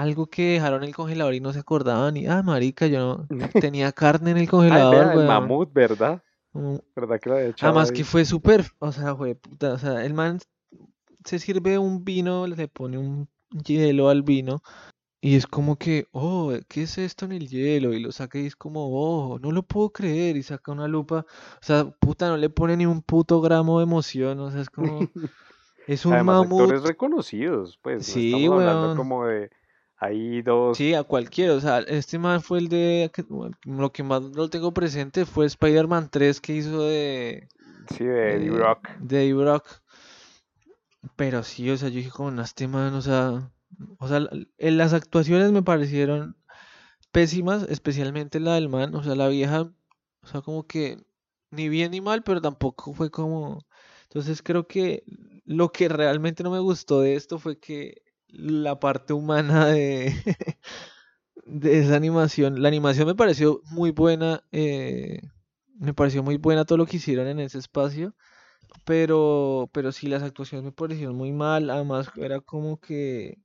algo 0.00 0.26
que 0.26 0.52
dejaron 0.54 0.82
en 0.82 0.88
el 0.88 0.94
congelador 0.94 1.34
y 1.34 1.40
no 1.40 1.52
se 1.52 1.58
acordaban 1.60 2.16
y, 2.16 2.26
ah, 2.26 2.42
marica, 2.42 2.86
yo 2.86 3.26
no 3.28 3.28
tenía 3.52 3.92
carne 3.92 4.30
en 4.32 4.36
el 4.38 4.42
Ay, 4.44 4.48
congelador, 4.50 5.04
vea, 5.06 5.12
el 5.14 5.28
mamut, 5.28 5.72
¿verdad? 5.72 6.22
Como- 6.52 6.82
¿Verdad 6.96 7.20
que 7.20 7.28
lo 7.30 7.36
había 7.36 7.48
echado 7.48 7.72
Además 7.72 7.92
que 7.92 8.04
fue 8.04 8.24
súper, 8.24 8.64
o 8.78 8.92
sea, 8.92 9.14
fue 9.14 9.34
puta, 9.34 9.74
o 9.74 9.78
sea, 9.78 10.04
el 10.04 10.14
man 10.14 10.38
se 11.24 11.38
sirve 11.38 11.78
un 11.78 12.04
vino, 12.04 12.46
le 12.46 12.68
pone 12.68 12.98
un 12.98 13.28
hielo 13.64 14.08
al 14.08 14.22
vino 14.22 14.62
y 15.20 15.36
es 15.36 15.46
como 15.46 15.76
que, 15.76 16.06
oh, 16.12 16.52
¿qué 16.68 16.84
es 16.84 16.96
esto 16.96 17.26
en 17.26 17.32
el 17.32 17.46
hielo? 17.48 17.92
Y 17.92 18.00
lo 18.00 18.10
saca 18.10 18.38
y 18.38 18.46
es 18.46 18.56
como, 18.56 18.88
oh, 18.90 19.38
no 19.38 19.52
lo 19.52 19.62
puedo 19.62 19.90
creer. 19.90 20.38
Y 20.38 20.42
saca 20.42 20.72
una 20.72 20.88
lupa. 20.88 21.26
O 21.60 21.62
sea, 21.64 21.84
puta, 21.90 22.28
no 22.28 22.38
le 22.38 22.48
pone 22.48 22.74
ni 22.76 22.86
un 22.86 23.02
puto 23.02 23.38
gramo 23.42 23.78
de 23.80 23.84
emoción. 23.84 24.40
O 24.40 24.50
sea, 24.50 24.62
es 24.62 24.70
como, 24.70 24.98
es 25.86 26.06
un 26.06 26.14
Además, 26.14 26.36
mamut. 26.40 26.60
actores 26.62 26.82
reconocidos, 26.84 27.78
pues 27.82 28.08
no 28.08 28.14
Sí, 28.14 28.34
estamos 28.34 28.60
hablando 28.60 28.96
como 28.96 29.26
de 29.26 29.50
ahí 30.00 30.42
dos, 30.42 30.76
Sí, 30.76 30.94
a 30.94 31.04
cualquiera. 31.04 31.54
O 31.54 31.60
sea, 31.60 31.80
este 31.80 32.18
man 32.18 32.42
fue 32.42 32.58
el 32.58 32.68
de, 32.68 33.10
lo 33.64 33.92
que 33.92 34.02
más 34.02 34.22
lo 34.22 34.48
tengo 34.50 34.72
presente 34.72 35.26
fue 35.26 35.46
Spider-Man 35.46 36.08
3 36.10 36.40
que 36.40 36.54
hizo 36.54 36.82
de, 36.82 37.48
sí, 37.96 38.04
de 38.04 38.36
Eddie 38.36 38.50
de, 38.50 38.56
Brock. 38.56 38.88
de 38.98 39.22
Eddie 39.22 39.34
Brock. 39.34 39.66
Pero 41.16 41.42
sí, 41.42 41.70
o 41.70 41.76
sea, 41.76 41.88
yo 41.88 41.96
dije 41.96 42.10
como, 42.10 42.30
"No, 42.30 42.42
este 42.42 42.66
man, 42.66 42.94
o 42.94 43.02
sea, 43.02 43.50
o 43.98 44.08
sea, 44.08 44.28
en 44.58 44.76
las 44.76 44.92
actuaciones 44.92 45.52
me 45.52 45.62
parecieron 45.62 46.36
pésimas, 47.12 47.64
especialmente 47.68 48.40
la 48.40 48.54
del 48.54 48.68
man, 48.68 48.94
o 48.94 49.02
sea, 49.02 49.14
la 49.14 49.28
vieja, 49.28 49.62
o 50.22 50.26
sea, 50.26 50.42
como 50.42 50.66
que 50.66 50.98
ni 51.50 51.68
bien 51.68 51.90
ni 51.92 52.00
mal, 52.00 52.22
pero 52.22 52.40
tampoco 52.40 52.94
fue 52.94 53.10
como... 53.10 53.66
Entonces 54.04 54.42
creo 54.42 54.66
que 54.66 55.04
lo 55.44 55.70
que 55.72 55.88
realmente 55.88 56.42
no 56.42 56.50
me 56.50 56.58
gustó 56.58 57.00
de 57.00 57.14
esto 57.14 57.38
fue 57.38 57.58
que 57.58 58.02
la 58.32 58.78
parte 58.80 59.12
humana 59.12 59.66
de, 59.66 60.14
de 61.46 61.80
esa 61.80 61.96
animación, 61.96 62.62
la 62.62 62.68
animación 62.68 63.06
me 63.08 63.14
pareció 63.14 63.62
muy 63.70 63.90
buena, 63.90 64.44
eh, 64.52 65.20
me 65.78 65.94
pareció 65.94 66.22
muy 66.22 66.36
buena 66.36 66.64
todo 66.64 66.78
lo 66.78 66.86
que 66.86 66.98
hicieron 66.98 67.26
en 67.28 67.40
ese 67.40 67.58
espacio, 67.58 68.14
pero, 68.84 69.70
pero 69.72 69.92
sí 69.92 70.08
las 70.08 70.22
actuaciones 70.22 70.64
me 70.64 70.72
parecieron 70.72 71.16
muy 71.16 71.32
mal, 71.32 71.70
además 71.70 72.10
era 72.16 72.40
como 72.40 72.80
que, 72.80 73.38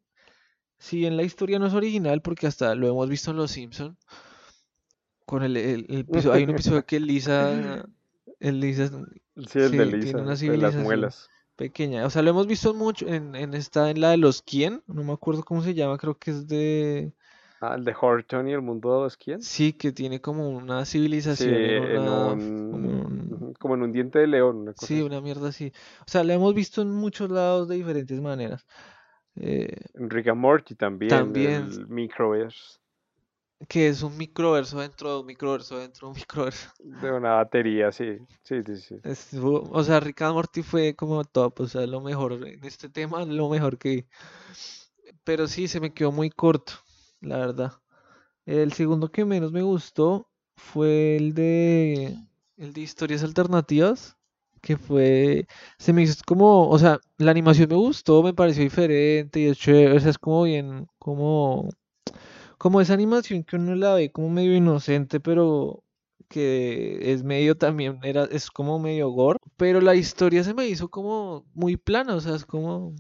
si 0.80 0.98
bien 1.00 1.18
la 1.18 1.24
historia 1.24 1.60
no 1.60 1.68
es 1.68 1.74
original, 1.74 2.22
porque 2.22 2.48
hasta 2.48 2.76
lo 2.76 2.88
hemos 2.90 3.10
visto 3.10 3.32
en 3.32 3.38
Los 3.38 3.52
Simpson, 3.52 3.98
con 5.26 5.44
el, 5.44 5.58
el- 5.58 5.86
el 5.90 6.00
episodio, 6.02 6.34
hay 6.34 6.44
un 6.44 6.52
episodio 6.52 6.86
que 6.86 7.00
Lisa, 7.00 7.86
el 8.40 8.60
Lisa 8.60 8.90
Sí, 9.48 9.78
el 9.78 9.92
de 9.92 9.98
sí, 9.98 10.00
tiene 10.00 10.22
una 10.22 10.36
de 10.36 10.58
las 10.58 10.76
muelas. 10.76 11.30
Pequeña, 11.56 12.06
o 12.06 12.10
sea, 12.10 12.22
lo 12.22 12.32
hemos 12.32 12.48
visto 12.48 12.74
mucho 12.74 13.08
en, 13.08 13.36
en 13.36 13.54
esta, 13.54 13.90
en 13.92 14.02
la 14.02 14.12
de 14.12 14.18
los 14.18 14.42
quién, 14.42 14.84
no 14.88 15.04
me 15.04 15.14
acuerdo 15.14 15.44
cómo 15.44 15.62
se 15.64 15.74
llama, 15.74 15.98
creo 15.98 16.18
que 16.18 16.32
es 16.32 16.48
de, 16.48 17.14
Ah, 17.60 17.76
el 17.76 17.84
de 17.84 17.94
Horton 18.00 18.48
y 18.48 18.54
el 18.54 18.62
mundo 18.62 18.96
de 18.96 19.04
los 19.04 19.18
quién. 19.18 19.50
sí, 19.50 19.74
que 19.74 19.92
tiene 19.92 20.22
como 20.22 20.50
una 20.50 20.86
Sí, 21.30 21.44
civilización 21.46 21.66
en 21.68 21.84
en 21.96 22.08
una, 22.08 22.10
un, 22.10 22.42
como 22.70 22.90
un- 22.90 23.24
ujú, 23.30 23.54
como 23.60 23.76
en 23.76 23.84
un 23.84 23.92
diente 23.92 24.20
de 24.20 24.28
león, 24.28 24.58
una 24.58 24.74
cosa 24.74 24.98
sí, 24.98 25.02
así. 25.02 25.08
una 25.08 25.22
mierda 25.22 25.50
así, 25.50 25.72
o 26.02 26.10
sea, 26.10 26.24
la 26.24 26.34
hemos 26.34 26.54
visto 26.54 26.82
en 26.82 26.92
muchos 26.92 27.30
lados 27.32 27.68
de 27.68 27.76
diferentes 27.76 28.20
maneras, 28.22 28.66
eh, 29.36 29.76
Rick 29.96 30.28
and 30.28 30.40
Morty 30.40 30.76
también, 30.76 31.36
también, 31.36 31.76
el 31.76 31.88
Microverse 31.88 32.80
que 33.68 33.88
es 33.88 34.04
un 34.04 34.18
microverso 34.18 34.80
dentro 34.80 35.14
de 35.14 35.20
un 35.22 35.26
microverso 35.26 35.78
dentro 35.80 36.08
de 36.08 36.12
un 36.14 36.16
microverso. 36.20 36.70
de 36.80 37.12
una 37.12 37.36
batería, 37.36 37.92
sí, 37.92 38.18
sí, 38.44 38.62
sí, 38.64 38.76
sí. 38.78 38.96
Estuvo- 39.04 39.70
o 39.72 39.84
sea, 39.84 40.00
Rick 40.00 40.22
and 40.24 40.34
Morty 40.34 40.64
fue 40.64 40.96
como 40.96 41.24
top, 41.24 41.62
o 41.62 41.68
sea, 41.68 41.86
lo 41.88 42.02
mejor 42.02 42.34
en 42.34 42.64
este 42.64 42.90
tema, 42.90 43.24
lo 43.26 43.50
mejor 43.50 43.78
que 43.78 43.90
vi. 43.90 44.06
Pero 45.24 45.48
sí, 45.48 45.68
se 45.68 45.80
me 45.80 45.94
quedó 45.94 46.12
muy 46.12 46.30
corto, 46.30 46.74
la 47.22 47.38
verdad. 47.38 47.74
El 48.46 48.74
segundo 48.74 49.12
que 49.12 49.26
menos 49.26 49.52
me 49.52 49.64
gustó 49.64 50.30
fue 50.56 51.18
el 51.18 51.34
de 51.34 52.18
el 52.58 52.74
de 52.74 52.82
historias 52.82 53.24
alternativas, 53.24 54.18
que 54.62 54.78
fue 54.78 55.48
se 55.80 55.94
me 55.94 56.04
hizo 56.04 56.16
como, 56.28 56.70
o 56.70 56.80
sea, 56.80 57.00
la 57.18 57.32
animación 57.32 57.70
me 57.70 57.76
gustó, 57.78 58.24
me 58.24 58.34
pareció 58.34 58.64
diferente 58.64 59.42
y 59.42 59.48
es 59.48 59.58
chévere, 59.60 59.98
o 59.98 60.00
sea, 60.00 60.12
es 60.12 60.20
como 60.20 60.44
bien, 60.44 60.88
como 61.00 61.70
como 62.58 62.82
esa 62.82 62.94
animación 62.94 63.44
que 63.44 63.56
uno 63.58 63.76
la 63.76 63.94
ve 63.96 64.12
como 64.12 64.30
medio 64.30 64.56
inocente, 64.56 65.20
pero 65.20 65.84
que 66.30 67.14
es 67.14 67.24
medio 67.24 67.56
también 67.58 68.00
era 68.04 68.26
es 68.26 68.50
como 68.52 68.80
medio 68.80 69.10
gore, 69.12 69.40
pero 69.58 69.82
la 69.82 69.96
historia 69.96 70.44
se 70.44 70.54
me 70.54 70.68
hizo 70.68 70.90
como 70.90 71.46
muy 71.54 71.78
plana, 71.78 72.16
o 72.16 72.22
sea, 72.22 72.36
es 72.36 72.46
como 72.46 72.96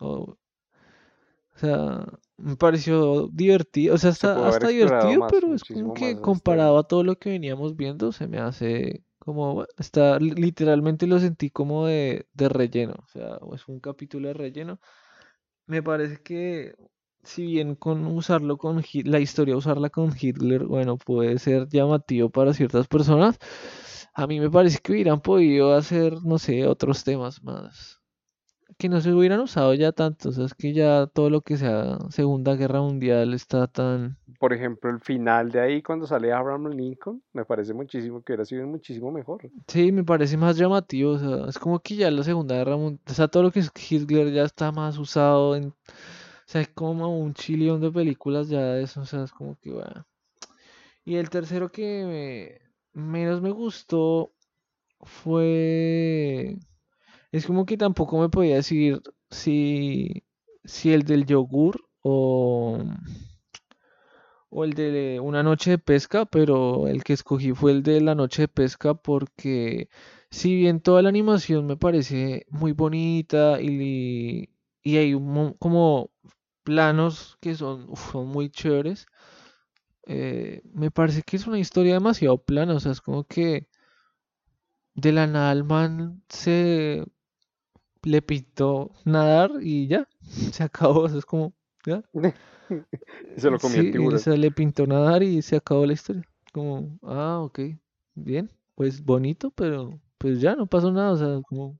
oh, 0.00 0.36
o 1.54 1.58
sea, 1.58 2.06
me 2.36 2.56
pareció 2.56 3.28
divertido, 3.28 3.94
o 3.94 3.98
sea, 3.98 4.10
Se 4.12 4.28
hasta, 4.28 4.46
hasta 4.48 4.68
divertido, 4.68 5.22
más, 5.22 5.26
pero 5.26 5.54
es 5.54 5.64
como 5.64 5.92
que 5.92 6.18
comparado 6.18 6.78
historia. 6.78 6.78
a 6.78 6.84
todo 6.84 7.04
lo 7.04 7.18
que 7.18 7.30
veníamos 7.30 7.76
viendo, 7.76 8.12
se 8.12 8.26
me 8.28 8.38
hace 8.38 9.04
como, 9.18 9.66
está, 9.78 10.18
li- 10.18 10.30
literalmente 10.32 11.06
lo 11.06 11.18
sentí 11.20 11.50
como 11.50 11.86
de, 11.86 12.26
de 12.32 12.48
relleno, 12.48 12.94
o 13.04 13.08
sea, 13.08 13.38
es 13.54 13.68
un 13.68 13.80
capítulo 13.80 14.28
de 14.28 14.34
relleno. 14.34 14.80
Me 15.66 15.82
parece 15.82 16.22
que 16.22 16.74
si 17.22 17.44
bien 17.44 17.74
con 17.74 18.06
usarlo 18.06 18.56
con 18.56 18.82
la 19.04 19.20
historia, 19.20 19.56
usarla 19.56 19.90
con 19.90 20.12
Hitler, 20.18 20.64
bueno, 20.64 20.96
puede 20.96 21.38
ser 21.38 21.68
llamativo 21.68 22.30
para 22.30 22.54
ciertas 22.54 22.88
personas, 22.88 23.38
a 24.14 24.26
mí 24.26 24.40
me 24.40 24.50
parece 24.50 24.78
que 24.78 24.92
hubieran 24.92 25.20
podido 25.20 25.74
hacer, 25.74 26.22
no 26.24 26.38
sé, 26.38 26.66
otros 26.66 27.04
temas 27.04 27.42
más 27.42 28.00
que 28.80 28.88
no 28.88 29.00
se 29.00 29.12
hubieran 29.12 29.40
usado 29.40 29.74
ya 29.74 29.92
tanto, 29.92 30.30
o 30.30 30.32
sea, 30.32 30.46
es 30.46 30.54
que 30.54 30.72
ya 30.72 31.06
todo 31.06 31.28
lo 31.28 31.42
que 31.42 31.58
sea 31.58 31.98
Segunda 32.08 32.56
Guerra 32.56 32.80
Mundial 32.80 33.34
está 33.34 33.66
tan... 33.66 34.16
Por 34.38 34.54
ejemplo, 34.54 34.90
el 34.90 35.00
final 35.00 35.50
de 35.50 35.60
ahí, 35.60 35.82
cuando 35.82 36.06
sale 36.06 36.32
Abraham 36.32 36.68
Lincoln, 36.70 37.22
me 37.34 37.44
parece 37.44 37.74
muchísimo 37.74 38.22
que 38.22 38.32
hubiera 38.32 38.46
sido 38.46 38.66
muchísimo 38.66 39.12
mejor. 39.12 39.50
Sí, 39.68 39.92
me 39.92 40.02
parece 40.02 40.38
más 40.38 40.56
llamativo, 40.56 41.12
o 41.12 41.18
sea, 41.18 41.46
es 41.46 41.58
como 41.58 41.78
que 41.80 41.96
ya 41.96 42.10
la 42.10 42.24
Segunda 42.24 42.56
Guerra 42.56 42.78
Mundial, 42.78 43.02
o 43.06 43.12
sea, 43.12 43.28
todo 43.28 43.42
lo 43.42 43.50
que 43.50 43.60
es 43.60 43.70
Hitler 43.90 44.32
ya 44.32 44.44
está 44.44 44.72
más 44.72 44.96
usado 44.98 45.56
en... 45.56 45.74
Sea, 46.50 46.60
es 46.62 46.68
como 46.68 47.18
un 47.18 47.32
chillón 47.34 47.80
de 47.80 47.90
películas 47.90 48.48
ya 48.50 48.60
de 48.62 48.82
eso, 48.82 49.00
o 49.02 49.06
sea, 49.06 49.24
es 49.24 49.32
como 49.32 49.58
que, 49.60 49.70
bueno. 49.72 50.06
Y 51.04 51.16
el 51.16 51.30
tercero 51.30 51.70
que 51.72 52.60
me- 52.94 53.02
menos 53.02 53.40
me 53.42 53.50
gustó 53.50 54.32
fue... 55.02 56.58
Es 57.32 57.46
como 57.46 57.66
que 57.66 57.76
tampoco 57.78 58.20
me 58.20 58.28
podía 58.30 58.56
decir 58.56 59.02
si, 59.30 60.24
si 60.64 60.92
el 60.92 61.04
del 61.04 61.26
yogur 61.26 61.82
o... 62.02 62.78
o 64.50 64.64
el 64.64 64.74
de 64.74 65.20
una 65.20 65.42
noche 65.42 65.70
de 65.72 65.78
pesca, 65.78 66.24
pero 66.26 66.88
el 66.88 67.04
que 67.04 67.12
escogí 67.12 67.52
fue 67.52 67.72
el 67.72 67.82
de 67.82 68.00
la 68.00 68.14
noche 68.14 68.42
de 68.42 68.48
pesca 68.48 68.94
porque 68.94 69.88
si 70.30 70.54
bien 70.56 70.80
toda 70.80 71.02
la 71.02 71.08
animación 71.08 71.66
me 71.66 71.76
parece 71.76 72.46
muy 72.50 72.72
bonita 72.72 73.60
y, 73.60 74.48
y 74.82 74.96
hay 74.96 75.14
un 75.14 75.26
mo- 75.32 75.56
como 75.58 76.10
planos 76.64 77.38
que 77.40 77.54
son, 77.54 77.88
uf, 77.90 78.12
son 78.12 78.28
muy 78.28 78.50
chéveres, 78.50 79.06
eh, 80.06 80.62
me 80.72 80.90
parece 80.90 81.22
que 81.22 81.36
es 81.36 81.46
una 81.46 81.58
historia 81.58 81.94
demasiado 81.94 82.38
plana, 82.38 82.74
o 82.74 82.80
sea, 82.80 82.92
es 82.92 83.00
como 83.00 83.24
que 83.24 83.68
de 84.94 85.12
la 85.12 85.26
nada 85.26 85.50
al 85.50 85.64
man 85.64 86.22
se 86.28 87.04
le 88.02 88.22
pintó 88.22 88.90
nadar 89.04 89.52
y 89.60 89.86
ya, 89.86 90.08
se 90.52 90.62
acabó, 90.64 91.00
o 91.00 91.08
sea, 91.08 91.18
es 91.18 91.26
como, 91.26 91.54
ya. 91.86 92.02
Se 93.36 93.50
lo 93.50 93.58
comió 93.58 93.82
Sí, 93.82 94.18
se 94.18 94.36
le 94.36 94.50
pintó 94.50 94.86
nadar 94.86 95.22
y 95.22 95.42
se 95.42 95.56
acabó 95.56 95.86
la 95.86 95.94
historia. 95.94 96.22
Como, 96.52 96.98
ah, 97.02 97.40
ok, 97.42 97.60
bien, 98.14 98.50
pues 98.74 99.04
bonito, 99.04 99.50
pero 99.50 100.00
pues 100.18 100.40
ya 100.40 100.54
no 100.54 100.66
pasó 100.66 100.92
nada, 100.92 101.12
o 101.12 101.16
sea, 101.16 101.40
como... 101.42 101.78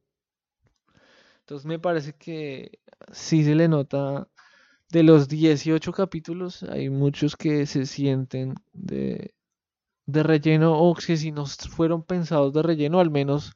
Entonces 1.41 1.67
me 1.67 1.79
parece 1.79 2.13
que 2.13 2.79
sí 3.13 3.45
se 3.45 3.55
le 3.55 3.69
nota, 3.69 4.29
de 4.91 5.03
los 5.03 5.29
18 5.29 5.93
capítulos, 5.93 6.63
hay 6.65 6.91
muchos 6.91 7.37
que 7.37 7.67
se 7.67 7.87
sienten 7.87 8.55
de, 8.73 9.35
de 10.07 10.23
relleno 10.23 10.79
o 10.79 10.95
que 10.95 11.17
si 11.17 11.33
no 11.33 11.47
fueron 11.47 12.03
pensados 12.03 12.53
de 12.53 12.63
relleno, 12.63 13.01
al 13.01 13.11
menos 13.11 13.53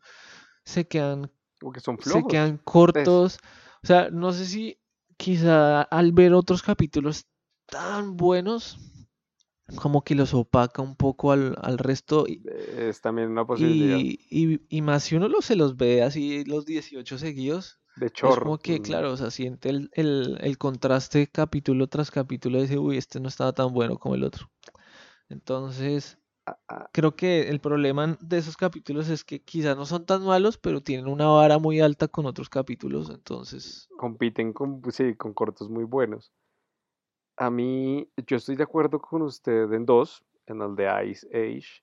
se 0.64 0.86
quedan, 0.86 1.30
Porque 1.60 1.80
son 1.80 1.98
se 1.98 2.02
flojos. 2.04 2.32
quedan 2.32 2.56
Pues, 2.56 2.64
cortos. 2.64 3.38
O 3.82 3.86
sea, 3.86 4.10
no 4.10 4.32
sé 4.32 4.46
si 4.46 4.78
quizá 5.16 5.82
al 5.82 6.12
ver 6.12 6.34
otros 6.34 6.62
capítulos 6.62 7.26
tan 7.66 8.16
buenos, 8.16 8.78
como 9.76 10.02
que 10.02 10.14
los 10.14 10.34
opaca 10.34 10.82
un 10.82 10.96
poco 10.96 11.32
al, 11.32 11.56
al 11.60 11.78
resto. 11.78 12.26
Y, 12.28 12.42
es 12.46 13.00
también 13.00 13.30
una 13.30 13.46
posibilidad. 13.46 13.98
y, 13.98 14.18
y- 14.30 14.60
y 14.68 14.82
más 14.82 15.04
si 15.04 15.16
uno 15.16 15.28
lo, 15.28 15.40
se 15.42 15.56
los 15.56 15.76
ve 15.76 16.02
así 16.02 16.44
los 16.44 16.66
18 16.66 17.18
seguidos, 17.18 17.78
De 17.96 18.06
es 18.06 18.12
chorro. 18.12 18.42
como 18.42 18.58
que, 18.58 18.80
claro, 18.80 19.12
o 19.12 19.16
sea, 19.16 19.30
siente 19.30 19.68
el, 19.70 19.90
el, 19.92 20.38
el 20.40 20.58
contraste 20.58 21.28
capítulo 21.28 21.86
tras 21.86 22.10
capítulo 22.10 22.58
y 22.58 22.62
dice, 22.62 22.78
uy, 22.78 22.96
este 22.96 23.20
no 23.20 23.28
estaba 23.28 23.52
tan 23.52 23.72
bueno 23.72 23.98
como 23.98 24.14
el 24.14 24.24
otro. 24.24 24.50
Entonces, 25.28 26.18
creo 26.92 27.16
que 27.16 27.48
el 27.48 27.60
problema 27.60 28.16
de 28.20 28.38
esos 28.38 28.56
capítulos 28.56 29.08
es 29.08 29.24
que 29.24 29.42
quizás 29.42 29.76
no 29.76 29.86
son 29.86 30.06
tan 30.06 30.24
malos, 30.24 30.58
pero 30.58 30.80
tienen 30.80 31.08
una 31.08 31.26
vara 31.26 31.58
muy 31.58 31.80
alta 31.80 32.08
con 32.08 32.26
otros 32.26 32.48
capítulos. 32.48 33.10
Entonces, 33.10 33.88
compiten 33.96 34.52
con, 34.52 34.80
pues, 34.80 34.96
sí, 34.96 35.14
con 35.14 35.32
cortos 35.32 35.70
muy 35.70 35.84
buenos. 35.84 36.32
A 37.36 37.50
mí, 37.50 38.08
yo 38.26 38.36
estoy 38.36 38.56
de 38.56 38.62
acuerdo 38.62 39.00
con 39.00 39.22
usted 39.22 39.72
en 39.72 39.86
dos, 39.86 40.24
en 40.46 40.62
el 40.62 40.76
de 40.76 41.10
Ice 41.10 41.26
Age 41.28 41.82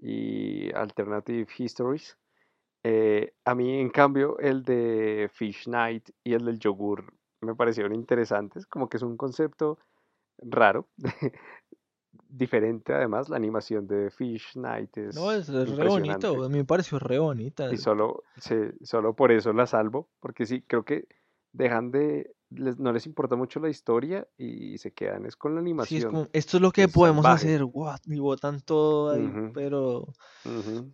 y 0.00 0.72
Alternative 0.74 1.46
Histories. 1.58 2.16
Eh, 2.88 3.32
a 3.44 3.52
mí, 3.56 3.80
en 3.80 3.90
cambio, 3.90 4.38
el 4.38 4.62
de 4.62 5.28
Fish 5.32 5.66
Night 5.66 6.10
y 6.22 6.34
el 6.34 6.44
del 6.44 6.60
yogur 6.60 7.12
me 7.40 7.56
parecieron 7.56 7.92
interesantes, 7.92 8.64
como 8.64 8.88
que 8.88 8.98
es 8.98 9.02
un 9.02 9.16
concepto 9.16 9.80
raro. 10.38 10.86
Diferente 12.28 12.94
además, 12.94 13.28
la 13.28 13.34
animación 13.34 13.88
de 13.88 14.10
Fish 14.10 14.52
Knight 14.52 14.96
es 14.98 15.16
No, 15.16 15.32
es, 15.32 15.48
es 15.48 15.76
re 15.76 15.88
bonito, 15.88 16.44
a 16.44 16.48
mí 16.48 16.58
me 16.58 16.64
pareció 16.64 17.00
re 17.00 17.18
bonita. 17.18 17.72
Y 17.72 17.76
solo, 17.76 18.22
sí, 18.36 18.54
solo 18.82 19.14
por 19.14 19.32
eso 19.32 19.52
la 19.52 19.66
salvo, 19.66 20.08
porque 20.20 20.46
sí, 20.46 20.62
creo 20.62 20.84
que 20.84 21.08
dejan 21.56 21.90
de, 21.90 22.34
les- 22.50 22.78
no 22.78 22.92
les 22.92 23.06
importa 23.06 23.36
mucho 23.36 23.60
la 23.60 23.68
historia 23.70 24.28
y 24.38 24.78
se 24.78 24.92
quedan 24.92 25.26
es 25.26 25.36
con 25.36 25.54
la 25.54 25.60
Sí, 25.78 25.96
es 25.96 26.04
animación, 26.04 26.06
como, 26.06 26.28
esto 26.32 26.56
es 26.56 26.62
lo 26.62 26.72
que 26.72 26.82
que 26.82 26.84
es 26.84 26.92
podemos 26.92 26.98
salvaje. 26.98 27.28
hacer, 27.28 27.62
what, 27.64 28.00
y 28.06 28.18
botan 28.18 28.60
todo 28.60 29.10
ahí, 29.10 29.38
pero, 29.52 30.12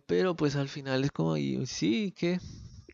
pero 0.07 0.35
pues 0.35 0.55
al 0.55 0.69
final 0.69 1.03
es 1.05 1.11
como, 1.11 1.37
y, 1.37 1.65
sí, 1.67 2.13
¿qué? 2.17 2.39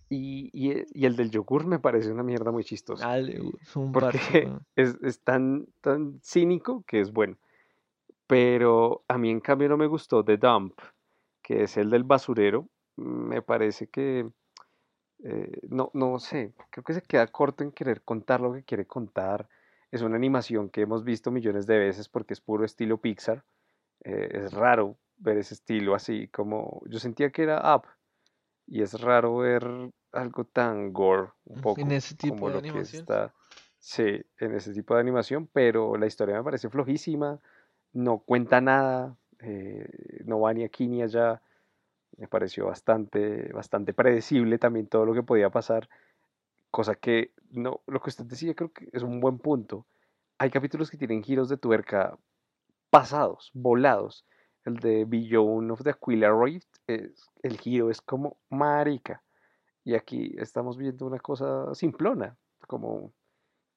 Y, 0.09 0.49
y 0.53 0.71
e- 0.71 0.87
y 0.93 1.05
el 1.05 1.15
del 1.15 1.29
yogur 1.31 1.65
me 1.67 1.79
parece 1.79 2.11
una 2.11 2.23
mierda 2.23 2.51
muy 2.51 2.63
chistosa, 2.63 3.05
Dale, 3.05 3.41
u- 3.41 3.59
es 3.61 3.75
un 3.75 3.91
porque 3.91 3.97
parche, 3.97 4.53
es, 4.75 4.97
es 5.01 5.21
tan, 5.23 5.67
tan 5.81 6.19
cínico 6.23 6.83
que 6.87 6.99
es 7.01 7.11
bueno. 7.11 7.37
Pero 8.27 9.03
a 9.07 9.17
mí 9.17 9.29
en 9.31 9.39
cambio 9.41 9.69
no 9.69 9.77
me 9.77 9.87
gustó 9.87 10.23
The 10.25 10.37
Dump, 10.37 10.79
que 11.43 11.63
es 11.63 11.77
el 11.77 11.89
del 11.91 12.03
basurero. 12.05 12.69
Me 12.97 13.41
parece 13.41 13.87
que, 13.89 14.29
eh, 15.23 15.59
no, 15.69 15.91
no 15.93 16.19
sé, 16.19 16.53
creo 16.69 16.83
que 16.83 16.93
se 16.93 17.01
queda 17.01 17.27
corto 17.27 17.63
en 17.63 17.71
querer 17.71 18.01
contar 18.01 18.41
lo 18.41 18.53
que 18.53 18.63
quiere 18.63 18.85
contar. 18.85 19.47
Es 19.91 20.01
una 20.01 20.15
animación 20.15 20.69
que 20.69 20.81
hemos 20.81 21.03
visto 21.03 21.31
millones 21.31 21.65
de 21.65 21.77
veces 21.77 22.07
porque 22.07 22.33
es 22.33 22.41
puro 22.41 22.63
estilo 22.63 22.97
Pixar. 22.99 23.43
Eh, 24.03 24.29
es 24.45 24.53
raro 24.53 24.97
ver 25.17 25.37
ese 25.37 25.53
estilo 25.53 25.93
así 25.93 26.29
como 26.29 26.81
yo 26.87 26.99
sentía 26.99 27.31
que 27.31 27.43
era 27.43 27.75
Up 27.75 27.83
y 28.65 28.81
es 28.81 29.01
raro 29.01 29.37
ver 29.37 29.91
algo 30.13 30.45
tan 30.45 30.93
gore 30.93 31.31
un 31.45 31.57
En 31.57 31.61
poco 31.61 31.91
ese 31.91 32.15
tipo 32.15 32.35
como 32.35 32.49
de 32.49 32.55
lo 32.55 32.73
que 32.73 32.79
está 32.79 33.33
sí, 33.79 34.21
en 34.37 34.55
ese 34.55 34.73
tipo 34.73 34.93
de 34.93 35.01
animación, 35.01 35.49
pero 35.51 35.97
la 35.97 36.05
historia 36.05 36.35
me 36.35 36.43
parece 36.43 36.69
flojísima, 36.69 37.39
no 37.93 38.19
cuenta 38.19 38.61
nada, 38.61 39.17
eh, 39.39 40.21
no 40.25 40.41
va 40.41 40.53
ni 40.53 40.63
aquí 40.63 40.87
ni 40.87 41.01
allá. 41.01 41.41
Me 42.17 42.27
pareció 42.27 42.65
bastante, 42.67 43.51
bastante 43.53 43.93
predecible 43.93 44.57
también 44.59 44.87
todo 44.87 45.05
lo 45.05 45.13
que 45.13 45.23
podía 45.23 45.49
pasar, 45.49 45.87
cosa 46.71 46.95
que 46.95 47.33
no, 47.51 47.81
lo 47.87 48.01
que 48.01 48.09
usted 48.11 48.25
decía 48.25 48.55
creo 48.55 48.73
que 48.73 48.89
es 48.93 49.03
un 49.03 49.19
buen 49.21 49.39
punto. 49.39 49.87
Hay 50.39 50.51
capítulos 50.51 50.91
que 50.91 50.97
tienen 50.97 51.23
giros 51.23 51.49
de 51.49 51.57
tuerca 51.57 52.17
pasados, 52.91 53.51
volados. 53.53 54.25
El 54.65 54.77
de 54.77 55.05
Beyond 55.05 55.71
of 55.71 55.83
the 55.83 55.91
Aquila 55.91 56.31
Rift, 56.33 56.69
es- 56.87 57.29
el 57.43 57.57
giro 57.59 57.89
es 57.91 58.01
como 58.01 58.37
marica. 58.49 59.23
Y 59.85 59.95
aquí 59.95 60.35
estamos 60.39 60.77
viendo 60.77 61.05
una 61.07 61.19
cosa 61.19 61.73
simplona, 61.75 62.37
como, 62.67 63.13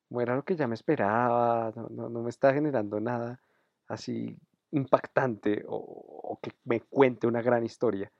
como 0.09 0.21
era 0.21 0.37
lo 0.37 0.45
que 0.45 0.57
ya 0.57 0.67
me 0.69 0.75
esperaba, 0.75 1.73
no, 1.91 2.09
no- 2.11 2.23
me 2.23 2.31
está 2.31 2.53
generando 2.55 3.01
nada 3.01 3.41
así 3.89 4.37
impactante 4.73 5.65
o 5.69 6.39
que 6.43 6.53
me 6.65 6.81
cuente 6.83 7.27
una 7.27 7.43
gran 7.43 7.65
historia. 7.65 8.11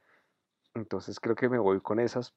Entonces 0.75 1.21
creo 1.21 1.37
que 1.37 1.49
me 1.49 1.59
voy 1.59 1.81
con 1.81 2.01
esas, 2.01 2.35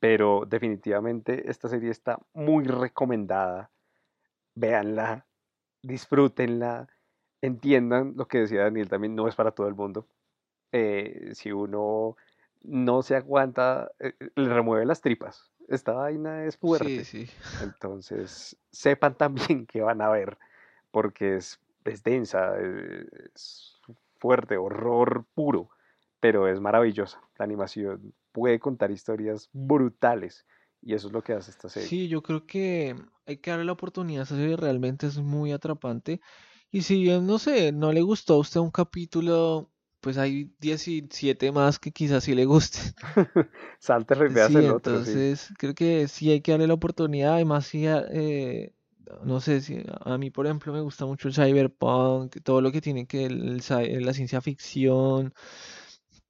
pero 0.00 0.44
definitivamente 0.46 1.50
esta 1.50 1.68
serie 1.68 1.90
está 1.90 2.18
muy 2.32 2.64
recomendada. 2.64 3.70
Véanla, 4.54 5.26
disfrútenla, 5.82 6.88
entiendan 7.42 8.14
lo 8.16 8.26
que 8.26 8.38
decía 8.40 8.62
Daniel 8.62 8.88
también, 8.88 9.14
no 9.14 9.28
es 9.28 9.34
para 9.34 9.52
todo 9.52 9.68
el 9.68 9.74
mundo. 9.74 10.06
Eh, 10.72 11.30
si 11.34 11.52
uno 11.52 12.16
no 12.62 13.02
se 13.02 13.16
aguanta, 13.16 13.90
eh, 13.98 14.14
eh, 14.18 14.30
le 14.36 14.52
remueve 14.52 14.86
las 14.86 15.00
tripas. 15.00 15.52
Esta 15.68 15.92
vaina 15.92 16.44
es 16.44 16.54
Sí, 16.54 16.60
fuerte. 16.60 17.04
sí. 17.04 17.28
Entonces, 17.62 18.56
sepan 18.70 19.16
también 19.16 19.66
que 19.66 19.82
van 19.82 20.00
a 20.00 20.08
ver, 20.08 20.38
porque 20.90 21.36
es, 21.36 21.60
es 21.84 22.02
densa, 22.02 22.54
eh, 22.58 23.06
es 23.34 23.80
fuerte, 24.18 24.56
horror 24.56 25.24
puro, 25.34 25.70
pero 26.24 26.48
es 26.48 26.58
maravillosa. 26.58 27.20
La 27.36 27.44
animación 27.44 28.14
puede 28.32 28.58
contar 28.58 28.90
historias 28.90 29.50
brutales 29.52 30.46
y 30.80 30.94
eso 30.94 31.08
es 31.08 31.12
lo 31.12 31.22
que 31.22 31.34
hace 31.34 31.50
esta 31.50 31.68
serie. 31.68 31.86
Sí, 31.86 32.08
yo 32.08 32.22
creo 32.22 32.46
que 32.46 32.96
hay 33.26 33.36
que 33.36 33.50
darle 33.50 33.66
la 33.66 33.72
oportunidad 33.72 34.22
a 34.22 34.24
esa 34.24 34.36
serie, 34.36 34.56
realmente 34.56 35.06
es 35.06 35.18
muy 35.18 35.52
atrapante. 35.52 36.22
Y 36.70 36.80
si 36.80 37.02
bien, 37.02 37.26
no 37.26 37.38
sé, 37.38 37.72
no 37.72 37.92
le 37.92 38.00
gustó 38.00 38.36
a 38.36 38.38
usted 38.38 38.58
un 38.60 38.70
capítulo, 38.70 39.70
pues 40.00 40.16
hay 40.16 40.50
17 40.60 41.52
más 41.52 41.78
que 41.78 41.92
quizás 41.92 42.24
sí 42.24 42.34
le 42.34 42.46
gusten. 42.46 42.94
Salte, 43.78 44.14
veas 44.14 44.48
Sí, 44.48 44.54
el 44.54 44.70
otro, 44.70 45.04
sí. 45.04 45.10
entonces 45.10 45.52
creo 45.58 45.74
que 45.74 46.08
sí 46.08 46.30
hay 46.30 46.40
que 46.40 46.52
darle 46.52 46.68
la 46.68 46.74
oportunidad. 46.74 47.34
Además, 47.34 47.66
sí, 47.66 47.84
eh, 47.86 48.72
no 49.24 49.40
sé 49.40 49.60
si 49.60 49.82
a 50.00 50.16
mí, 50.18 50.30
por 50.30 50.46
ejemplo, 50.46 50.72
me 50.72 50.80
gusta 50.80 51.04
mucho 51.06 51.28
el 51.28 51.34
cyberpunk, 51.34 52.36
todo 52.42 52.60
lo 52.62 52.72
que 52.72 52.80
tiene 52.80 53.06
que 53.06 53.26
el, 53.26 53.60
el 53.68 54.04
la 54.06 54.14
ciencia 54.14 54.40
ficción, 54.40 55.34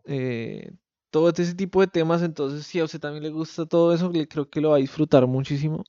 eh, 0.04 0.72
todo 1.10 1.30
ese 1.30 1.54
tipo 1.54 1.80
de 1.80 1.86
temas. 1.88 2.22
Entonces, 2.22 2.66
si 2.66 2.80
a 2.80 2.84
usted 2.84 3.00
también 3.00 3.22
le 3.24 3.30
gusta 3.30 3.66
todo 3.66 3.94
eso, 3.94 4.10
creo 4.28 4.48
que 4.50 4.60
lo 4.60 4.70
va 4.70 4.76
a 4.76 4.78
disfrutar 4.80 5.26
muchísimo. 5.26 5.84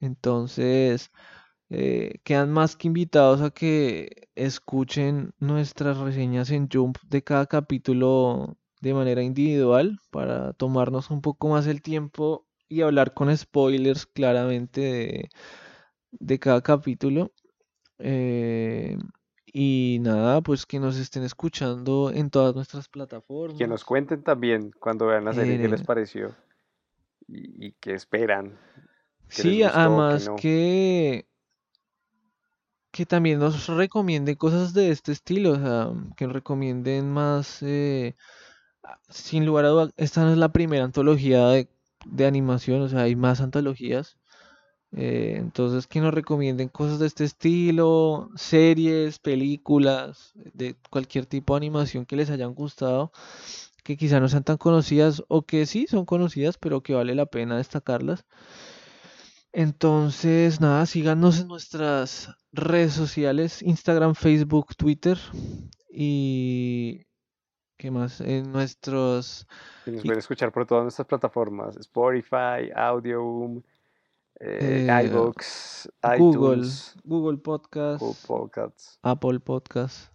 Entonces, 0.00 1.10
eh, 1.70 2.20
quedan 2.24 2.52
más 2.52 2.76
que 2.76 2.88
invitados 2.88 3.40
a 3.40 3.50
que 3.50 4.28
escuchen 4.34 5.32
nuestras 5.38 5.98
reseñas 5.98 6.50
en 6.50 6.68
Jump 6.70 6.98
de 7.08 7.22
cada 7.24 7.46
capítulo 7.46 8.56
de 8.80 8.94
manera 8.94 9.22
individual 9.22 9.98
para 10.10 10.52
tomarnos 10.54 11.10
un 11.10 11.22
poco 11.22 11.48
más 11.48 11.66
el 11.66 11.82
tiempo 11.82 12.46
y 12.68 12.82
hablar 12.82 13.14
con 13.14 13.34
spoilers 13.36 14.06
claramente 14.06 14.80
de, 14.80 15.30
de 16.12 16.38
cada 16.38 16.62
capítulo. 16.62 17.32
Eh, 17.98 18.98
y 19.52 19.98
nada, 20.00 20.40
pues 20.42 20.66
que 20.66 20.80
nos 20.80 20.96
estén 20.98 21.24
escuchando 21.24 22.10
en 22.12 22.30
todas 22.30 22.54
nuestras 22.54 22.88
Y 23.46 23.54
que 23.54 23.66
nos 23.68 23.84
plataformas. 23.84 23.84
cuenten 23.84 24.22
también 24.24 24.72
cuando 24.80 25.06
vean 25.06 25.24
la 25.24 25.32
serie 25.34 25.58
qué 25.58 25.68
les 25.68 25.82
Eh, 25.82 25.84
pareció 25.84 26.36
y, 27.28 27.66
y 27.68 27.72
qué 27.80 27.94
esperan, 27.94 28.58
qué 29.34 29.42
sí, 29.42 29.62
gustó, 29.62 29.78
además 29.78 30.28
no. 30.28 30.36
que 30.36 31.26
que 32.90 33.06
también 33.06 33.38
nos 33.38 33.66
recomienden 33.68 34.36
cosas 34.36 34.74
de 34.74 34.90
este 34.90 35.12
estilo, 35.12 35.52
o 35.52 35.56
sea, 35.56 35.88
que 36.16 36.26
recomienden 36.26 37.10
más, 37.10 37.62
eh, 37.62 38.16
ah, 38.84 38.98
sin 39.10 39.46
lugar 39.46 39.66
a 39.66 39.68
dudas, 39.70 39.92
esta 39.98 40.22
no 40.24 40.32
es 40.32 40.38
la 40.38 40.52
primera 40.52 40.84
antología 40.84 41.48
de, 41.48 41.70
de 42.06 42.26
animación, 42.26 42.82
o 42.82 42.88
sea, 42.90 43.02
hay 43.02 43.16
más 43.16 43.40
antologías, 43.42 44.18
eh, 44.94 45.36
entonces 45.38 45.86
que 45.86 46.00
nos 46.00 46.12
recomienden 46.12 46.68
cosas 46.68 46.98
de 46.98 47.06
este 47.06 47.24
estilo, 47.24 48.30
series, 48.36 49.18
películas, 49.18 50.32
de 50.52 50.76
cualquier 50.90 51.26
tipo 51.26 51.54
de 51.54 51.58
animación 51.58 52.04
que 52.04 52.16
les 52.16 52.30
hayan 52.30 52.54
gustado, 52.54 53.12
que 53.82 53.96
quizá 53.96 54.20
no 54.20 54.28
sean 54.28 54.44
tan 54.44 54.58
conocidas 54.58 55.22
o 55.28 55.42
que 55.42 55.66
sí 55.66 55.86
son 55.88 56.04
conocidas, 56.04 56.58
pero 56.58 56.82
que 56.82 56.94
vale 56.94 57.14
la 57.14 57.26
pena 57.26 57.56
destacarlas. 57.56 58.24
Entonces, 59.52 60.60
nada, 60.60 60.86
síganos 60.86 61.40
en 61.40 61.48
nuestras 61.48 62.30
redes 62.52 62.92
sociales, 62.94 63.62
Instagram, 63.62 64.14
Facebook, 64.14 64.74
Twitter 64.76 65.18
y 65.90 67.06
¿qué 67.76 67.90
más? 67.90 68.20
En 68.20 68.52
nuestros 68.52 69.46
Y 69.86 69.90
nos 69.90 70.02
pueden 70.02 70.18
escuchar 70.18 70.52
por 70.52 70.66
todas 70.66 70.84
nuestras 70.84 71.06
plataformas, 71.06 71.76
Spotify, 71.76 72.70
Audioboom, 72.74 73.62
eh, 74.40 74.86
eh, 74.88 75.04
iVoox, 75.06 75.88
Google, 76.18 76.58
iTunes, 76.58 76.94
Google 77.04 77.36
Google 77.36 77.38
Podcast, 77.38 78.26
Podcasts, 78.26 78.98
Apple 79.02 79.40
Podcast, 79.40 80.14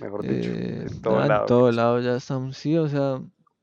mejor 0.00 0.22
dicho, 0.22 0.50
eh, 0.50 0.86
en 0.88 1.02
todo 1.02 1.18
ah, 1.18 1.22
en 1.22 1.28
lado 1.28 1.46
todo 1.46 2.00
ya 2.00 2.16
estamos, 2.16 2.56
sí, 2.56 2.76
o 2.76 2.88
sea, 2.88 3.20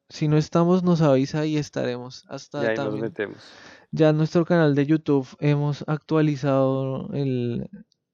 si 0.09 0.27
no 0.27 0.37
estamos 0.37 0.83
nos 0.83 1.01
avisa 1.01 1.45
y 1.45 1.57
estaremos. 1.57 2.25
y 2.25 2.33
Hasta 2.33 2.61
ahí 2.61 2.75
nos 2.77 2.99
metemos. 2.99 3.37
ya 3.91 4.09
en 4.09 4.17
nuestro 4.17 4.45
canal 4.45 4.75
de 4.75 4.85
YouTube 4.85 5.27
hemos 5.39 5.83
actualizado 5.87 7.09
el, 7.13 7.69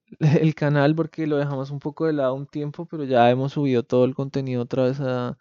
el 0.19 0.55
canal 0.55 0.95
porque 0.95 1.27
lo 1.27 1.37
dejamos 1.37 1.71
un 1.71 1.79
poco 1.79 2.05
de 2.05 2.13
lado 2.13 2.33
un 2.33 2.47
tiempo, 2.47 2.85
pero 2.85 3.03
ya 3.03 3.29
hemos 3.29 3.53
subido 3.53 3.83
todo 3.83 4.05
el 4.05 4.15
contenido 4.15 4.61
otra 4.61 4.83
vez 4.83 4.99
a, 4.99 5.37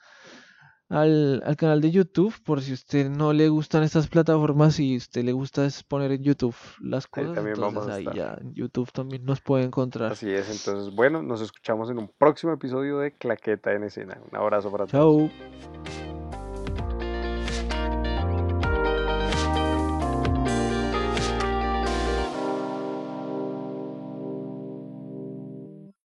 al, 0.89 1.43
al 1.45 1.57
canal 1.57 1.81
de 1.81 1.91
YouTube. 1.91 2.35
Por 2.45 2.63
si 2.63 2.73
a 2.73 2.75
usted 2.75 3.09
no 3.09 3.33
le 3.33 3.49
gustan 3.49 3.83
estas 3.83 4.09
plataformas 4.09 4.79
y 4.81 4.95
a 4.95 4.97
usted 4.97 5.25
le 5.25 5.33
gusta 5.33 5.65
es 5.65 5.83
poner 5.83 6.13
en 6.13 6.23
YouTube 6.23 6.57
las 6.81 7.05
Ahí 7.05 7.25
cosas, 7.25 7.35
también 7.35 7.57
entonces 7.57 7.93
ahí 7.93 8.07
ya 8.15 8.37
en 8.41 8.55
YouTube 8.55 8.91
también 8.93 9.25
nos 9.25 9.41
puede 9.41 9.65
encontrar. 9.65 10.13
Así 10.13 10.31
es, 10.31 10.51
entonces 10.51 10.95
bueno, 10.95 11.23
nos 11.23 11.41
escuchamos 11.41 11.91
en 11.91 11.99
un 11.99 12.11
próximo 12.19 12.53
episodio 12.53 12.99
de 12.99 13.17
Claqueta 13.17 13.73
en 13.73 13.85
Escena. 13.85 14.21
Un 14.31 14.37
abrazo 14.37 14.71
para 14.71 14.87
todos. 14.87 15.31
Chao. 15.31 16.04